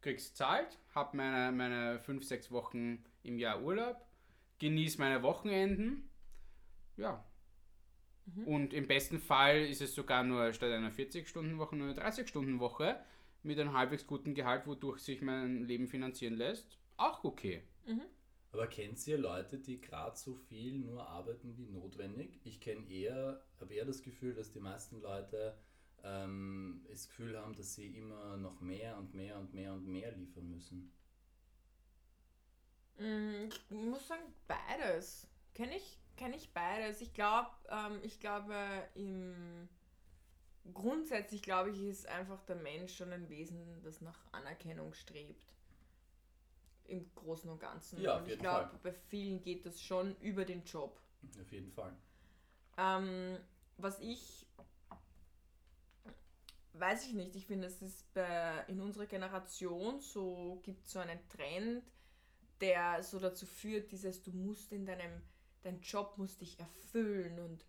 krieg's 0.00 0.34
zahlt, 0.34 0.80
habe 0.96 1.16
meine, 1.16 1.52
meine 1.52 2.00
fünf, 2.00 2.24
sechs 2.24 2.50
Wochen 2.50 3.04
im 3.22 3.38
Jahr 3.38 3.62
Urlaub, 3.62 4.04
genieße 4.58 4.98
meine 4.98 5.22
Wochenenden, 5.22 6.10
ja. 6.96 7.24
Mhm. 8.26 8.46
Und 8.46 8.74
im 8.74 8.86
besten 8.86 9.18
Fall 9.18 9.60
ist 9.66 9.82
es 9.82 9.94
sogar 9.94 10.24
nur 10.24 10.52
statt 10.52 10.70
einer 10.70 10.92
40-Stunden-Woche 10.92 11.76
nur 11.76 11.88
eine 11.88 12.00
30-Stunden-Woche 12.00 12.98
mit 13.42 13.58
einem 13.58 13.76
halbwegs 13.76 14.06
guten 14.06 14.34
Gehalt, 14.34 14.66
wodurch 14.66 15.00
sich 15.00 15.20
mein 15.20 15.64
Leben 15.64 15.86
finanzieren 15.86 16.34
lässt. 16.34 16.78
Auch 16.96 17.24
okay. 17.24 17.62
Aber 18.52 18.68
kennt 18.68 19.04
ihr 19.08 19.18
Leute, 19.18 19.58
die 19.58 19.80
gerade 19.80 20.16
so 20.16 20.36
viel 20.36 20.78
nur 20.78 21.06
arbeiten 21.08 21.56
wie 21.56 21.66
notwendig? 21.66 22.40
Ich 22.44 22.60
kenne 22.60 22.88
eher, 22.88 23.42
habe 23.60 23.74
eher 23.74 23.84
das 23.84 24.00
Gefühl, 24.00 24.32
dass 24.32 24.52
die 24.52 24.60
meisten 24.60 25.02
Leute 25.02 25.58
ähm, 26.04 26.86
das 26.88 27.08
Gefühl 27.08 27.36
haben, 27.36 27.56
dass 27.56 27.74
sie 27.74 27.88
immer 27.88 28.36
noch 28.36 28.60
mehr 28.60 28.96
und 28.96 29.12
mehr 29.12 29.38
und 29.38 29.52
mehr 29.54 29.74
und 29.74 29.88
mehr 29.88 30.12
liefern 30.12 30.48
müssen. 30.48 30.92
Mm, 32.98 33.48
Ich 33.48 33.70
muss 33.70 34.06
sagen, 34.08 34.22
beides. 34.46 35.26
Kenne 35.54 35.76
ich, 35.76 35.98
kenn 36.16 36.32
ich 36.32 36.52
beides. 36.52 37.00
Ich 37.00 37.12
glaube, 37.12 37.50
ähm, 37.68 38.00
ich 38.02 38.20
glaube, 38.20 38.54
im 38.94 39.68
grundsätzlich 40.72 41.42
glaube 41.42 41.70
ich, 41.70 41.80
ist 41.82 42.06
einfach 42.06 42.42
der 42.44 42.56
Mensch 42.56 42.96
schon 42.96 43.12
ein 43.12 43.28
Wesen, 43.28 43.82
das 43.82 44.00
nach 44.00 44.18
Anerkennung 44.32 44.94
strebt. 44.94 45.52
Im 46.86 47.10
Großen 47.14 47.50
und 47.50 47.60
Ganzen. 47.60 48.00
Ja, 48.00 48.18
und 48.18 48.28
ich 48.28 48.38
glaube, 48.38 48.70
bei 48.82 48.92
vielen 48.92 49.40
geht 49.42 49.64
das 49.64 49.80
schon 49.80 50.16
über 50.20 50.44
den 50.44 50.64
Job. 50.64 51.00
Auf 51.40 51.50
jeden 51.50 51.70
Fall. 51.70 51.94
Ähm, 52.76 53.38
was 53.78 53.98
ich 54.00 54.46
weiß 56.74 57.06
ich 57.06 57.14
nicht, 57.14 57.36
ich 57.36 57.46
finde, 57.46 57.68
es 57.68 57.80
ist 57.82 58.12
bei, 58.14 58.64
in 58.68 58.80
unserer 58.80 59.06
Generation 59.06 60.00
so, 60.00 60.60
gibt 60.64 60.86
so 60.86 60.98
einen 60.98 61.20
Trend, 61.28 61.84
der 62.64 63.02
so 63.02 63.18
dazu 63.18 63.46
führt, 63.46 63.92
dieses, 63.92 64.22
du 64.22 64.30
musst 64.32 64.72
in 64.72 64.86
deinem 64.86 65.22
dein 65.64 65.80
Job 65.80 66.18
muss 66.18 66.36
dich 66.36 66.58
erfüllen 66.60 67.38
und 67.40 67.64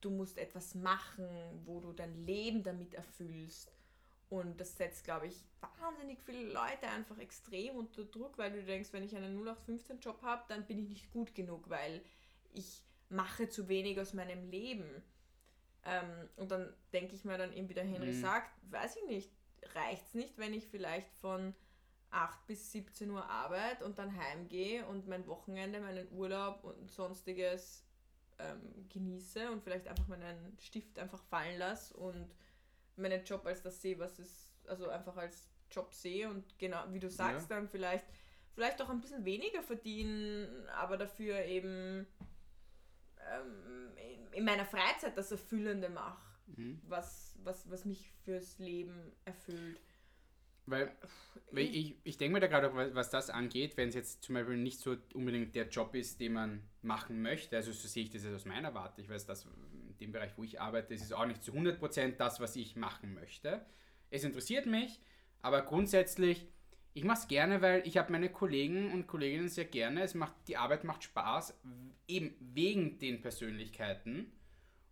du 0.00 0.10
musst 0.10 0.38
etwas 0.38 0.74
machen, 0.74 1.26
wo 1.64 1.80
du 1.80 1.92
dein 1.92 2.14
Leben 2.26 2.62
damit 2.62 2.94
erfüllst. 2.94 3.72
Und 4.28 4.60
das 4.60 4.76
setzt, 4.76 5.04
glaube 5.04 5.26
ich, 5.26 5.34
wahnsinnig 5.80 6.18
viele 6.22 6.52
Leute 6.52 6.86
einfach 6.88 7.18
extrem 7.18 7.76
unter 7.76 8.04
Druck, 8.04 8.38
weil 8.38 8.52
du 8.52 8.62
denkst, 8.62 8.92
wenn 8.92 9.02
ich 9.02 9.16
einen 9.16 9.42
0815-Job 9.42 10.22
habe, 10.22 10.44
dann 10.48 10.66
bin 10.66 10.78
ich 10.78 10.88
nicht 10.88 11.10
gut 11.10 11.34
genug, 11.34 11.68
weil 11.68 12.02
ich 12.52 12.84
mache 13.08 13.48
zu 13.48 13.68
wenig 13.68 13.98
aus 13.98 14.12
meinem 14.12 14.48
Leben. 14.50 15.02
Ähm, 15.84 16.28
und 16.36 16.50
dann 16.50 16.72
denke 16.92 17.14
ich 17.14 17.24
mir 17.24 17.38
dann 17.38 17.52
eben, 17.52 17.68
wie 17.68 17.74
der 17.74 17.84
Henry 17.84 18.12
Mhm. 18.12 18.20
sagt, 18.20 18.50
weiß 18.70 18.96
ich 18.96 19.06
nicht, 19.06 19.30
reicht 19.74 20.06
es 20.06 20.14
nicht, 20.14 20.38
wenn 20.38 20.54
ich 20.54 20.66
vielleicht 20.68 21.10
von 21.14 21.54
8 22.10 22.46
bis 22.46 22.72
17 22.72 23.10
Uhr 23.10 23.24
arbeite 23.28 23.84
und 23.84 23.98
dann 23.98 24.16
heimgehe 24.16 24.84
und 24.86 25.06
mein 25.06 25.26
Wochenende, 25.26 25.80
meinen 25.80 26.10
Urlaub 26.12 26.64
und 26.64 26.90
sonstiges 26.90 27.84
ähm, 28.38 28.88
genieße 28.88 29.50
und 29.50 29.62
vielleicht 29.62 29.86
einfach 29.88 30.06
meinen 30.08 30.56
Stift 30.58 30.98
einfach 30.98 31.22
fallen 31.24 31.58
lasse 31.58 31.94
und 31.96 32.34
meinen 32.96 33.24
Job 33.24 33.46
als 33.46 33.62
das 33.62 33.80
sehe, 33.80 33.98
was 33.98 34.18
es, 34.18 34.52
also 34.66 34.88
einfach 34.88 35.16
als 35.16 35.50
Job 35.70 35.94
sehe 35.94 36.28
und 36.28 36.58
genau, 36.58 36.84
wie 36.90 36.98
du 36.98 37.08
sagst, 37.08 37.50
dann 37.50 37.68
vielleicht, 37.68 38.06
vielleicht 38.54 38.82
auch 38.82 38.90
ein 38.90 39.00
bisschen 39.00 39.24
weniger 39.24 39.62
verdienen, 39.62 40.68
aber 40.70 40.96
dafür 40.96 41.44
eben 41.44 42.06
ähm, 43.30 43.92
in, 43.96 44.32
in 44.32 44.44
meiner 44.44 44.64
Freizeit 44.66 45.16
das 45.16 45.30
Erfüllende 45.30 45.88
mache, 45.88 46.28
Mhm. 46.56 46.80
was, 46.88 47.38
was, 47.44 47.70
was 47.70 47.84
mich 47.84 48.10
fürs 48.24 48.58
Leben 48.58 49.12
erfüllt. 49.24 49.78
Weil, 50.66 50.92
weil 51.50 51.64
ich, 51.64 51.96
ich 52.04 52.16
denke 52.16 52.34
mir 52.34 52.40
da 52.40 52.46
gerade, 52.46 52.70
auch, 52.70 52.74
was- 52.74 52.94
was 52.94 53.10
das 53.10 53.30
angeht, 53.30 53.76
wenn 53.76 53.88
es 53.88 53.94
jetzt 53.94 54.22
zum 54.22 54.34
Beispiel 54.34 54.56
nicht 54.56 54.78
so 54.80 54.96
unbedingt 55.14 55.54
der 55.54 55.68
Job 55.68 55.94
ist, 55.94 56.20
den 56.20 56.34
man 56.34 56.62
machen 56.82 57.22
möchte, 57.22 57.56
also 57.56 57.72
so 57.72 57.88
sehe 57.88 58.04
ich 58.04 58.10
das 58.10 58.24
jetzt 58.24 58.34
aus 58.34 58.44
meiner 58.44 58.74
Warte, 58.74 59.00
ich 59.00 59.08
weiß, 59.08 59.26
dass 59.26 59.44
in 59.46 59.96
dem 60.00 60.12
Bereich, 60.12 60.32
wo 60.36 60.44
ich 60.44 60.60
arbeite, 60.60 60.94
ist 60.94 61.02
es 61.02 61.12
auch 61.12 61.26
nicht 61.26 61.42
zu 61.42 61.52
100% 61.52 62.20
das, 62.20 62.40
was 62.40 62.56
ich 62.56 62.76
machen 62.76 63.14
möchte. 63.14 63.64
Es 64.10 64.24
interessiert 64.24 64.66
mich, 64.66 65.00
aber 65.42 65.62
grundsätzlich, 65.62 66.46
ich 66.94 67.04
mache 67.04 67.18
es 67.20 67.28
gerne, 67.28 67.62
weil 67.62 67.86
ich 67.86 67.96
habe 67.98 68.12
meine 68.12 68.28
Kollegen 68.30 68.92
und 68.92 69.06
Kolleginnen 69.06 69.48
sehr 69.48 69.64
gerne, 69.64 70.02
es 70.02 70.14
macht, 70.14 70.34
die 70.48 70.56
Arbeit 70.56 70.84
macht 70.84 71.04
Spaß, 71.04 71.58
eben 72.08 72.34
wegen 72.40 72.98
den 72.98 73.20
Persönlichkeiten 73.20 74.32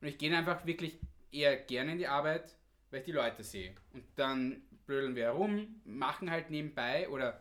und 0.00 0.08
ich 0.08 0.18
gehe 0.18 0.34
einfach 0.36 0.66
wirklich 0.66 0.98
eher 1.32 1.56
gerne 1.56 1.92
in 1.92 1.98
die 1.98 2.06
Arbeit, 2.06 2.56
weil 2.90 3.00
ich 3.00 3.06
die 3.06 3.12
Leute 3.12 3.42
sehe. 3.44 3.74
Und 3.92 4.04
dann 4.16 4.62
blödeln 4.88 5.14
wir 5.14 5.24
herum, 5.24 5.80
machen 5.84 6.30
halt 6.30 6.50
nebenbei 6.50 7.08
oder 7.10 7.40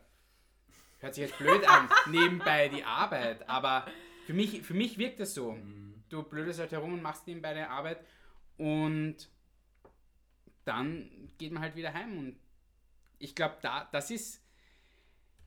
hört 1.00 1.16
sich 1.16 1.24
jetzt 1.24 1.38
blöd 1.40 1.68
an, 1.68 1.90
nebenbei 2.12 2.68
die 2.68 2.84
Arbeit, 2.84 3.50
aber 3.50 3.88
für 4.28 4.34
mich, 4.34 4.62
für 4.62 4.76
mich 4.76 5.00
wirkt 5.00 5.20
das 5.20 5.34
so. 5.34 5.54
Mhm. 5.54 6.04
Du 6.10 6.22
blödelst 6.22 6.60
halt 6.60 6.72
herum 6.72 6.94
und 6.94 7.02
machst 7.02 7.26
nebenbei 7.26 7.54
deine 7.54 7.70
Arbeit 7.70 8.06
und 8.58 9.16
dann 10.66 11.10
geht 11.38 11.52
man 11.52 11.64
halt 11.64 11.76
wieder 11.76 11.94
heim 11.94 12.18
und 12.18 12.40
ich 13.20 13.34
glaube, 13.34 13.56
da, 13.62 13.88
das 13.92 14.12
ist, 14.12 14.44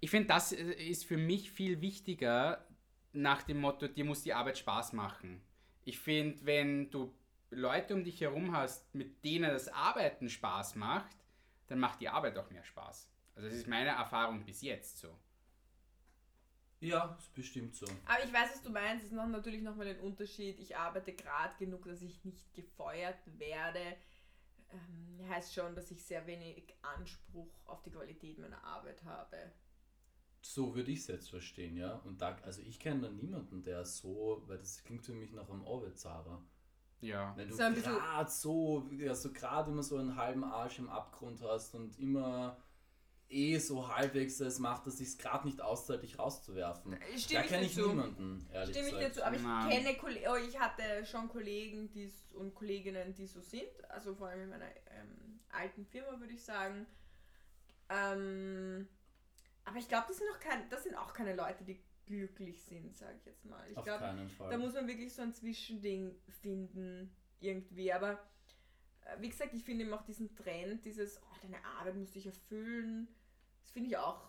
ich 0.01 0.11
finde, 0.11 0.29
das 0.29 0.53
ist 0.53 1.05
für 1.05 1.19
mich 1.19 1.51
viel 1.51 1.81
wichtiger 1.81 2.67
nach 3.13 3.43
dem 3.43 3.61
Motto, 3.61 3.87
dir 3.89 4.05
muss 4.05 4.23
die 4.23 4.33
Arbeit 4.33 4.59
Spaß 4.59 4.95
machen. 4.95 5.43
Ich 5.85 5.99
finde, 5.99 6.45
wenn 6.47 6.91
du 6.91 7.15
Leute 7.51 7.95
um 7.95 8.05
dich 8.05 8.21
herum 8.21 8.57
hast, 8.57 8.95
mit 8.95 9.25
denen 9.25 9.51
das 9.51 9.69
Arbeiten 9.69 10.29
Spaß 10.29 10.77
macht, 10.77 11.20
dann 11.71 11.79
macht 11.79 12.01
die 12.01 12.09
Arbeit 12.09 12.37
auch 12.37 12.51
mehr 12.51 12.65
Spaß. 12.65 13.09
Also 13.37 13.49
das 13.49 13.57
ist 13.57 13.69
meine 13.69 13.91
Erfahrung 13.91 14.45
bis 14.45 14.61
jetzt 14.61 14.99
so. 14.99 15.17
Ja, 16.81 17.17
ist 17.17 17.33
bestimmt 17.33 17.77
so. 17.77 17.87
Aber 18.07 18.25
ich 18.25 18.33
weiß, 18.33 18.51
was 18.53 18.63
du 18.63 18.71
meinst. 18.71 19.05
Es 19.05 19.13
ist 19.13 19.17
noch 19.17 19.29
natürlich 19.29 19.63
nochmal 19.63 19.87
ein 19.87 20.01
Unterschied. 20.01 20.59
Ich 20.59 20.77
arbeite 20.77 21.13
gerade 21.13 21.55
genug, 21.59 21.85
dass 21.85 22.03
ich 22.03 22.25
nicht 22.25 22.53
gefeuert 22.55 23.19
werde. 23.39 23.97
Ähm, 24.73 25.29
heißt 25.29 25.55
schon, 25.55 25.77
dass 25.77 25.91
ich 25.93 26.03
sehr 26.05 26.27
wenig 26.27 26.75
Anspruch 26.83 27.53
auf 27.67 27.83
die 27.83 27.91
Qualität 27.91 28.39
meiner 28.39 28.65
Arbeit 28.65 29.05
habe. 29.05 29.53
So 30.41 30.75
würde 30.75 30.91
ich 30.91 31.01
es 31.01 31.07
jetzt 31.07 31.31
verstehen, 31.31 31.77
ja. 31.77 31.97
Und 31.99 32.21
da, 32.21 32.37
also 32.43 32.63
ich 32.63 32.81
kenne 32.81 33.03
da 33.03 33.11
niemanden, 33.11 33.63
der 33.63 33.85
so, 33.85 34.43
weil 34.47 34.59
das 34.59 34.83
klingt 34.83 35.05
für 35.05 35.13
mich 35.13 35.33
nach 35.33 35.49
einem 35.49 35.65
Arbeitszahler. 35.65 36.43
Ja. 37.01 37.33
Wenn 37.37 37.49
du 37.49 37.55
So 37.57 37.63
ein 37.63 37.75
bisschen- 37.75 37.95
gerade 37.95 38.31
so, 38.31 38.87
ja, 38.93 39.15
so 39.15 39.33
gerade 39.33 39.71
immer 39.71 39.83
so 39.83 39.97
einen 39.97 40.17
halben 40.17 40.45
Arsch 40.45 40.79
im 40.79 40.89
Abgrund 40.89 41.41
hast 41.43 41.75
und 41.75 41.99
immer 41.99 42.57
eh 43.29 43.59
so 43.59 43.89
halbwegs 43.95 44.41
es 44.41 44.59
macht, 44.59 44.87
dass 44.87 44.99
sich 44.99 45.17
gerade 45.17 45.47
nicht 45.47 45.61
auszahlt, 45.63 46.03
dich 46.03 46.19
rauszuwerfen. 46.19 46.99
Stimme 47.17 47.41
da 47.41 47.45
ich 47.45 47.51
kenne 47.51 47.67
ich 47.67 47.75
zu. 47.75 47.87
niemanden, 47.89 48.49
ehrlich 48.53 48.71
Stimme 48.77 48.89
ich 48.89 48.95
dir 48.95 49.09
gesagt. 49.09 49.15
zu, 49.15 49.25
aber 49.25 49.37
ich 49.37 49.43
kenne 49.43 49.97
oh, 50.31 50.37
ich 50.37 50.59
hatte 50.59 51.07
schon 51.07 51.29
Kollegen 51.29 51.89
die 51.93 52.05
s- 52.07 52.33
und 52.35 52.55
Kolleginnen, 52.55 53.15
die 53.15 53.27
so 53.27 53.41
sind, 53.41 53.69
also 53.89 54.15
vor 54.17 54.29
allem 54.29 54.43
in 54.43 54.49
meiner 54.51 54.67
ähm, 54.67 55.41
alten 55.53 55.87
Firma 55.87 56.19
würde 56.19 56.33
ich 56.35 56.43
sagen. 56.45 56.87
Ähm, 57.89 58.89
aber 59.65 59.77
ich 59.79 59.89
glaube, 59.89 60.07
das 60.09 60.19
sind 60.19 60.27
auch 60.35 60.41
kein, 60.41 60.69
das 60.69 60.83
sind 60.85 60.97
auch 60.97 61.13
keine 61.13 61.35
Leute, 61.35 61.65
die 61.65 61.81
glücklich 62.11 62.61
sind, 62.63 62.97
sage 62.97 63.17
ich 63.19 63.25
jetzt 63.25 63.45
mal. 63.45 63.65
Ich 63.71 63.77
Auf 63.77 63.85
glaube, 63.85 64.01
keinen 64.05 64.29
Fall. 64.31 64.51
da 64.51 64.59
muss 64.59 64.75
man 64.75 64.89
wirklich 64.89 65.15
so 65.15 65.23
ein 65.23 65.33
Zwischending 65.33 66.17
finden 66.29 67.11
irgendwie. 67.41 67.93
Aber 67.93 68.13
äh, 69.03 69.21
wie 69.21 69.29
gesagt, 69.29 69.55
ich 69.55 69.63
finde 69.63 69.85
eben 69.85 69.95
auch 69.95 70.03
diesen 70.03 70.35
Trend, 70.35 70.85
dieses, 70.85 71.21
oh, 71.23 71.37
deine 71.43 71.65
Arbeit 71.65 71.97
muss 71.97 72.11
dich 72.11 72.27
erfüllen, 72.27 73.09
das 73.63 73.71
finde 73.71 73.89
ich 73.91 73.97
auch 73.97 74.21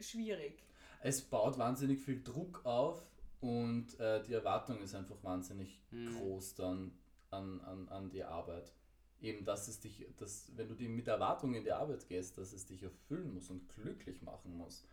schwierig. 0.00 0.62
es 1.02 1.22
baut 1.22 1.56
wahnsinnig 1.58 2.00
viel 2.00 2.22
Druck 2.22 2.64
auf 2.66 3.02
und 3.40 3.98
äh, 4.00 4.22
die 4.22 4.34
Erwartung 4.34 4.80
ist 4.82 4.94
einfach 4.94 5.22
wahnsinnig 5.22 5.80
Mhm. 5.90 6.16
groß 6.18 6.54
dann 6.56 6.92
an, 7.30 7.60
an, 7.62 7.88
an 7.88 8.10
die 8.10 8.24
Arbeit. 8.24 8.72
Eben, 9.20 9.44
dass 9.46 9.68
es 9.68 9.80
dich, 9.80 10.06
dass, 10.18 10.50
wenn 10.56 10.68
du 10.68 10.74
die 10.74 10.88
mit 10.88 11.08
Erwartungen 11.08 11.54
in 11.54 11.64
die 11.64 11.72
Arbeit 11.72 12.06
gehst, 12.08 12.36
dass 12.36 12.52
es 12.52 12.66
dich 12.66 12.82
erfüllen 12.82 13.32
muss 13.32 13.48
und 13.48 13.68
glücklich 13.68 14.20
machen 14.22 14.56
muss, 14.58 14.84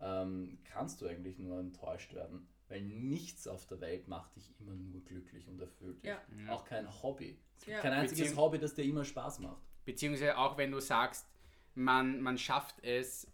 ähm, 0.00 0.58
kannst 0.64 1.00
du 1.00 1.06
eigentlich 1.06 1.38
nur 1.38 1.58
enttäuscht 1.60 2.14
werden. 2.14 2.46
Weil 2.68 2.80
nichts 2.82 3.46
auf 3.46 3.66
der 3.66 3.80
Welt 3.80 4.08
macht 4.08 4.34
dich 4.34 4.52
immer 4.58 4.72
nur 4.74 5.00
glücklich 5.04 5.46
und 5.48 5.60
erfüllt 5.60 6.02
dich. 6.02 6.10
Ja. 6.10 6.20
Ja. 6.44 6.52
Auch 6.52 6.64
kein 6.64 6.86
Hobby. 7.02 7.38
Es 7.56 7.64
gibt 7.64 7.76
Ja. 7.76 7.80
kein 7.82 7.92
einziges 7.92 8.24
Beziehung- 8.24 8.38
Hobby, 8.44 8.58
das 8.58 8.74
dir 8.74 8.82
immer 8.84 9.04
Spaß 9.04 9.38
macht. 9.38 9.62
Beziehungsweise 9.84 10.36
auch 10.36 10.58
wenn 10.58 10.72
du 10.72 10.80
sagst, 10.80 11.26
man, 11.76 12.20
man 12.20 12.36
schafft 12.38 12.82
es, 12.82 13.28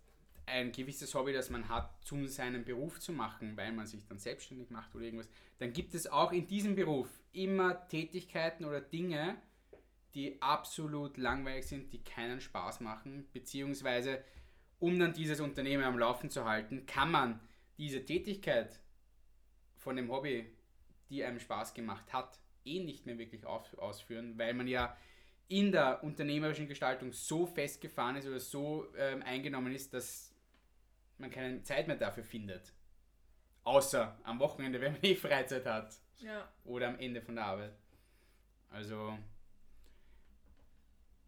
ein 0.45 0.71
gewisses 0.73 1.15
Hobby, 1.15 1.33
das 1.33 1.49
man 1.51 1.69
hat, 1.69 1.91
zu 2.05 2.27
seinem 2.27 2.65
Beruf 2.65 3.01
zu 3.01 3.13
machen, 3.13 3.57
weil 3.57 3.73
man 3.73 3.87
sich 3.87 4.05
dann 4.07 4.19
selbstständig 4.19 4.71
macht 4.71 4.95
oder 4.95 5.05
irgendwas, 5.05 5.29
dann 5.59 5.73
gibt 5.73 5.95
es 5.95 6.07
auch 6.09 6.33
in 6.33 6.47
diesem 6.47 6.75
Beruf 6.75 7.09
immer 7.33 7.87
Tätigkeiten 7.89 8.65
oder 8.67 8.81
Dinge, 8.81 9.37
die 10.15 10.43
absolut 10.43 11.17
langweilig 11.17 11.67
sind, 11.69 11.93
die 11.93 12.03
keinen 12.03 12.41
Spaß 12.41 12.81
machen, 12.81 13.27
beziehungsweise 13.33 14.23
um 14.83 14.99
dann 14.99 15.13
dieses 15.13 15.39
Unternehmen 15.39 15.85
am 15.85 15.97
Laufen 15.97 16.29
zu 16.29 16.45
halten, 16.45 16.87
kann 16.87 17.11
man 17.13 17.41
diese 17.79 18.05
Tätigkeit 18.05 18.81
von 19.77 19.95
dem 19.95 20.11
Hobby, 20.11 20.53
die 21.09 21.23
einem 21.23 21.39
Spaß 21.39 21.73
gemacht 21.73 22.13
hat, 22.13 22.41
eh 22.65 22.83
nicht 22.83 23.07
mehr 23.07 23.17
wirklich 23.17 23.47
auf, 23.47 23.79
ausführen, 23.79 24.37
weil 24.39 24.55
man 24.55 24.67
ja 24.67 24.97
in 25.47 25.71
der 25.71 26.03
unternehmerischen 26.03 26.67
Gestaltung 26.67 27.13
so 27.13 27.47
festgefahren 27.47 28.17
ist 28.17 28.27
oder 28.27 28.41
so 28.41 28.93
ähm, 28.97 29.23
eingenommen 29.23 29.73
ist, 29.73 29.95
dass 29.95 30.35
man 31.17 31.31
keine 31.31 31.63
Zeit 31.63 31.87
mehr 31.87 31.97
dafür 31.97 32.25
findet. 32.25 32.73
Außer 33.63 34.19
am 34.25 34.41
Wochenende, 34.41 34.81
wenn 34.81 34.95
man 34.95 35.05
eh 35.05 35.15
Freizeit 35.15 35.65
hat. 35.65 35.95
Ja. 36.19 36.49
Oder 36.65 36.89
am 36.89 36.99
Ende 36.99 37.23
von 37.23 37.37
der 37.37 37.45
Arbeit. 37.45 37.75
Also, 38.69 39.17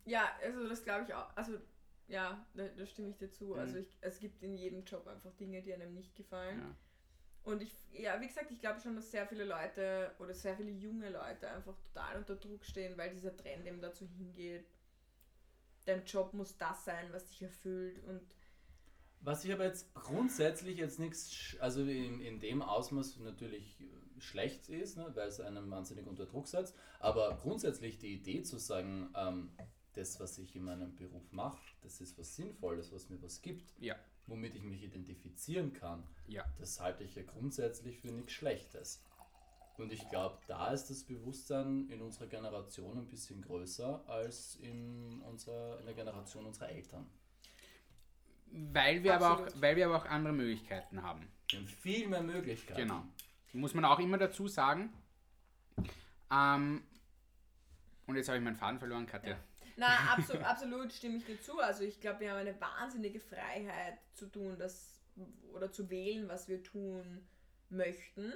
Ja, 0.06 0.32
also 0.42 0.68
das 0.68 0.82
glaube 0.82 1.04
ich 1.06 1.14
auch. 1.14 1.36
Also 1.36 1.58
ja, 2.08 2.46
da, 2.54 2.68
da 2.68 2.86
stimme 2.86 3.10
ich 3.10 3.16
dir 3.16 3.30
zu. 3.30 3.46
Mhm. 3.46 3.58
Also 3.58 3.78
ich, 3.78 3.96
es 4.00 4.18
gibt 4.18 4.42
in 4.42 4.56
jedem 4.56 4.84
Job 4.84 5.06
einfach 5.06 5.32
Dinge, 5.34 5.62
die 5.62 5.74
einem 5.74 5.94
nicht 5.94 6.14
gefallen. 6.14 6.60
ja. 6.60 6.76
Und 7.44 7.62
ich, 7.62 7.72
ja, 7.92 8.18
wie 8.22 8.26
gesagt, 8.26 8.50
ich 8.50 8.58
glaube 8.58 8.80
schon, 8.80 8.96
dass 8.96 9.10
sehr 9.10 9.26
viele 9.26 9.44
Leute 9.44 10.12
oder 10.18 10.32
sehr 10.32 10.56
viele 10.56 10.70
junge 10.70 11.10
Leute 11.10 11.50
einfach 11.50 11.74
total 11.76 12.16
unter 12.16 12.36
Druck 12.36 12.64
stehen, 12.64 12.96
weil 12.96 13.10
dieser 13.10 13.36
Trend 13.36 13.66
eben 13.66 13.82
dazu 13.82 14.06
hingeht. 14.06 14.64
Dein 15.84 16.06
Job 16.06 16.32
muss 16.32 16.56
das 16.56 16.86
sein, 16.86 17.12
was 17.12 17.26
dich 17.26 17.42
erfüllt. 17.42 18.02
Und 18.04 18.22
Was 19.20 19.44
ich 19.44 19.52
aber 19.52 19.64
jetzt 19.64 19.92
grundsätzlich 19.92 20.78
jetzt 20.78 20.98
nichts, 20.98 21.54
also 21.60 21.82
in, 21.82 22.20
in 22.20 22.40
dem 22.40 22.62
Ausmaß 22.62 23.18
natürlich 23.18 23.84
schlecht 24.18 24.70
ist, 24.70 24.96
ne, 24.96 25.10
weil 25.14 25.28
es 25.28 25.38
einem 25.38 25.70
wahnsinnig 25.70 26.06
unter 26.06 26.24
Druck 26.24 26.48
setzt, 26.48 26.74
aber 26.98 27.36
grundsätzlich 27.36 27.98
die 27.98 28.14
Idee 28.14 28.42
zu 28.42 28.56
sagen, 28.56 29.12
ähm, 29.14 29.50
das, 29.94 30.20
was 30.20 30.38
ich 30.38 30.54
in 30.56 30.64
meinem 30.64 30.94
Beruf 30.96 31.30
mache, 31.32 31.58
das 31.82 32.00
ist 32.00 32.18
was 32.18 32.34
Sinnvolles, 32.36 32.92
was 32.92 33.08
mir 33.10 33.20
was 33.22 33.42
gibt, 33.42 33.72
Ja. 33.78 33.96
womit 34.26 34.54
ich 34.54 34.62
mich 34.62 34.82
identifizieren 34.82 35.72
kann, 35.72 36.02
Ja. 36.26 36.44
das 36.58 36.80
halte 36.80 37.04
ich 37.04 37.14
ja 37.14 37.22
grundsätzlich 37.22 37.98
für 38.00 38.08
nichts 38.12 38.32
Schlechtes. 38.32 39.02
Und 39.76 39.92
ich 39.92 40.08
glaube, 40.08 40.38
da 40.46 40.72
ist 40.72 40.86
das 40.86 41.02
Bewusstsein 41.02 41.88
in 41.90 42.00
unserer 42.00 42.26
Generation 42.28 42.96
ein 42.98 43.08
bisschen 43.08 43.42
größer 43.42 44.08
als 44.08 44.56
in, 44.56 45.20
unserer, 45.22 45.80
in 45.80 45.86
der 45.86 45.94
Generation 45.94 46.46
unserer 46.46 46.68
Eltern. 46.68 47.06
Weil 48.46 49.02
wir, 49.02 49.14
aber 49.16 49.32
auch, 49.32 49.48
weil 49.60 49.74
wir 49.74 49.86
aber 49.86 49.96
auch 49.96 50.04
andere 50.04 50.32
Möglichkeiten 50.32 51.02
haben. 51.02 51.26
Wir 51.50 51.58
haben 51.58 51.66
viel 51.66 52.06
mehr 52.08 52.22
Möglichkeiten. 52.22 52.80
Genau. 52.82 53.04
Muss 53.52 53.74
man 53.74 53.84
auch 53.84 53.98
immer 53.98 54.16
dazu 54.16 54.46
sagen. 54.46 54.92
Ähm, 56.30 56.82
und 58.06 58.16
jetzt 58.16 58.28
habe 58.28 58.38
ich 58.38 58.44
meinen 58.44 58.56
Faden 58.56 58.78
verloren, 58.78 59.06
Katja. 59.06 59.30
Ja. 59.32 59.38
Na, 59.76 60.12
absolut, 60.12 60.42
absolut 60.42 60.92
stimme 60.92 61.16
ich 61.16 61.24
dir 61.24 61.40
zu. 61.40 61.58
Also 61.58 61.84
ich 61.84 62.00
glaube, 62.00 62.20
wir 62.20 62.30
haben 62.30 62.38
eine 62.38 62.60
wahnsinnige 62.60 63.20
Freiheit 63.20 63.98
zu 64.14 64.26
tun, 64.26 64.56
das 64.58 65.00
oder 65.52 65.70
zu 65.70 65.90
wählen, 65.90 66.28
was 66.28 66.48
wir 66.48 66.62
tun 66.62 67.26
möchten. 67.70 68.32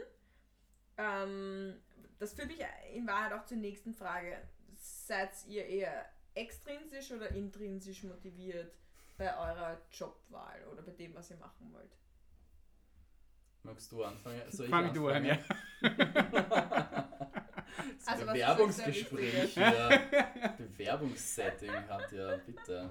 Ähm, 0.96 1.80
das 2.18 2.34
führt 2.34 2.48
mich 2.48 2.60
in 2.94 3.06
Wahrheit 3.06 3.32
auch 3.32 3.44
zur 3.44 3.58
nächsten 3.58 3.94
Frage. 3.94 4.36
Seid 4.76 5.30
ihr 5.46 5.66
eher 5.66 6.06
extrinsisch 6.34 7.10
oder 7.12 7.30
intrinsisch 7.30 8.04
motiviert 8.04 8.72
bei 9.16 9.36
eurer 9.36 9.80
Jobwahl 9.90 10.64
oder 10.72 10.82
bei 10.82 10.92
dem, 10.92 11.14
was 11.14 11.30
ihr 11.30 11.36
machen 11.36 11.72
wollt? 11.72 11.96
Magst 13.64 13.90
du 13.92 14.04
anfangen? 14.04 14.42
Soll 14.50 14.66
ich 14.66 14.70
Fang 14.70 14.92
du 14.94 15.08
an, 15.08 15.24
ja. 15.24 15.38
Das 17.76 18.06
Also, 18.14 18.26
Bewerbungsgespräch 18.26 19.54
hier. 19.54 20.00
Bewerbungssetting 20.58 21.70
hat 21.88 22.12
ja, 22.12 22.36
bitte. 22.38 22.90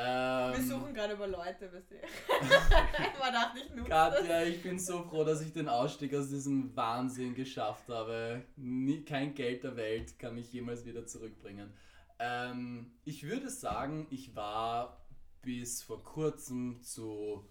Ähm, 0.00 0.52
Wir 0.52 0.62
suchen 0.62 0.94
gerade 0.94 1.14
über 1.14 1.26
Leute, 1.26 1.72
weißt 1.72 1.90
du. 1.90 1.96
Man 3.18 3.32
dachte, 3.32 3.58
ich 3.58 3.84
das. 3.88 4.14
Katja, 4.14 4.42
ich 4.44 4.62
bin 4.62 4.78
so 4.78 5.02
froh, 5.02 5.24
dass 5.24 5.40
ich 5.40 5.52
den 5.52 5.68
Ausstieg 5.68 6.14
aus 6.14 6.28
diesem 6.28 6.74
Wahnsinn 6.76 7.34
geschafft 7.34 7.88
habe. 7.88 8.44
Nie, 8.56 9.04
kein 9.04 9.34
Geld 9.34 9.64
der 9.64 9.76
Welt 9.76 10.16
kann 10.18 10.36
mich 10.36 10.52
jemals 10.52 10.86
wieder 10.86 11.04
zurückbringen. 11.04 11.72
Ähm, 12.20 12.92
ich 13.04 13.24
würde 13.24 13.50
sagen, 13.50 14.06
ich 14.10 14.36
war 14.36 15.04
bis 15.42 15.82
vor 15.82 16.02
kurzem 16.04 16.80
zu 16.82 17.44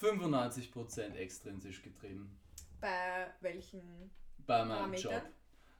95% 0.00 1.14
extrinsisch 1.14 1.82
getrieben 1.82 2.38
Bei 2.80 3.32
welchen? 3.40 4.10
bei 4.46 4.64
meinem 4.64 4.78
Parameter? 4.78 5.12
Job. 5.12 5.22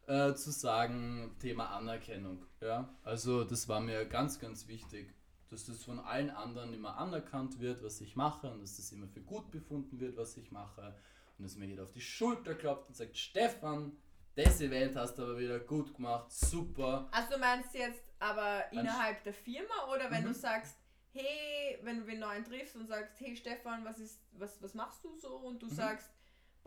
Äh, 0.09 0.35
zu 0.37 0.51
sagen, 0.51 1.37
Thema 1.39 1.67
Anerkennung. 1.67 2.47
Ja? 2.63 2.89
Also 3.05 3.45
das 3.45 3.69
war 3.69 3.79
mir 3.81 4.07
ganz, 4.07 4.41
ganz 4.41 4.67
wichtig, 4.67 5.15
dass 5.51 5.67
das 5.67 5.85
von 5.85 6.01
allen 6.01 6.31
anderen 6.31 6.73
immer 6.73 6.97
anerkannt 6.97 7.61
wird, 7.61 7.83
was 7.85 8.01
ich 8.01 8.17
mache 8.17 8.51
und 8.51 8.63
dass 8.63 8.79
das 8.79 8.91
immer 8.91 9.07
für 9.07 9.21
gut 9.21 9.51
befunden 9.51 10.01
wird, 10.01 10.17
was 10.17 10.35
ich 10.39 10.51
mache 10.51 10.95
und 11.37 11.45
dass 11.45 11.57
mir 11.57 11.67
jeder 11.67 11.83
auf 11.83 11.93
die 11.93 12.01
Schulter 12.01 12.55
klopft 12.55 12.89
und 12.89 12.97
sagt, 12.97 13.19
Stefan, 13.19 13.93
das 14.35 14.63
Event 14.63 14.97
hast 14.97 15.19
du 15.19 15.25
aber 15.25 15.39
wieder 15.39 15.59
gut 15.59 15.95
gemacht, 15.95 16.33
super. 16.33 17.09
Also 17.11 17.35
du 17.35 17.39
meinst 17.39 17.75
jetzt 17.75 18.03
aber 18.19 18.65
innerhalb 18.73 19.23
der 19.25 19.35
Firma 19.35 19.93
oder 19.93 20.11
wenn 20.11 20.23
Mhm. 20.23 20.29
du 20.29 20.35
sagst, 20.35 20.79
hey, 21.13 21.79
wenn 21.83 21.99
du 21.99 22.05
den 22.07 22.21
neuen 22.21 22.45
triffst 22.45 22.77
und 22.77 22.87
sagst, 22.87 23.21
hey 23.21 23.37
Stefan, 23.37 23.85
was 23.85 23.99
ist, 23.99 24.21
was, 24.33 24.63
was 24.63 24.73
machst 24.73 25.05
du 25.05 25.15
so? 25.17 25.37
Und 25.37 25.61
du 25.63 25.67
Mhm. 25.67 25.71
sagst, 25.71 26.09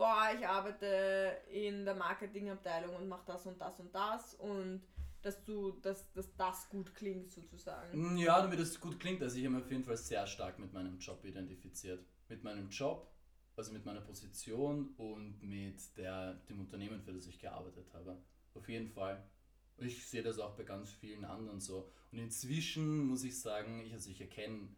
boah, 0.02 0.30
ich 0.36 0.44
arbeite 0.44 1.38
in 1.52 1.84
der 1.84 1.94
Marketingabteilung 1.94 2.96
und 2.96 3.08
mach 3.08 3.24
das 3.24 3.46
und 3.46 3.60
das 3.60 3.78
und 3.78 3.94
das 3.94 4.34
und 4.34 4.82
dass 5.22 5.44
du, 5.44 5.70
dass, 5.70 6.12
dass 6.12 6.34
das 6.34 6.68
gut 6.68 6.92
klingt 6.92 7.30
sozusagen. 7.30 8.16
Ja, 8.16 8.42
damit 8.42 8.58
es 8.58 8.80
gut 8.80 8.98
klingt, 8.98 9.22
also 9.22 9.38
ich 9.38 9.44
habe 9.44 9.54
mich 9.54 9.64
auf 9.64 9.70
jeden 9.70 9.84
Fall 9.84 9.96
sehr 9.96 10.26
stark 10.26 10.58
mit 10.58 10.72
meinem 10.72 10.98
Job 10.98 11.24
identifiziert. 11.24 12.04
Mit 12.28 12.42
meinem 12.42 12.68
Job, 12.70 13.12
also 13.56 13.72
mit 13.72 13.84
meiner 13.84 14.00
Position 14.00 14.92
und 14.96 15.40
mit 15.40 15.96
der, 15.96 16.34
dem 16.48 16.58
Unternehmen, 16.58 17.00
für 17.00 17.12
das 17.12 17.26
ich 17.26 17.38
gearbeitet 17.38 17.86
habe. 17.94 18.20
Auf 18.54 18.68
jeden 18.68 18.88
Fall. 18.88 19.22
Ich 19.76 20.04
sehe 20.08 20.24
das 20.24 20.40
auch 20.40 20.56
bei 20.56 20.64
ganz 20.64 20.90
vielen 20.90 21.24
anderen 21.24 21.60
so. 21.60 21.88
Und 22.10 22.18
inzwischen 22.18 23.06
muss 23.06 23.22
ich 23.22 23.40
sagen, 23.40 23.84
ich, 23.86 23.92
also 23.92 24.10
ich 24.10 24.20
erkenne, 24.20 24.68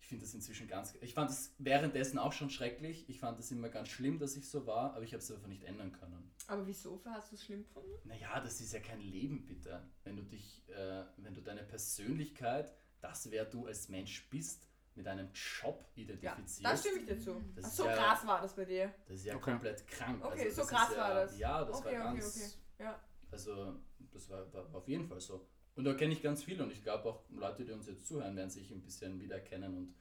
ich 0.00 0.06
finde 0.08 0.24
das 0.24 0.34
inzwischen 0.34 0.66
ganz, 0.66 0.94
ich 1.02 1.14
fand 1.14 1.30
es 1.30 1.54
währenddessen 1.58 2.18
auch 2.18 2.32
schon 2.32 2.50
schrecklich. 2.50 3.08
Ich 3.08 3.20
fand 3.20 3.38
es 3.38 3.50
immer 3.50 3.68
ganz 3.68 3.88
schlimm, 3.88 4.18
dass 4.18 4.34
ich 4.36 4.48
so 4.48 4.66
war, 4.66 4.94
aber 4.94 5.02
ich 5.02 5.12
habe 5.12 5.22
es 5.22 5.30
einfach 5.30 5.46
nicht 5.46 5.64
ändern 5.64 5.92
können. 5.92 6.32
Aber 6.48 6.66
wieso 6.66 7.00
hast 7.04 7.30
du 7.30 7.36
es 7.36 7.44
schlimm 7.44 7.62
gefunden? 7.64 7.90
Naja, 8.04 8.40
das 8.40 8.60
ist 8.60 8.72
ja 8.72 8.80
kein 8.80 9.00
Leben, 9.00 9.46
bitte. 9.46 9.82
Wenn 10.04 10.16
du 10.16 10.22
dich, 10.22 10.62
äh, 10.68 11.04
wenn 11.18 11.34
du 11.34 11.42
deine 11.42 11.62
Persönlichkeit, 11.62 12.72
das 13.00 13.30
wer 13.30 13.44
du 13.44 13.66
als 13.66 13.88
Mensch 13.88 14.28
bist, 14.30 14.66
mit 14.96 15.06
einem 15.06 15.28
Job 15.32 15.84
Ja, 15.94 16.02
identifizierst, 16.02 16.64
da 16.64 16.76
stimme 16.76 16.98
ich 17.00 17.06
dir 17.06 17.18
zu. 17.20 17.40
Das 17.54 17.64
Ach, 17.64 17.68
ist 17.68 17.76
so 17.76 17.84
ja- 17.86 17.94
krass 17.96 18.26
war 18.26 18.40
das 18.42 18.54
bei 18.56 18.64
dir. 18.64 18.92
das 19.06 19.16
ist 19.18 19.24
ja 19.26 19.36
Okay. 19.36 19.50
komplett 19.52 19.86
krank. 19.86 20.24
Okay, 20.24 20.44
also 20.48 20.62
so 20.62 20.68
krass 20.68 20.88
ja, 20.92 20.98
war 20.98 21.14
das. 21.14 21.38
Ja, 21.38 21.64
das 21.64 21.76
Okay, 21.76 21.98
war 21.98 22.10
okay, 22.10 22.18
ganz, 22.20 22.36
okay. 22.36 22.84
Ja. 22.84 23.00
also 23.30 23.76
das 24.12 24.28
war, 24.28 24.52
war 24.52 24.74
auf 24.74 24.88
jeden 24.88 25.06
Fall 25.06 25.20
so. 25.20 25.46
Und 25.80 25.86
da 25.86 25.94
kenne 25.94 26.12
ich 26.12 26.20
ganz 26.20 26.42
viele 26.44 26.62
und 26.62 26.70
ich 26.70 26.82
glaube 26.82 27.08
auch 27.08 27.24
Leute, 27.30 27.64
die 27.64 27.72
uns 27.72 27.86
jetzt 27.86 28.06
zuhören, 28.06 28.36
werden 28.36 28.50
sich 28.50 28.70
ein 28.70 28.82
bisschen 28.82 29.18
wiedererkennen 29.18 29.74
und 29.74 29.94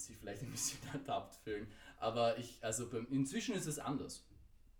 sich 0.00 0.16
vielleicht 0.16 0.40
ein 0.40 0.50
bisschen 0.50 0.78
ertappt 0.94 1.34
fühlen. 1.44 1.70
Aber 1.98 2.38
ich, 2.38 2.56
also 2.64 2.88
beim, 2.88 3.06
inzwischen 3.10 3.54
ist 3.54 3.66
es 3.66 3.78
anders. 3.78 4.26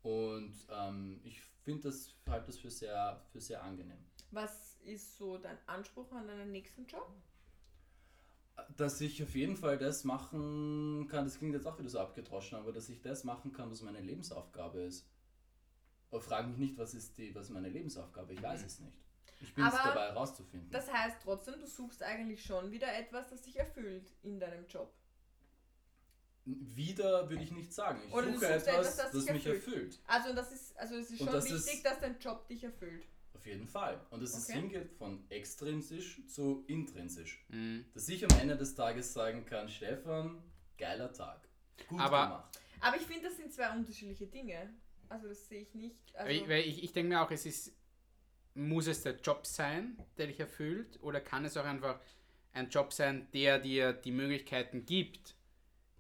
Und 0.02 0.54
ähm, 0.70 1.20
ich 1.24 1.42
finde 1.62 1.82
das 1.82 2.14
halt 2.26 2.48
das 2.48 2.56
für 2.56 2.70
sehr, 2.70 3.20
für 3.32 3.40
sehr 3.42 3.62
angenehm. 3.62 3.98
Was 4.30 4.78
ist 4.82 5.18
so 5.18 5.36
dein 5.36 5.58
Anspruch 5.66 6.10
an 6.12 6.26
deinen 6.26 6.52
nächsten 6.52 6.86
Job? 6.86 7.06
Dass 8.78 9.02
ich 9.02 9.22
auf 9.22 9.34
jeden 9.34 9.58
Fall 9.58 9.76
das 9.76 10.04
machen 10.04 11.06
kann, 11.10 11.26
das 11.26 11.36
klingt 11.36 11.52
jetzt 11.52 11.66
auch 11.66 11.78
wieder 11.78 11.90
so 11.90 11.98
abgedroschen, 11.98 12.56
aber 12.56 12.72
dass 12.72 12.88
ich 12.88 13.02
das 13.02 13.24
machen 13.24 13.52
kann, 13.52 13.70
was 13.70 13.82
meine 13.82 14.00
Lebensaufgabe 14.00 14.80
ist. 14.80 15.06
Aber 16.10 16.22
frag 16.22 16.48
mich 16.48 16.56
nicht, 16.56 16.78
was 16.78 16.94
ist, 16.94 17.18
die, 17.18 17.34
was 17.34 17.48
ist 17.48 17.52
meine 17.52 17.68
Lebensaufgabe? 17.68 18.32
Ich 18.32 18.42
weiß 18.42 18.64
es 18.64 18.80
nicht. 18.80 19.04
Ich 19.41 19.55
bin 19.55 19.64
es 19.66 19.74
Aber 19.74 19.89
dabei 19.91 20.07
herauszufinden. 20.09 20.70
Das 20.70 20.91
heißt 20.93 21.16
trotzdem, 21.22 21.61
du 21.61 21.66
suchst 21.66 22.03
eigentlich 22.03 22.43
schon 22.45 22.70
wieder 22.70 22.93
etwas, 22.97 23.28
das 23.30 23.43
dich 23.43 23.57
erfüllt 23.59 24.11
in 24.22 24.39
deinem 24.41 24.66
Job. 24.66 24.93
Wieder 26.47 27.28
würde 27.30 27.43
ich 27.43 27.53
nicht 27.53 27.72
sagen. 27.72 28.03
Ich 28.07 28.12
Oder 28.12 28.26
du 28.26 28.35
suche 28.35 28.47
suchst 28.53 28.66
etwas, 28.68 28.68
etwas, 28.68 28.97
das 28.97 29.12
das 29.12 29.35
mich 29.35 29.47
erfüllt. 29.47 29.66
erfüllt. 29.66 30.01
Also 30.07 30.35
das 30.35 30.53
ist, 30.53 30.76
also 30.76 30.97
es 30.97 31.11
ist 31.11 31.18
schon 31.18 31.26
das 31.28 31.45
wichtig, 31.47 31.74
ist- 31.76 31.85
dass 31.87 32.01
dein 32.01 32.18
Job 32.18 32.47
dich 32.49 32.62
erfüllt. 32.64 33.07
Auf 33.35 33.47
jeden 33.47 33.66
Fall. 33.66 34.01
Und 34.11 34.22
dass 34.22 34.35
es 34.37 34.45
Okay. 34.49 34.61
hingeht 34.61 34.93
von 34.93 35.24
extrinsisch 35.30 36.20
zu 36.28 36.64
intrinsisch. 36.66 37.45
Mhm. 37.49 37.87
Dass 37.95 38.09
ich 38.09 38.24
am 38.30 38.39
Ende 38.39 38.57
des 38.57 38.74
Tages 38.74 39.12
sagen 39.12 39.45
kann, 39.47 39.68
Stefan, 39.70 40.43
geiler 40.78 41.12
Tag. 41.12 41.49
Gut 41.89 41.99
Aber- 42.01 42.24
gemacht. 42.24 42.59
Aber 42.80 42.97
ich 42.97 43.03
finde, 43.03 43.28
das 43.28 43.37
sind 43.39 43.53
zwei 43.53 43.70
unterschiedliche 43.74 44.26
Dinge. 44.26 44.74
Also 45.09 45.28
das 45.28 45.49
sehe 45.49 45.62
ich 45.62 45.74
nicht. 45.74 46.12
Weil 46.14 46.20
Also, 46.26 46.43
ich, 46.43 46.49
weil 46.49 46.61
ich, 46.66 46.82
ich 46.85 46.93
denke 46.93 47.09
mir 47.09 47.22
auch, 47.22 47.30
es 47.30 47.47
ist, 47.47 47.72
muss 48.55 48.86
es 48.86 49.02
der 49.02 49.16
Job 49.16 49.46
sein, 49.46 49.98
der 50.16 50.28
dich 50.28 50.40
erfüllt, 50.40 50.98
oder 51.02 51.20
kann 51.20 51.44
es 51.44 51.57
auch 51.57 51.64
einfach 51.64 52.00
ein 52.52 52.70
Job 52.70 52.92
sein, 52.92 53.26
der 53.32 53.59
dir 53.59 53.92
die 53.92 54.12
Möglichkeiten 54.12 54.86
gibt, 54.86 55.34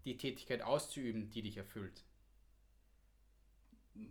die 0.04 0.16
Tätigkeit 0.16 0.62
auszuüben, 0.62 1.30
die 1.30 1.42
dich 1.42 1.56
erfüllt? 1.56 2.04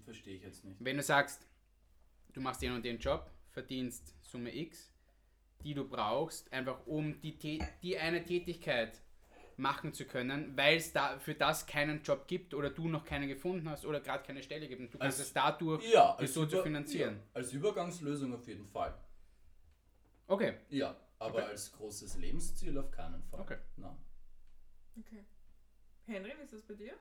Verstehe 0.06 0.36
ich 0.36 0.44
jetzt 0.44 0.64
nicht. 0.64 0.78
Wenn 0.80 0.98
du 0.98 1.04
sagst, 1.04 1.48
du 2.34 2.42
machst 2.42 2.62
den 2.62 2.74
und 2.74 2.84
den 2.86 3.00
Job, 3.00 3.32
verdienst 3.52 4.14
Summe 4.22 4.56
X, 4.56 4.92
die 5.64 5.74
du 5.74 5.88
brauchst, 5.88 6.52
einfach 6.52 6.86
um 6.86 7.20
die, 7.22 7.64
die 7.82 7.98
eine 7.98 8.24
Tätigkeit 8.24 9.02
machen 9.58 9.94
zu 9.94 10.06
können, 10.06 10.56
weil 10.58 10.78
es 10.78 10.92
da 10.94 11.18
für 11.20 11.36
das 11.36 11.66
keinen 11.66 12.02
Job 12.04 12.28
gibt 12.28 12.54
oder 12.54 12.70
du 12.70 12.88
noch 12.88 13.06
keinen 13.06 13.28
gefunden 13.28 13.70
hast 13.70 13.86
oder 13.86 14.00
gerade 14.00 14.24
keine 14.24 14.42
Stelle 14.44 14.68
gibt 14.68 14.82
und 14.82 14.94
du 14.94 14.98
kannst 14.98 15.20
Als- 15.20 15.28
es 15.28 15.34
dadurch 15.34 15.84
Ja, 15.92 16.18
so 16.26 16.46
zu 16.46 16.62
finanzieren. 16.64 17.16
Ja, 17.18 17.22
als 17.34 17.54
Übergangslösung 17.54 18.34
auf 18.34 18.48
jeden 18.48 18.66
Fall. 18.66 18.94
Okay, 20.28 20.56
Ja, 20.70 20.96
aber 21.20 21.36
Okay. 21.40 21.44
als 21.48 21.72
großes 21.74 22.18
Lebensziel 22.18 22.78
auf 22.78 22.90
keinen 22.92 23.22
Fall. 23.24 23.40
Okay. 23.42 23.58
Nein. 23.78 23.98
okay. 25.00 25.26
Henry, 26.06 26.34
wie 26.38 26.44
ist 26.44 26.54
das 26.54 26.62
bei 26.64 26.74
dir? 26.74 26.94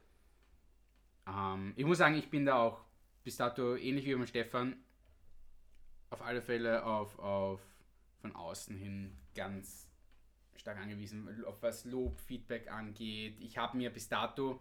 Ähm, 1.27 1.73
ich 1.77 1.85
muss 1.85 1.99
sagen, 1.99 2.15
ich 2.17 2.31
bin 2.31 2.45
da 2.47 2.57
auch 2.57 2.85
bis 3.25 3.37
dato 3.37 3.77
ähnlich 3.77 4.05
wie 4.07 4.15
beim 4.15 4.27
Stefan 4.27 4.77
auf 6.11 6.21
alle 6.23 6.43
Fälle 6.43 6.85
auf, 6.85 7.19
auf 7.19 7.61
von 8.21 8.35
außen 8.35 8.77
hin 8.77 9.17
ganz 9.35 9.89
stark 10.57 10.79
angewiesen, 10.79 11.45
auf 11.45 11.63
was 11.63 11.85
Lob, 11.85 12.21
Feedback 12.21 12.71
angeht. 12.71 13.37
Ich 13.41 13.59
habe 13.59 13.77
mir 13.77 13.91
bis 13.91 14.09
dato 14.09 14.61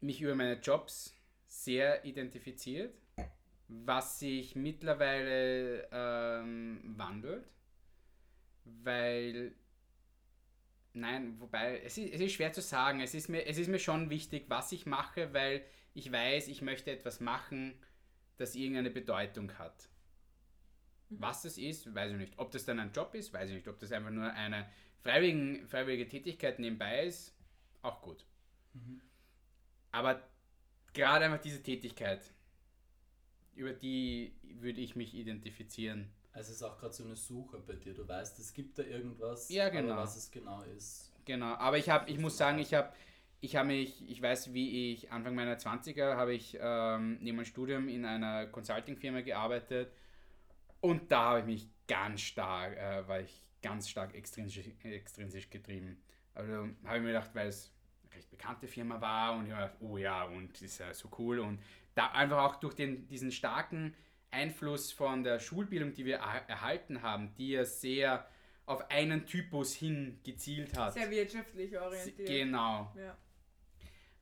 mich 0.00 0.20
über 0.20 0.34
meine 0.34 0.60
Jobs 0.60 1.14
sehr 1.46 2.04
identifiziert, 2.04 2.94
was 3.68 4.18
sich 4.18 4.54
mittlerweile 4.54 5.88
ähm, 5.90 6.94
wandelt, 6.96 7.48
weil 8.64 9.54
Nein, 10.96 11.38
wobei, 11.38 11.82
es 11.84 11.98
ist, 11.98 12.14
es 12.14 12.20
ist 12.22 12.32
schwer 12.32 12.54
zu 12.54 12.62
sagen. 12.62 13.02
Es 13.02 13.12
ist, 13.12 13.28
mir, 13.28 13.46
es 13.46 13.58
ist 13.58 13.68
mir 13.68 13.78
schon 13.78 14.08
wichtig, 14.08 14.46
was 14.48 14.72
ich 14.72 14.86
mache, 14.86 15.34
weil 15.34 15.62
ich 15.92 16.10
weiß, 16.10 16.48
ich 16.48 16.62
möchte 16.62 16.90
etwas 16.90 17.20
machen, 17.20 17.74
das 18.38 18.54
irgendeine 18.54 18.88
Bedeutung 18.88 19.58
hat. 19.58 19.90
Was 21.08 21.42
das 21.42 21.56
ist, 21.58 21.94
weiß 21.94 22.12
ich 22.12 22.18
nicht. 22.18 22.32
Ob 22.38 22.50
das 22.50 22.64
dann 22.64 22.80
ein 22.80 22.92
Job 22.92 23.14
ist, 23.14 23.32
weiß 23.32 23.48
ich 23.50 23.56
nicht. 23.56 23.68
Ob 23.68 23.78
das 23.78 23.92
einfach 23.92 24.10
nur 24.10 24.32
eine 24.32 24.68
freiwillige, 25.02 25.66
freiwillige 25.66 26.08
Tätigkeit 26.08 26.58
nebenbei 26.58 27.04
ist, 27.04 27.34
auch 27.82 28.02
gut. 28.02 28.24
Aber 29.92 30.22
gerade 30.92 31.24
einfach 31.24 31.40
diese 31.40 31.62
Tätigkeit, 31.62 32.20
über 33.54 33.72
die 33.72 34.34
würde 34.42 34.80
ich 34.80 34.96
mich 34.96 35.14
identifizieren. 35.14 36.10
Also 36.32 36.50
es 36.50 36.56
ist 36.56 36.62
auch 36.62 36.78
gerade 36.78 36.92
so 36.92 37.04
eine 37.04 37.16
Suche 37.16 37.58
bei 37.58 37.74
dir. 37.74 37.94
Du 37.94 38.06
weißt, 38.06 38.38
es 38.38 38.52
gibt 38.52 38.78
da 38.78 38.82
irgendwas, 38.82 39.48
Ja, 39.48 39.70
genau. 39.70 39.96
was 39.96 40.16
es 40.16 40.30
genau 40.30 40.62
ist. 40.62 41.12
Genau, 41.24 41.54
aber 41.54 41.78
ich 41.78 41.88
habe, 41.88 42.10
ich 42.10 42.18
muss 42.18 42.36
sagen, 42.36 42.58
ich 42.58 42.74
habe 42.74 42.92
ich 43.40 43.54
habe 43.56 43.68
mich, 43.68 44.08
ich 44.08 44.20
weiß, 44.20 44.54
wie 44.54 44.92
ich 44.92 45.12
Anfang 45.12 45.34
meiner 45.34 45.58
20er 45.58 46.16
habe 46.16 46.34
ich 46.34 46.56
ähm, 46.60 47.18
neben 47.20 47.36
meinem 47.36 47.44
Studium 47.44 47.88
in 47.88 48.04
einer 48.04 48.46
Consulting-Firma 48.46 49.20
gearbeitet 49.20 49.92
und 50.86 51.10
da 51.10 51.30
habe 51.30 51.40
ich 51.40 51.46
mich 51.46 51.68
ganz 51.88 52.20
stark, 52.20 52.76
äh, 52.76 53.06
war 53.08 53.20
ich 53.20 53.44
ganz 53.60 53.88
stark 53.88 54.14
extrinsisch, 54.14 54.68
extrinsisch 54.84 55.50
getrieben. 55.50 56.00
Also 56.34 56.52
habe 56.84 56.96
ich 56.96 57.02
mir 57.02 57.08
gedacht, 57.08 57.30
weil 57.34 57.48
es 57.48 57.72
eine 58.04 58.14
recht 58.14 58.30
bekannte 58.30 58.68
Firma 58.68 59.00
war 59.00 59.36
und 59.36 59.46
ich 59.46 59.52
habe 59.52 59.66
gedacht, 59.66 59.80
oh 59.80 59.96
ja, 59.96 60.24
und 60.24 60.62
ist 60.62 60.78
ja 60.78 60.94
so 60.94 61.10
cool 61.18 61.40
und 61.40 61.60
da 61.94 62.12
einfach 62.12 62.38
auch 62.38 62.56
durch 62.56 62.74
den, 62.74 63.08
diesen 63.08 63.32
starken 63.32 63.94
Einfluss 64.30 64.92
von 64.92 65.24
der 65.24 65.40
Schulbildung, 65.40 65.92
die 65.92 66.04
wir 66.04 66.18
er 66.18 66.48
erhalten 66.48 67.02
haben, 67.02 67.34
die 67.34 67.50
ja 67.50 67.64
sehr 67.64 68.28
auf 68.66 68.90
einen 68.90 69.26
Typus 69.26 69.74
hin 69.74 70.20
gezielt 70.24 70.76
hat. 70.76 70.94
Sehr 70.94 71.10
wirtschaftlich 71.10 71.78
orientiert. 71.78 72.28
Genau. 72.28 72.94
Ja. 72.96 73.16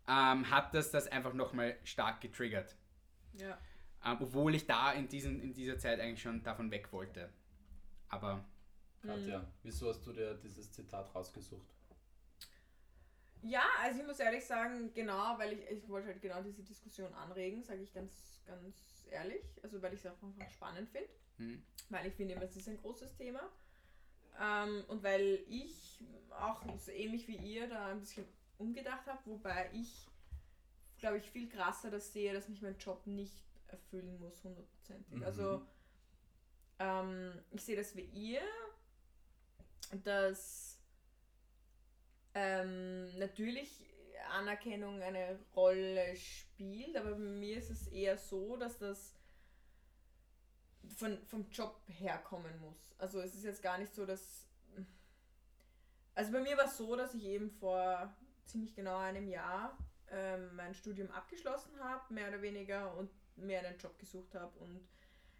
Ähm, 0.06 0.50
hat 0.50 0.74
das 0.74 0.90
das 0.90 1.08
einfach 1.08 1.32
nochmal 1.32 1.76
stark 1.82 2.20
getriggert. 2.20 2.76
Ja. 3.34 3.58
Ähm, 4.04 4.18
obwohl 4.20 4.54
ich 4.54 4.66
da 4.66 4.92
in, 4.92 5.08
diesen, 5.08 5.40
in 5.40 5.54
dieser 5.54 5.78
Zeit 5.78 6.00
eigentlich 6.00 6.22
schon 6.22 6.42
davon 6.42 6.70
weg 6.70 6.92
wollte. 6.92 7.32
Aber 8.08 8.44
Katja, 9.02 9.44
wieso 9.62 9.88
hast 9.88 10.02
du 10.06 10.12
dir 10.12 10.34
dieses 10.34 10.70
Zitat 10.72 11.14
rausgesucht? 11.14 11.74
Ja, 13.42 13.64
also 13.82 14.00
ich 14.00 14.06
muss 14.06 14.18
ehrlich 14.20 14.44
sagen, 14.44 14.92
genau, 14.94 15.38
weil 15.38 15.52
ich, 15.52 15.70
ich 15.70 15.88
wollte 15.88 16.08
halt 16.08 16.22
genau 16.22 16.42
diese 16.42 16.62
Diskussion 16.62 17.12
anregen, 17.14 17.62
sage 17.62 17.82
ich 17.82 17.92
ganz, 17.92 18.42
ganz 18.46 19.04
ehrlich. 19.10 19.42
Also 19.62 19.82
weil 19.82 19.92
ich 19.92 20.00
es 20.00 20.06
auch 20.06 20.22
einfach 20.22 20.50
spannend 20.50 20.88
finde. 20.90 21.08
hm, 21.36 21.62
Weil 21.90 22.06
ich 22.06 22.14
finde, 22.14 22.34
immer, 22.34 22.44
es 22.44 22.56
ist 22.56 22.68
ein 22.68 22.78
großes 22.78 23.14
Thema. 23.16 23.40
Ähm, 24.40 24.84
und 24.88 25.02
weil 25.02 25.44
ich 25.48 26.02
auch 26.30 26.62
so 26.78 26.90
ähnlich 26.90 27.28
wie 27.28 27.36
ihr 27.36 27.68
da 27.68 27.88
ein 27.88 28.00
bisschen 28.00 28.26
umgedacht 28.58 29.06
habe, 29.06 29.20
wobei 29.26 29.70
ich, 29.72 30.08
glaube 30.98 31.18
ich, 31.18 31.30
viel 31.30 31.48
krasser 31.48 31.90
das 31.90 32.12
sehe, 32.12 32.32
dass 32.32 32.48
mich 32.48 32.62
mein 32.62 32.78
Job 32.78 33.06
nicht 33.06 33.44
erfüllen 33.68 34.18
muss, 34.18 34.42
hundertprozentig. 34.44 35.16
Mhm. 35.16 35.22
Also 35.24 35.66
ähm, 36.78 37.32
ich 37.50 37.62
sehe 37.64 37.76
das 37.76 37.94
wie 37.96 38.04
ihr, 38.12 38.42
dass 40.04 40.78
ähm, 42.34 43.16
natürlich 43.18 43.86
Anerkennung 44.30 45.02
eine 45.02 45.38
Rolle 45.54 46.16
spielt, 46.16 46.96
aber 46.96 47.12
bei 47.12 47.18
mir 47.18 47.58
ist 47.58 47.70
es 47.70 47.86
eher 47.88 48.16
so, 48.16 48.56
dass 48.56 48.78
das 48.78 49.14
von, 50.96 51.24
vom 51.26 51.48
Job 51.50 51.80
herkommen 51.86 52.58
muss. 52.60 52.94
Also 52.98 53.20
es 53.20 53.34
ist 53.34 53.44
jetzt 53.44 53.62
gar 53.62 53.78
nicht 53.78 53.94
so, 53.94 54.06
dass... 54.06 54.46
Also 56.16 56.30
bei 56.30 56.40
mir 56.40 56.56
war 56.56 56.66
es 56.66 56.76
so, 56.76 56.94
dass 56.94 57.12
ich 57.14 57.24
eben 57.24 57.50
vor 57.50 58.14
ziemlich 58.46 58.74
genau 58.74 58.98
einem 58.98 59.26
Jahr 59.26 59.76
ähm, 60.10 60.54
mein 60.54 60.74
Studium 60.74 61.10
abgeschlossen 61.10 61.78
habe, 61.80 62.14
mehr 62.14 62.28
oder 62.28 62.40
weniger, 62.40 62.96
und 62.96 63.10
mir 63.36 63.60
einen 63.60 63.78
Job 63.78 63.98
gesucht 63.98 64.34
habe 64.34 64.58
und 64.60 64.80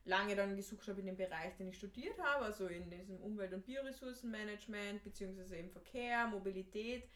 lange 0.05 0.37
dann 0.37 0.57
gesucht 0.57 0.87
habe 0.89 1.01
in 1.01 1.07
dem 1.07 1.17
Bereich, 1.17 1.57
den 1.57 1.69
ich 1.69 1.79
studiert 1.79 2.19
habe, 2.19 2.45
also 2.45 2.67
in 2.67 2.91
diesem 2.91 3.17
Umwelt- 3.19 3.55
und 3.55 3.65
Bioressourcenmanagement, 3.65 5.03
beziehungsweise 5.03 5.57
im 5.57 5.71
Verkehr, 5.71 6.27
Mobilität 6.27 7.09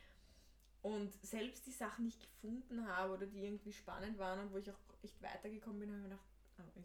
und 0.83 1.12
selbst 1.22 1.66
die 1.66 1.72
Sachen, 1.72 2.09
ich 2.09 2.18
gefunden 2.18 2.87
habe 2.87 3.14
oder 3.14 3.26
die 3.26 3.45
irgendwie 3.45 3.72
spannend 3.72 4.18
waren 4.18 4.41
und 4.41 4.53
wo 4.53 4.59
ich 4.59 4.70
auch 4.70 4.79
echt 5.03 5.20
weitergekommen 5.22 5.81
bin, 5.81 5.91
habe 5.91 5.99
ich 5.99 6.05
mir 6.05 6.11
gedacht, 6.11 6.26
oh, 6.59 6.83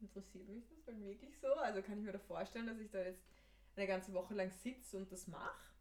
interessiert 0.00 0.48
mich 0.48 0.64
das 0.68 0.84
dann 0.84 1.04
wirklich 1.04 1.38
so? 1.38 1.52
Also 1.54 1.82
kann 1.82 1.98
ich 1.98 2.04
mir 2.04 2.12
da 2.12 2.18
vorstellen, 2.18 2.66
dass 2.66 2.78
ich 2.78 2.90
da 2.90 3.02
jetzt 3.02 3.22
eine 3.76 3.86
ganze 3.86 4.12
Woche 4.12 4.34
lang 4.34 4.50
sitze 4.50 4.96
und 4.96 5.10
das 5.10 5.26
mache. 5.26 5.72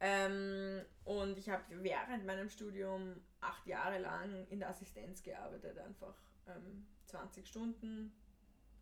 Ähm, 0.00 0.84
und 1.04 1.36
ich 1.38 1.48
habe 1.48 1.64
während 1.82 2.24
meinem 2.24 2.48
Studium 2.48 3.16
acht 3.40 3.66
Jahre 3.66 3.98
lang 3.98 4.46
in 4.48 4.60
der 4.60 4.70
Assistenz 4.70 5.22
gearbeitet, 5.22 5.78
einfach 5.78 6.14
ähm, 6.46 6.86
20 7.06 7.46
Stunden, 7.46 8.12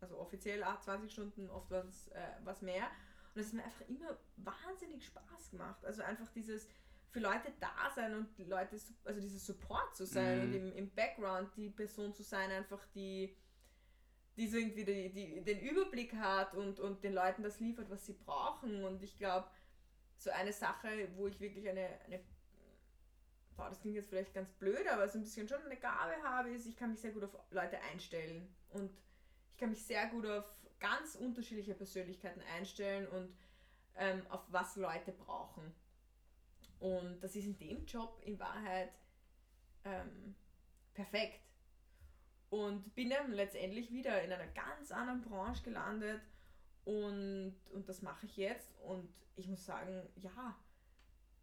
also 0.01 0.17
offiziell 0.17 0.63
20 0.63 1.11
Stunden, 1.11 1.49
oft 1.49 1.69
was, 1.71 2.07
äh, 2.09 2.19
was 2.43 2.61
mehr. 2.61 2.87
Und 3.33 3.41
es 3.41 3.47
hat 3.47 3.53
mir 3.53 3.63
einfach 3.63 3.87
immer 3.87 4.17
wahnsinnig 4.37 5.05
Spaß 5.05 5.51
gemacht. 5.51 5.85
Also 5.85 6.01
einfach 6.03 6.29
dieses 6.29 6.67
für 7.09 7.19
Leute 7.19 7.53
da 7.59 7.89
sein 7.95 8.15
und 8.15 8.37
Leute, 8.47 8.77
also 9.05 9.21
dieses 9.21 9.45
Support 9.45 9.95
zu 9.95 10.05
sein 10.05 10.37
Mhm. 10.37 10.43
und 10.43 10.53
im, 10.53 10.73
im 10.73 10.89
Background 10.91 11.49
die 11.55 11.69
Person 11.69 12.13
zu 12.13 12.23
sein, 12.23 12.51
einfach 12.51 12.85
die, 12.93 13.35
die 14.35 14.47
so 14.47 14.57
irgendwie 14.57 14.83
die, 14.85 15.09
die, 15.11 15.41
den 15.41 15.59
Überblick 15.61 16.13
hat 16.15 16.53
und, 16.53 16.79
und 16.79 17.03
den 17.03 17.13
Leuten 17.13 17.43
das 17.43 17.59
liefert, 17.59 17.89
was 17.89 18.05
sie 18.05 18.13
brauchen. 18.13 18.83
Und 18.83 19.01
ich 19.01 19.17
glaube, 19.17 19.47
so 20.17 20.29
eine 20.31 20.53
Sache, 20.53 21.09
wo 21.15 21.27
ich 21.27 21.39
wirklich 21.39 21.67
eine, 21.69 21.87
eine 22.05 22.19
boah, 23.57 23.69
das 23.69 23.81
klingt 23.81 23.95
jetzt 23.95 24.09
vielleicht 24.09 24.33
ganz 24.33 24.51
blöd, 24.51 24.87
aber 24.87 25.09
so 25.09 25.17
ein 25.17 25.23
bisschen 25.23 25.47
schon 25.47 25.61
eine 25.63 25.75
Gabe 25.77 26.13
habe, 26.23 26.51
ist, 26.51 26.67
ich 26.67 26.77
kann 26.77 26.91
mich 26.91 27.01
sehr 27.01 27.11
gut 27.11 27.23
auf 27.23 27.35
Leute 27.49 27.79
einstellen. 27.91 28.47
Und 28.69 28.91
ich 29.51 29.57
kann 29.57 29.71
mich 29.71 29.83
sehr 29.83 30.07
gut 30.07 30.25
auf 30.25 30.45
ganz 30.79 31.15
unterschiedliche 31.15 31.73
Persönlichkeiten 31.73 32.41
einstellen 32.55 33.07
und 33.07 33.35
ähm, 33.95 34.21
auf 34.29 34.43
was 34.49 34.75
Leute 34.75 35.11
brauchen. 35.11 35.73
Und 36.79 37.19
das 37.21 37.35
ist 37.35 37.45
in 37.45 37.57
dem 37.57 37.85
Job 37.85 38.21
in 38.23 38.39
Wahrheit 38.39 38.91
ähm, 39.83 40.35
perfekt. 40.93 41.41
Und 42.49 42.93
bin 42.95 43.09
dann 43.09 43.33
letztendlich 43.33 43.91
wieder 43.91 44.21
in 44.23 44.31
einer 44.31 44.47
ganz 44.47 44.91
anderen 44.91 45.21
Branche 45.21 45.63
gelandet 45.63 46.21
und, 46.85 47.55
und 47.73 47.89
das 47.89 48.01
mache 48.01 48.25
ich 48.27 48.37
jetzt. 48.37 48.79
Und 48.81 49.09
ich 49.35 49.47
muss 49.47 49.65
sagen, 49.65 50.07
ja, 50.15 50.55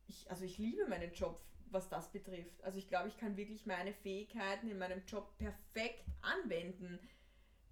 ich, 0.06 0.30
also 0.30 0.44
ich 0.44 0.56
liebe 0.56 0.86
meinen 0.86 1.12
Job, 1.12 1.44
was 1.74 1.88
das 1.88 2.10
betrifft. 2.10 2.62
Also 2.62 2.78
ich 2.78 2.88
glaube, 2.88 3.08
ich 3.08 3.18
kann 3.18 3.36
wirklich 3.36 3.66
meine 3.66 3.92
Fähigkeiten 3.92 4.70
in 4.70 4.78
meinem 4.78 5.04
Job 5.06 5.36
perfekt 5.36 6.04
anwenden. 6.22 6.98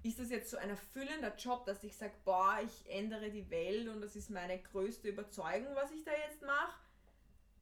Ist 0.03 0.19
das 0.19 0.31
jetzt 0.31 0.51
so 0.51 0.57
ein 0.57 0.69
erfüllender 0.71 1.35
Job, 1.37 1.65
dass 1.65 1.85
ich 1.85 1.97
sage, 1.97 2.13
boah, 2.25 2.59
ich 2.65 2.91
ändere 2.91 3.31
die 3.31 3.49
Welt 3.51 3.89
und 3.89 4.01
das 4.01 4.17
ist 4.17 4.31
meine 4.31 4.59
größte 4.61 5.09
Überzeugung, 5.09 5.75
was 5.77 5.93
ich 5.93 6.05
da 6.05 6.11
jetzt 6.29 6.43
mache? 6.43 6.81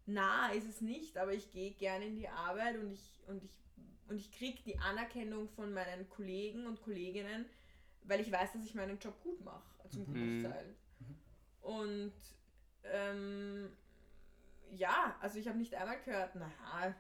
Na, 0.06 0.50
ist 0.52 0.66
es 0.66 0.80
nicht, 0.80 1.18
aber 1.18 1.34
ich 1.34 1.52
gehe 1.52 1.72
gerne 1.72 2.06
in 2.06 2.16
die 2.16 2.28
Arbeit 2.28 2.78
und 2.78 2.90
ich, 2.90 3.20
und 3.28 3.44
ich, 3.44 3.52
und 4.08 4.16
ich 4.16 4.32
kriege 4.32 4.60
die 4.64 4.78
Anerkennung 4.78 5.48
von 5.50 5.72
meinen 5.72 6.08
Kollegen 6.08 6.66
und 6.66 6.82
Kolleginnen, 6.82 7.44
weil 8.04 8.20
ich 8.20 8.32
weiß, 8.32 8.54
dass 8.54 8.64
ich 8.64 8.74
meinen 8.74 8.98
Job 8.98 9.22
gut 9.22 9.44
mache, 9.44 9.62
zum 9.90 10.10
Mhm. 10.10 10.42
Großteil. 10.42 10.74
Und 11.60 12.12
ähm, 12.84 13.70
ja, 14.72 15.16
also 15.20 15.38
ich 15.38 15.48
habe 15.48 15.58
nicht 15.58 15.74
einmal 15.74 16.00
gehört, 16.02 16.34
naja, 16.34 16.94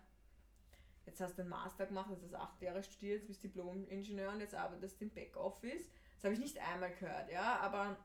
jetzt 1.06 1.20
hast 1.20 1.36
du 1.36 1.42
einen 1.42 1.50
Master 1.50 1.86
gemacht, 1.86 2.10
jetzt 2.10 2.22
hast 2.22 2.32
du 2.32 2.38
acht 2.38 2.62
Jahre 2.62 2.82
studiert, 2.82 3.20
jetzt 3.20 3.28
bist 3.28 3.42
Diplom-Ingenieur 3.42 4.32
und 4.32 4.40
jetzt 4.40 4.54
arbeitest 4.54 5.00
du 5.00 5.04
im 5.04 5.10
Backoffice. 5.10 5.88
Das 6.16 6.24
habe 6.24 6.34
ich 6.34 6.40
nicht 6.40 6.58
einmal 6.58 6.92
gehört, 6.94 7.30
ja, 7.30 7.58
aber 7.60 7.96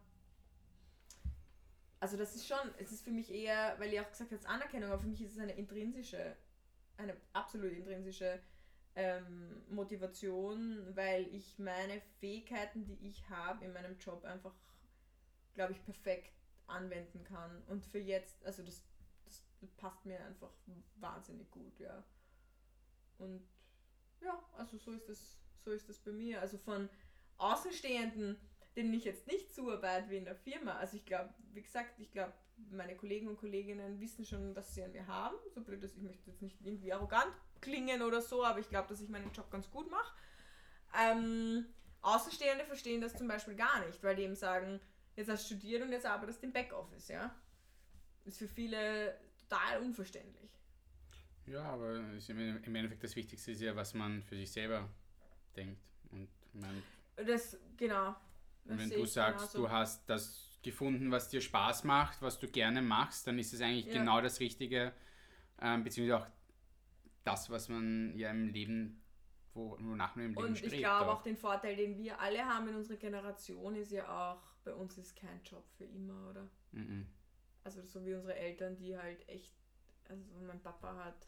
also 1.99 2.17
das 2.17 2.35
ist 2.35 2.47
schon, 2.47 2.57
es 2.77 2.91
ist 2.91 3.03
für 3.03 3.11
mich 3.11 3.33
eher, 3.33 3.75
weil 3.79 3.91
ihr 3.91 4.01
auch 4.01 4.09
gesagt 4.09 4.31
habt, 4.31 4.45
Anerkennung, 4.45 4.91
aber 4.91 5.01
für 5.01 5.07
mich 5.07 5.21
ist 5.21 5.33
es 5.33 5.39
eine 5.39 5.53
intrinsische, 5.53 6.35
eine 6.97 7.15
absolut 7.33 7.71
intrinsische 7.71 8.39
ähm, 8.95 9.63
Motivation, 9.69 10.95
weil 10.95 11.27
ich 11.33 11.57
meine 11.57 12.01
Fähigkeiten, 12.19 12.85
die 12.85 13.07
ich 13.07 13.27
habe 13.29 13.65
in 13.65 13.73
meinem 13.73 13.97
Job 13.97 14.23
einfach, 14.23 14.53
glaube 15.53 15.73
ich, 15.73 15.83
perfekt 15.83 16.31
anwenden 16.67 17.23
kann. 17.23 17.63
Und 17.67 17.85
für 17.85 17.99
jetzt, 17.99 18.45
also 18.45 18.63
das, 18.63 18.83
das 18.91 18.94
passt 19.77 20.05
mir 20.05 20.19
einfach 20.25 20.51
wahnsinnig 20.95 21.49
gut, 21.51 21.79
ja. 21.79 22.03
Und 23.17 23.47
ja, 24.21 24.43
also 24.57 24.77
so 24.77 24.91
ist 24.91 25.07
das, 25.07 25.37
so 25.63 25.71
ist 25.71 25.89
das 25.89 25.99
bei 25.99 26.11
mir. 26.11 26.41
Also 26.41 26.57
von 26.57 26.89
Außenstehenden, 27.37 28.37
denen 28.75 28.93
ich 28.93 29.05
jetzt 29.05 29.27
nicht 29.27 29.53
zuarbeite 29.53 30.09
wie 30.09 30.17
in 30.17 30.25
der 30.25 30.35
Firma. 30.35 30.73
Also 30.77 30.97
ich 30.97 31.05
glaube, 31.05 31.33
wie 31.53 31.61
gesagt, 31.61 31.99
ich 31.99 32.11
glaube, 32.11 32.33
meine 32.71 32.95
Kollegen 32.95 33.27
und 33.27 33.37
Kolleginnen 33.37 33.99
wissen 33.99 34.25
schon, 34.25 34.55
was 34.55 34.73
sie 34.73 34.83
an 34.83 34.91
mir 34.91 35.07
haben. 35.07 35.35
So 35.53 35.61
blöd, 35.61 35.83
dass 35.83 35.95
ich 35.95 36.01
möchte 36.01 36.29
jetzt 36.29 36.41
nicht 36.41 36.59
irgendwie 36.61 36.93
arrogant 36.93 37.33
klingen 37.61 38.01
oder 38.01 38.21
so, 38.21 38.43
aber 38.43 38.59
ich 38.59 38.69
glaube, 38.69 38.87
dass 38.89 39.01
ich 39.01 39.09
meinen 39.09 39.31
Job 39.31 39.49
ganz 39.51 39.69
gut 39.69 39.89
mache. 39.89 40.13
Ähm, 40.97 41.65
Außenstehende 42.01 42.65
verstehen 42.65 43.01
das 43.01 43.15
zum 43.15 43.27
Beispiel 43.27 43.55
gar 43.55 43.85
nicht, 43.85 44.03
weil 44.03 44.15
die 44.15 44.23
eben 44.23 44.35
sagen, 44.35 44.79
jetzt 45.15 45.29
hast 45.29 45.43
du 45.49 45.55
studiert 45.55 45.81
und 45.81 45.91
jetzt 45.91 46.05
arbeitest 46.05 46.41
du 46.41 46.47
im 46.47 46.53
Backoffice, 46.53 47.07
ja. 47.07 47.35
Ist 48.25 48.37
für 48.37 48.47
viele 48.47 49.17
total 49.49 49.81
unverständlich. 49.81 50.49
Ja, 51.47 51.63
aber 51.63 51.97
im 51.97 52.75
Endeffekt 52.75 53.03
das 53.03 53.15
Wichtigste 53.15 53.51
ist 53.51 53.61
ja, 53.61 53.75
was 53.75 53.93
man 53.93 54.23
für 54.23 54.35
sich 54.35 54.51
selber 54.51 54.89
denkt. 55.55 55.79
Und 56.11 56.27
man, 56.53 56.81
Das, 57.17 57.57
genau. 57.77 58.15
Das 58.65 58.79
wenn 58.79 58.89
du 58.89 59.05
sagst, 59.05 59.51
genauso. 59.51 59.57
du 59.59 59.69
hast 59.69 60.09
das 60.09 60.59
gefunden, 60.63 61.11
was 61.11 61.29
dir 61.29 61.41
Spaß 61.41 61.83
macht, 61.83 62.19
was 62.23 62.39
du 62.39 62.47
gerne 62.47 62.81
machst, 62.81 63.27
dann 63.27 63.37
ist 63.37 63.53
es 63.53 63.61
eigentlich 63.61 63.85
Ja. 63.85 63.93
genau 63.93 64.21
das 64.21 64.39
Richtige, 64.39 64.91
ähm, 65.61 65.83
beziehungsweise 65.83 66.23
auch 66.23 66.27
das, 67.23 67.49
was 67.51 67.69
man 67.69 68.17
ja 68.17 68.31
im 68.31 68.47
Leben, 68.49 69.01
wo, 69.53 69.77
wonach 69.79 70.15
man 70.15 70.25
im 70.25 70.31
Leben 70.33 70.47
Und 70.47 70.57
strebt. 70.57 70.73
ich 70.73 70.79
glaube 70.79 71.11
auch. 71.11 71.17
auch 71.19 71.21
den 71.21 71.37
Vorteil, 71.37 71.75
den 71.75 71.95
wir 71.97 72.19
alle 72.19 72.43
haben 72.43 72.67
in 72.69 72.75
unserer 72.75 72.97
Generation, 72.97 73.75
ist 73.75 73.91
ja 73.91 74.07
auch, 74.09 74.41
bei 74.63 74.73
uns 74.73 74.97
ist 74.97 75.15
kein 75.15 75.43
Job 75.43 75.63
für 75.77 75.85
immer, 75.85 76.29
oder? 76.31 76.49
Mhm. 76.71 77.05
Also 77.65 77.83
so 77.83 78.05
wie 78.05 78.13
unsere 78.13 78.35
Eltern, 78.35 78.77
die 78.77 78.97
halt 78.97 79.27
echt 79.27 79.51
also 80.07 80.23
mein 80.45 80.61
Papa 80.61 80.95
hat 81.03 81.27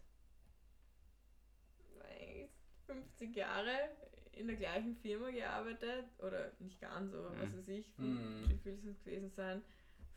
weiß, 2.00 2.50
50 2.86 3.36
Jahre 3.36 3.76
in 4.34 4.46
der 4.48 4.56
gleichen 4.56 4.96
Firma 4.96 5.32
gearbeitet. 5.32 6.06
Oder 6.20 6.52
nicht 6.60 6.80
ganz, 6.80 7.14
aber 7.14 7.32
Mhm. 7.32 7.42
was 7.42 7.58
weiß 7.58 7.68
ich, 7.70 7.98
Mhm. 7.98 8.46
wie 8.50 8.58
viel 8.58 8.74
es 8.88 9.04
gewesen 9.04 9.32
sein? 9.32 9.64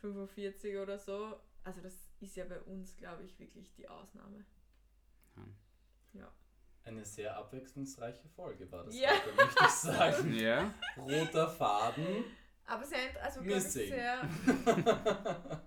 45 0.01 0.77
oder 0.77 0.99
so. 0.99 1.41
Also 1.65 1.81
das 1.81 1.95
ist 2.21 2.37
ja 2.37 2.45
bei 2.45 2.61
uns, 2.61 2.97
glaube 2.97 3.25
ich, 3.25 3.39
wirklich 3.39 3.73
die 3.75 3.89
Ausnahme. 3.89 4.45
Ja. 6.13 6.31
Eine 6.85 7.05
sehr 7.05 7.37
abwechslungsreiche 7.37 8.29
Folge 8.29 8.71
war 8.73 8.85
das 8.85 8.99
Ja. 8.99 9.11
heute, 9.11 9.33
möchte 9.37 9.65
ich 9.65 9.71
sagen. 9.71 10.35
Ja. 10.35 10.75
Roter 10.99 11.49
Faden. 11.49 12.25
Aber 12.67 12.85
sehr, 12.85 12.99
int- 13.09 13.17
also 13.19 13.41
glaube 13.41 13.57
ich, 13.59 13.63
sehr, 13.65 14.21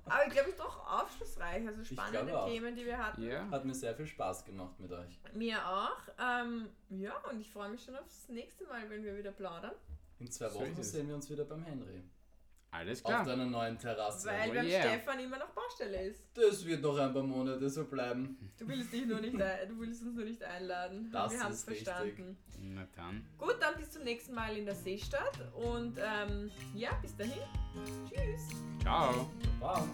aber 0.05 0.25
ich 0.27 0.33
glaube 0.33 0.49
ich 0.49 0.55
doch 0.55 0.87
aufschlussreich. 0.87 1.67
Also 1.67 1.83
spannende. 1.83 2.43
Themen, 2.47 2.75
die 2.75 2.85
wir 2.85 2.97
hatten. 2.97 3.21
Ja. 3.23 3.49
Hat 3.49 3.65
mir 3.65 3.73
sehr 3.73 3.93
viel 3.95 4.07
Spaß 4.07 4.45
gemacht 4.45 4.79
mit 4.79 4.91
euch. 4.91 5.19
Mir 5.33 5.57
auch. 5.67 5.97
Ähm, 6.19 6.69
ja, 6.89 7.13
und 7.29 7.41
ich 7.41 7.51
freue 7.51 7.69
mich 7.69 7.83
schon 7.83 7.95
aufs 7.97 8.29
nächste 8.29 8.65
Mal, 8.65 8.89
wenn 8.89 9.03
wir 9.03 9.17
wieder 9.17 9.31
plaudern. 9.31 9.73
In 10.19 10.31
zwei 10.31 10.53
Wochen 10.53 10.75
es. 10.79 10.91
sehen 10.91 11.07
wir 11.09 11.15
uns 11.15 11.29
wieder 11.29 11.43
beim 11.43 11.63
Henry. 11.63 12.03
Alles 12.73 13.05
Auf 13.05 13.11
klar. 13.11 13.25
deiner 13.25 13.45
neuen 13.45 13.77
Terrasse. 13.77 14.27
Weil 14.27 14.49
Oh 14.49 14.53
beim 14.55 14.65
yeah. 14.65 14.81
Stefan 14.81 15.19
immer 15.19 15.37
noch 15.37 15.49
Baustelle 15.49 16.07
ist. 16.07 16.25
Das 16.33 16.65
wird 16.65 16.81
noch 16.81 16.97
ein 16.97 17.13
paar 17.13 17.21
Monate 17.21 17.69
so 17.69 17.85
bleiben. 17.85 18.35
Du 18.57 18.67
willst, 18.67 18.91
dich 18.91 19.05
nur 19.05 19.21
nicht 19.21 19.35
du 19.35 19.79
willst 19.79 20.01
uns 20.01 20.15
nur 20.15 20.25
nicht 20.25 20.43
einladen. 20.43 21.09
Das 21.11 21.31
wir 21.31 21.39
haben 21.39 21.51
es 21.51 21.59
ist 21.59 21.69
richtig. 21.69 21.87
verstanden. 21.87 22.37
Na 22.59 22.87
dann. 22.95 23.23
Gut, 23.37 23.57
dann 23.59 23.75
bis 23.75 23.91
zum 23.91 24.03
nächsten 24.03 24.33
Mal 24.33 24.57
in 24.57 24.65
der 24.65 24.75
Seestadt. 24.75 25.39
Und 25.53 25.99
ähm, 25.99 26.49
ja, 26.73 26.93
bis 27.01 27.15
dahin. 27.15 27.43
Tschüss. 28.09 28.49
Ciao. 28.81 29.29
Wow. 29.59 29.87